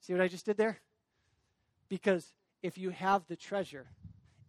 See 0.00 0.12
what 0.12 0.22
I 0.22 0.28
just 0.28 0.44
did 0.44 0.58
there? 0.58 0.78
Because 1.88 2.34
if 2.62 2.76
you 2.76 2.90
have 2.90 3.26
the 3.26 3.36
treasure, 3.36 3.86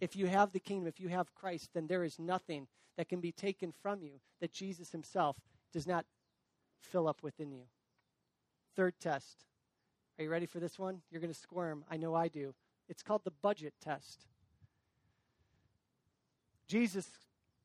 if 0.01 0.15
you 0.15 0.27
have 0.27 0.51
the 0.51 0.59
kingdom, 0.59 0.87
if 0.87 0.99
you 0.99 1.07
have 1.07 1.33
Christ, 1.33 1.69
then 1.73 1.87
there 1.87 2.03
is 2.03 2.19
nothing 2.19 2.67
that 2.97 3.07
can 3.07 3.21
be 3.21 3.31
taken 3.31 3.71
from 3.81 4.01
you 4.01 4.19
that 4.41 4.51
Jesus 4.51 4.91
himself 4.91 5.37
does 5.71 5.87
not 5.87 6.05
fill 6.81 7.07
up 7.07 7.23
within 7.23 7.51
you. 7.51 7.63
Third 8.75 8.93
test. 8.99 9.45
Are 10.17 10.23
you 10.23 10.29
ready 10.29 10.45
for 10.45 10.59
this 10.59 10.77
one? 10.77 11.01
You're 11.11 11.21
going 11.21 11.33
to 11.33 11.39
squirm. 11.39 11.83
I 11.89 11.97
know 11.97 12.13
I 12.15 12.27
do. 12.27 12.53
It's 12.87 13.03
called 13.03 13.23
the 13.23 13.31
budget 13.41 13.73
test. 13.81 14.25
Jesus 16.67 17.07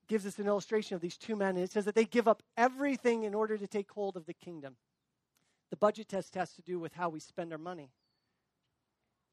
gives 0.06 0.26
us 0.26 0.38
an 0.38 0.46
illustration 0.46 0.94
of 0.94 1.00
these 1.00 1.16
two 1.16 1.36
men, 1.36 1.56
and 1.56 1.64
it 1.64 1.72
says 1.72 1.84
that 1.86 1.94
they 1.94 2.04
give 2.04 2.28
up 2.28 2.42
everything 2.56 3.24
in 3.24 3.34
order 3.34 3.56
to 3.56 3.66
take 3.66 3.90
hold 3.90 4.16
of 4.16 4.26
the 4.26 4.34
kingdom. 4.34 4.76
The 5.70 5.76
budget 5.76 6.08
test 6.08 6.34
has 6.34 6.52
to 6.54 6.62
do 6.62 6.78
with 6.78 6.92
how 6.92 7.08
we 7.08 7.20
spend 7.20 7.52
our 7.52 7.58
money. 7.58 7.90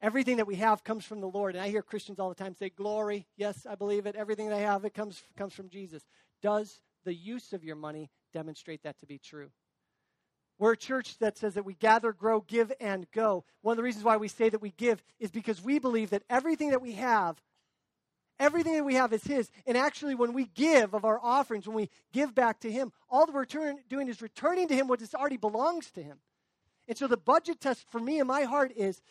Everything 0.01 0.37
that 0.37 0.47
we 0.47 0.55
have 0.55 0.83
comes 0.83 1.05
from 1.05 1.21
the 1.21 1.27
Lord. 1.27 1.55
And 1.55 1.63
I 1.63 1.69
hear 1.69 1.83
Christians 1.83 2.19
all 2.19 2.29
the 2.29 2.35
time 2.35 2.55
say, 2.55 2.69
Glory. 2.69 3.27
Yes, 3.37 3.67
I 3.69 3.75
believe 3.75 4.07
it. 4.07 4.15
Everything 4.15 4.49
that 4.49 4.57
I 4.57 4.61
have, 4.61 4.83
it 4.83 4.93
comes, 4.93 5.21
comes 5.37 5.53
from 5.53 5.69
Jesus. 5.69 6.03
Does 6.41 6.81
the 7.03 7.13
use 7.13 7.53
of 7.53 7.63
your 7.63 7.75
money 7.75 8.09
demonstrate 8.33 8.81
that 8.83 8.99
to 8.99 9.05
be 9.05 9.19
true? 9.19 9.51
We're 10.61 10.73
a 10.73 10.77
church 10.77 11.17
that 11.17 11.39
says 11.39 11.55
that 11.55 11.65
we 11.65 11.73
gather, 11.73 12.13
grow, 12.13 12.41
give, 12.41 12.71
and 12.79 13.09
go. 13.11 13.45
One 13.63 13.73
of 13.73 13.77
the 13.77 13.83
reasons 13.83 14.05
why 14.05 14.17
we 14.17 14.27
say 14.27 14.47
that 14.47 14.61
we 14.61 14.69
give 14.77 15.03
is 15.19 15.31
because 15.31 15.59
we 15.59 15.79
believe 15.79 16.11
that 16.11 16.21
everything 16.29 16.69
that 16.69 16.83
we 16.83 16.91
have, 16.91 17.41
everything 18.39 18.75
that 18.75 18.85
we 18.85 18.93
have 18.93 19.11
is 19.11 19.23
His. 19.23 19.49
And 19.65 19.75
actually, 19.75 20.13
when 20.13 20.33
we 20.33 20.45
give 20.45 20.93
of 20.93 21.03
our 21.03 21.19
offerings, 21.19 21.65
when 21.65 21.75
we 21.75 21.89
give 22.13 22.35
back 22.35 22.59
to 22.59 22.71
Him, 22.71 22.91
all 23.09 23.25
that 23.25 23.33
we're 23.33 23.39
return, 23.39 23.79
doing 23.89 24.07
is 24.07 24.21
returning 24.21 24.67
to 24.67 24.75
Him 24.75 24.87
what 24.87 25.01
already 25.15 25.37
belongs 25.37 25.89
to 25.93 26.03
Him. 26.03 26.19
And 26.87 26.95
so 26.95 27.07
the 27.07 27.17
budget 27.17 27.59
test 27.59 27.83
for 27.89 27.99
me 27.99 28.19
in 28.19 28.27
my 28.27 28.43
heart 28.43 28.71
is 28.75 29.01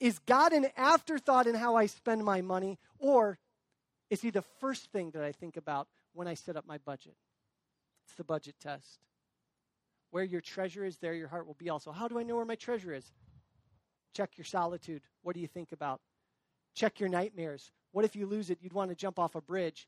is 0.00 0.18
God 0.18 0.52
an 0.52 0.66
afterthought 0.76 1.46
in 1.46 1.54
how 1.54 1.76
I 1.76 1.86
spend 1.86 2.24
my 2.24 2.40
money, 2.40 2.80
or 2.98 3.38
is 4.08 4.20
He 4.20 4.30
the 4.30 4.42
first 4.58 4.90
thing 4.90 5.12
that 5.12 5.22
I 5.22 5.30
think 5.30 5.56
about 5.56 5.86
when 6.12 6.26
I 6.26 6.34
set 6.34 6.56
up 6.56 6.66
my 6.66 6.78
budget? 6.78 7.14
It's 8.04 8.16
the 8.16 8.24
budget 8.24 8.56
test. 8.60 8.98
Where 10.10 10.24
your 10.24 10.40
treasure 10.40 10.84
is, 10.84 10.96
there 10.98 11.14
your 11.14 11.28
heart 11.28 11.46
will 11.46 11.54
be 11.58 11.70
also. 11.70 11.92
How 11.92 12.08
do 12.08 12.18
I 12.18 12.22
know 12.22 12.36
where 12.36 12.44
my 12.44 12.56
treasure 12.56 12.92
is? 12.92 13.04
Check 14.14 14.36
your 14.36 14.44
solitude. 14.44 15.02
What 15.22 15.34
do 15.34 15.40
you 15.40 15.46
think 15.46 15.72
about? 15.72 16.00
Check 16.74 17.00
your 17.00 17.08
nightmares. 17.08 17.70
What 17.92 18.04
if 18.04 18.16
you 18.16 18.26
lose 18.26 18.50
it? 18.50 18.58
You'd 18.60 18.72
want 18.72 18.90
to 18.90 18.96
jump 18.96 19.18
off 19.18 19.34
a 19.34 19.40
bridge. 19.40 19.86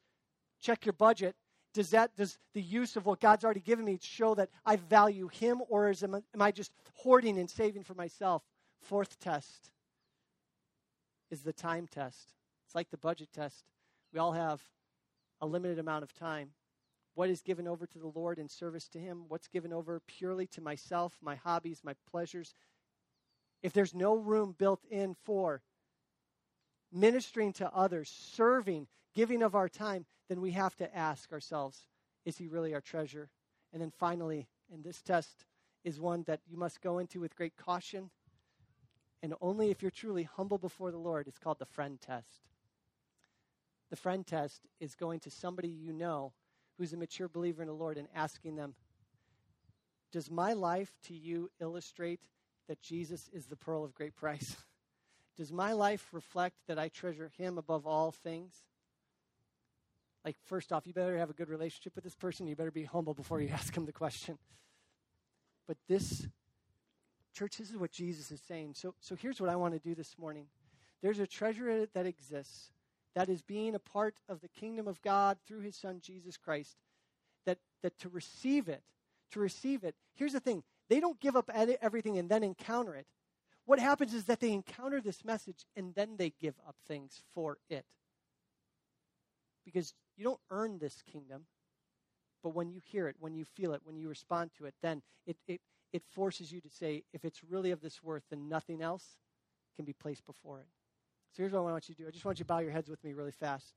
Check 0.60 0.86
your 0.86 0.92
budget. 0.92 1.34
Does 1.74 1.90
that 1.90 2.14
does 2.16 2.38
the 2.52 2.62
use 2.62 2.96
of 2.96 3.06
what 3.06 3.20
God's 3.20 3.44
already 3.44 3.60
given 3.60 3.84
me 3.84 3.98
show 4.00 4.34
that 4.34 4.50
I 4.66 4.76
value 4.76 5.28
Him, 5.28 5.62
or 5.68 5.88
is 5.90 6.04
am, 6.04 6.14
am 6.14 6.42
I 6.42 6.52
just 6.52 6.70
hoarding 6.94 7.38
and 7.38 7.48
saving 7.48 7.82
for 7.82 7.94
myself? 7.94 8.42
Fourth 8.82 9.18
test 9.20 9.70
is 11.30 11.42
the 11.42 11.52
time 11.52 11.86
test. 11.86 12.34
It's 12.66 12.74
like 12.74 12.90
the 12.90 12.98
budget 12.98 13.28
test. 13.32 13.64
We 14.12 14.18
all 14.18 14.32
have 14.32 14.60
a 15.40 15.46
limited 15.46 15.78
amount 15.78 16.04
of 16.04 16.12
time. 16.12 16.50
What 17.14 17.28
is 17.28 17.42
given 17.42 17.68
over 17.68 17.86
to 17.86 17.98
the 17.98 18.12
Lord 18.14 18.38
in 18.38 18.48
service 18.48 18.88
to 18.88 18.98
Him? 18.98 19.24
What's 19.28 19.48
given 19.48 19.72
over 19.72 20.00
purely 20.06 20.46
to 20.48 20.60
myself, 20.60 21.18
my 21.20 21.34
hobbies, 21.34 21.80
my 21.84 21.94
pleasures? 22.10 22.54
If 23.62 23.72
there's 23.72 23.94
no 23.94 24.16
room 24.16 24.54
built 24.58 24.80
in 24.90 25.14
for 25.22 25.62
ministering 26.90 27.52
to 27.54 27.70
others, 27.72 28.08
serving, 28.08 28.88
giving 29.14 29.42
of 29.42 29.54
our 29.54 29.68
time, 29.68 30.06
then 30.28 30.40
we 30.40 30.52
have 30.52 30.74
to 30.76 30.96
ask 30.96 31.32
ourselves, 31.32 31.86
is 32.24 32.38
He 32.38 32.48
really 32.48 32.74
our 32.74 32.80
treasure? 32.80 33.28
And 33.72 33.82
then 33.82 33.90
finally, 33.90 34.48
and 34.72 34.82
this 34.82 35.02
test 35.02 35.44
is 35.84 36.00
one 36.00 36.24
that 36.26 36.40
you 36.46 36.56
must 36.56 36.80
go 36.80 36.98
into 36.98 37.20
with 37.20 37.36
great 37.36 37.56
caution. 37.56 38.10
And 39.22 39.34
only 39.40 39.70
if 39.70 39.82
you're 39.82 39.90
truly 39.90 40.24
humble 40.24 40.58
before 40.58 40.90
the 40.90 40.98
Lord, 40.98 41.28
it's 41.28 41.38
called 41.38 41.58
the 41.58 41.66
friend 41.66 42.00
test. 42.00 42.48
The 43.90 43.96
friend 43.96 44.26
test 44.26 44.62
is 44.80 44.94
going 44.94 45.20
to 45.20 45.30
somebody 45.30 45.68
you 45.68 45.92
know 45.92 46.32
who's 46.78 46.92
a 46.92 46.96
mature 46.96 47.28
believer 47.28 47.62
in 47.62 47.68
the 47.68 47.74
Lord 47.74 47.98
and 47.98 48.08
asking 48.14 48.56
them, 48.56 48.74
Does 50.10 50.30
my 50.30 50.52
life 50.52 50.92
to 51.04 51.14
you 51.14 51.50
illustrate 51.60 52.20
that 52.68 52.80
Jesus 52.80 53.28
is 53.32 53.46
the 53.46 53.56
pearl 53.56 53.84
of 53.84 53.94
great 53.94 54.14
price? 54.14 54.56
Does 55.36 55.52
my 55.52 55.72
life 55.72 56.08
reflect 56.12 56.56
that 56.68 56.78
I 56.78 56.88
treasure 56.88 57.30
him 57.38 57.56
above 57.56 57.86
all 57.86 58.12
things? 58.12 58.54
Like, 60.24 60.36
first 60.44 60.72
off, 60.72 60.86
you 60.86 60.92
better 60.92 61.18
have 61.18 61.30
a 61.30 61.34
good 61.34 61.48
relationship 61.48 61.94
with 61.94 62.04
this 62.04 62.14
person. 62.14 62.46
You 62.46 62.54
better 62.54 62.70
be 62.70 62.84
humble 62.84 63.14
before 63.14 63.40
you 63.40 63.48
ask 63.52 63.76
him 63.76 63.86
the 63.86 63.92
question. 63.92 64.38
But 65.66 65.78
this, 65.88 66.26
church, 67.34 67.56
this 67.56 67.70
is 67.70 67.76
what 67.76 67.92
Jesus 67.92 68.30
is 68.30 68.40
saying. 68.46 68.74
So, 68.74 68.94
so 69.00 69.16
here's 69.16 69.40
what 69.40 69.50
I 69.50 69.56
want 69.56 69.74
to 69.74 69.80
do 69.80 69.94
this 69.94 70.16
morning 70.18 70.46
there's 71.02 71.18
a 71.18 71.26
treasure 71.26 71.86
that 71.86 72.06
exists 72.06 72.70
that 73.14 73.28
is 73.28 73.42
being 73.42 73.74
a 73.74 73.78
part 73.78 74.16
of 74.28 74.40
the 74.40 74.48
kingdom 74.48 74.88
of 74.88 75.02
God 75.02 75.38
through 75.46 75.60
his 75.60 75.76
son 75.76 76.00
Jesus 76.00 76.36
Christ. 76.36 76.76
That, 77.44 77.58
that 77.82 77.98
to 78.00 78.08
receive 78.08 78.68
it, 78.68 78.82
to 79.32 79.40
receive 79.40 79.84
it, 79.84 79.94
here's 80.14 80.32
the 80.32 80.40
thing 80.40 80.62
they 80.88 81.00
don't 81.00 81.20
give 81.20 81.36
up 81.36 81.50
everything 81.54 82.18
and 82.18 82.28
then 82.28 82.42
encounter 82.42 82.94
it. 82.94 83.06
What 83.64 83.78
happens 83.78 84.12
is 84.14 84.24
that 84.24 84.40
they 84.40 84.52
encounter 84.52 85.00
this 85.00 85.24
message 85.24 85.64
and 85.76 85.94
then 85.94 86.16
they 86.16 86.32
give 86.40 86.54
up 86.66 86.76
things 86.86 87.22
for 87.34 87.58
it. 87.70 87.84
Because 89.64 89.94
you 90.16 90.24
don't 90.24 90.40
earn 90.50 90.78
this 90.78 91.02
kingdom, 91.10 91.46
but 92.42 92.50
when 92.50 92.70
you 92.70 92.80
hear 92.84 93.08
it, 93.08 93.16
when 93.20 93.34
you 93.34 93.44
feel 93.44 93.72
it, 93.72 93.80
when 93.84 93.96
you 93.96 94.08
respond 94.08 94.50
to 94.58 94.66
it, 94.66 94.74
then 94.82 95.02
it, 95.26 95.36
it, 95.46 95.60
it 95.92 96.02
forces 96.10 96.50
you 96.50 96.60
to 96.60 96.68
say, 96.68 97.04
if 97.12 97.24
it's 97.24 97.44
really 97.44 97.70
of 97.70 97.80
this 97.80 98.02
worth, 98.02 98.24
then 98.30 98.48
nothing 98.48 98.82
else 98.82 99.16
can 99.76 99.84
be 99.84 99.92
placed 99.92 100.26
before 100.26 100.60
it. 100.60 100.66
So 101.32 101.42
here's 101.42 101.52
what 101.52 101.60
I 101.60 101.72
want 101.72 101.88
you 101.88 101.94
to 101.94 102.02
do. 102.02 102.08
I 102.08 102.10
just 102.10 102.24
want 102.26 102.38
you 102.38 102.44
to 102.44 102.48
bow 102.48 102.58
your 102.58 102.72
heads 102.72 102.90
with 102.90 103.02
me 103.02 103.14
really 103.14 103.32
fast. 103.32 103.72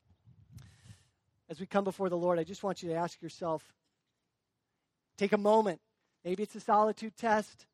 As 1.50 1.60
we 1.60 1.66
come 1.66 1.86
before 1.86 2.10
the 2.10 2.18
Lord, 2.18 2.38
I 2.38 2.44
just 2.44 2.64
want 2.64 2.84
you 2.84 2.90
to 2.90 2.96
ask 2.96 3.22
yourself 3.22 3.64
take 5.18 5.32
a 5.32 5.38
moment. 5.38 5.80
Maybe 6.26 6.44
it's 6.44 6.56
a 6.56 6.60
solitude 6.60 7.16
test. 7.16 7.66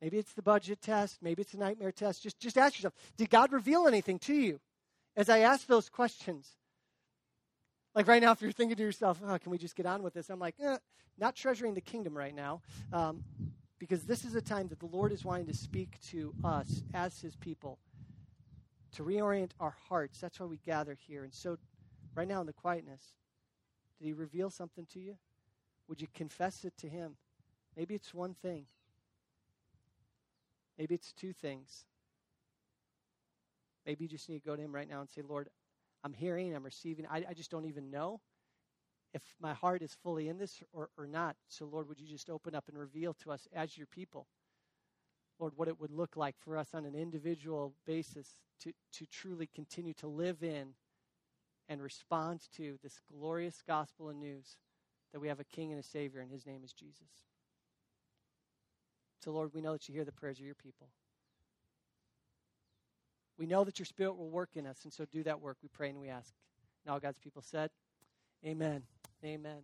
Maybe 0.00 0.16
it's 0.16 0.32
the 0.32 0.42
budget 0.42 0.80
test. 0.80 1.18
Maybe 1.20 1.42
it's 1.42 1.52
a 1.52 1.58
nightmare 1.58 1.92
test. 1.92 2.22
Just, 2.22 2.38
just 2.38 2.56
ask 2.56 2.76
yourself 2.76 2.94
Did 3.18 3.28
God 3.28 3.52
reveal 3.52 3.86
anything 3.86 4.18
to 4.20 4.34
you 4.34 4.60
as 5.16 5.28
I 5.28 5.40
ask 5.40 5.66
those 5.66 5.90
questions? 5.90 6.48
Like 7.94 8.08
right 8.08 8.22
now, 8.22 8.32
if 8.32 8.40
you're 8.40 8.52
thinking 8.52 8.76
to 8.76 8.82
yourself, 8.82 9.20
oh, 9.24 9.38
can 9.38 9.52
we 9.52 9.58
just 9.58 9.76
get 9.76 9.86
on 9.86 10.02
with 10.02 10.14
this? 10.14 10.30
I'm 10.30 10.40
like, 10.40 10.54
eh, 10.60 10.78
not 11.18 11.36
treasuring 11.36 11.74
the 11.74 11.80
kingdom 11.80 12.16
right 12.16 12.34
now. 12.34 12.62
Um, 12.92 13.22
because 13.78 14.04
this 14.04 14.24
is 14.24 14.34
a 14.34 14.40
time 14.40 14.68
that 14.68 14.80
the 14.80 14.86
Lord 14.86 15.12
is 15.12 15.24
wanting 15.24 15.46
to 15.46 15.54
speak 15.54 16.00
to 16.08 16.34
us 16.42 16.82
as 16.94 17.20
his 17.20 17.36
people 17.36 17.78
to 18.94 19.04
reorient 19.04 19.50
our 19.60 19.74
hearts. 19.88 20.20
That's 20.20 20.40
why 20.40 20.46
we 20.46 20.58
gather 20.58 20.96
here. 21.06 21.24
And 21.24 21.34
so, 21.34 21.58
right 22.14 22.28
now 22.28 22.40
in 22.40 22.46
the 22.46 22.52
quietness, 22.52 23.14
did 23.98 24.06
He 24.06 24.12
reveal 24.12 24.50
something 24.50 24.86
to 24.92 25.00
you? 25.00 25.16
Would 25.88 26.00
you 26.00 26.08
confess 26.14 26.64
it 26.64 26.76
to 26.78 26.88
Him? 26.88 27.16
Maybe 27.76 27.94
it's 27.94 28.14
one 28.14 28.34
thing, 28.34 28.66
maybe 30.78 30.94
it's 30.94 31.12
two 31.12 31.32
things. 31.32 31.84
Maybe 33.86 34.04
you 34.04 34.08
just 34.08 34.30
need 34.30 34.38
to 34.38 34.46
go 34.46 34.56
to 34.56 34.62
Him 34.62 34.74
right 34.74 34.88
now 34.88 35.00
and 35.00 35.10
say, 35.10 35.20
Lord, 35.20 35.50
I'm 36.02 36.14
hearing, 36.14 36.54
I'm 36.54 36.64
receiving. 36.64 37.06
I, 37.10 37.24
I 37.28 37.34
just 37.34 37.50
don't 37.50 37.66
even 37.66 37.90
know 37.90 38.20
if 39.12 39.22
my 39.40 39.52
heart 39.52 39.82
is 39.82 39.94
fully 40.02 40.28
in 40.28 40.38
this 40.38 40.62
or, 40.72 40.88
or 40.96 41.06
not. 41.06 41.36
So, 41.48 41.66
Lord, 41.66 41.88
would 41.88 42.00
you 42.00 42.08
just 42.08 42.30
open 42.30 42.54
up 42.54 42.64
and 42.68 42.78
reveal 42.78 43.14
to 43.24 43.30
us 43.30 43.46
as 43.54 43.76
your 43.76 43.86
people? 43.86 44.26
Lord, 45.38 45.52
what 45.56 45.68
it 45.68 45.80
would 45.80 45.90
look 45.90 46.16
like 46.16 46.36
for 46.38 46.56
us 46.56 46.68
on 46.74 46.84
an 46.84 46.94
individual 46.94 47.74
basis 47.86 48.40
to, 48.60 48.72
to 48.92 49.06
truly 49.06 49.48
continue 49.52 49.94
to 49.94 50.06
live 50.06 50.42
in 50.42 50.74
and 51.68 51.82
respond 51.82 52.40
to 52.56 52.78
this 52.82 53.00
glorious 53.12 53.62
gospel 53.66 54.10
and 54.10 54.20
news 54.20 54.56
that 55.12 55.20
we 55.20 55.28
have 55.28 55.40
a 55.40 55.44
King 55.44 55.70
and 55.70 55.80
a 55.80 55.82
Savior, 55.82 56.20
and 56.20 56.30
His 56.30 56.46
name 56.46 56.62
is 56.64 56.72
Jesus. 56.72 57.08
So, 59.24 59.32
Lord, 59.32 59.50
we 59.54 59.60
know 59.60 59.72
that 59.72 59.88
you 59.88 59.94
hear 59.94 60.04
the 60.04 60.12
prayers 60.12 60.38
of 60.38 60.44
your 60.44 60.54
people. 60.54 60.88
We 63.38 63.46
know 63.46 63.64
that 63.64 63.78
your 63.78 63.86
Spirit 63.86 64.16
will 64.16 64.28
work 64.28 64.50
in 64.54 64.66
us, 64.66 64.84
and 64.84 64.92
so 64.92 65.04
do 65.06 65.22
that 65.24 65.40
work. 65.40 65.56
We 65.62 65.68
pray 65.68 65.90
and 65.90 66.00
we 66.00 66.08
ask. 66.08 66.32
Now, 66.86 66.98
God's 66.98 67.18
people 67.18 67.42
said, 67.42 67.70
Amen. 68.44 68.82
Amen. 69.24 69.62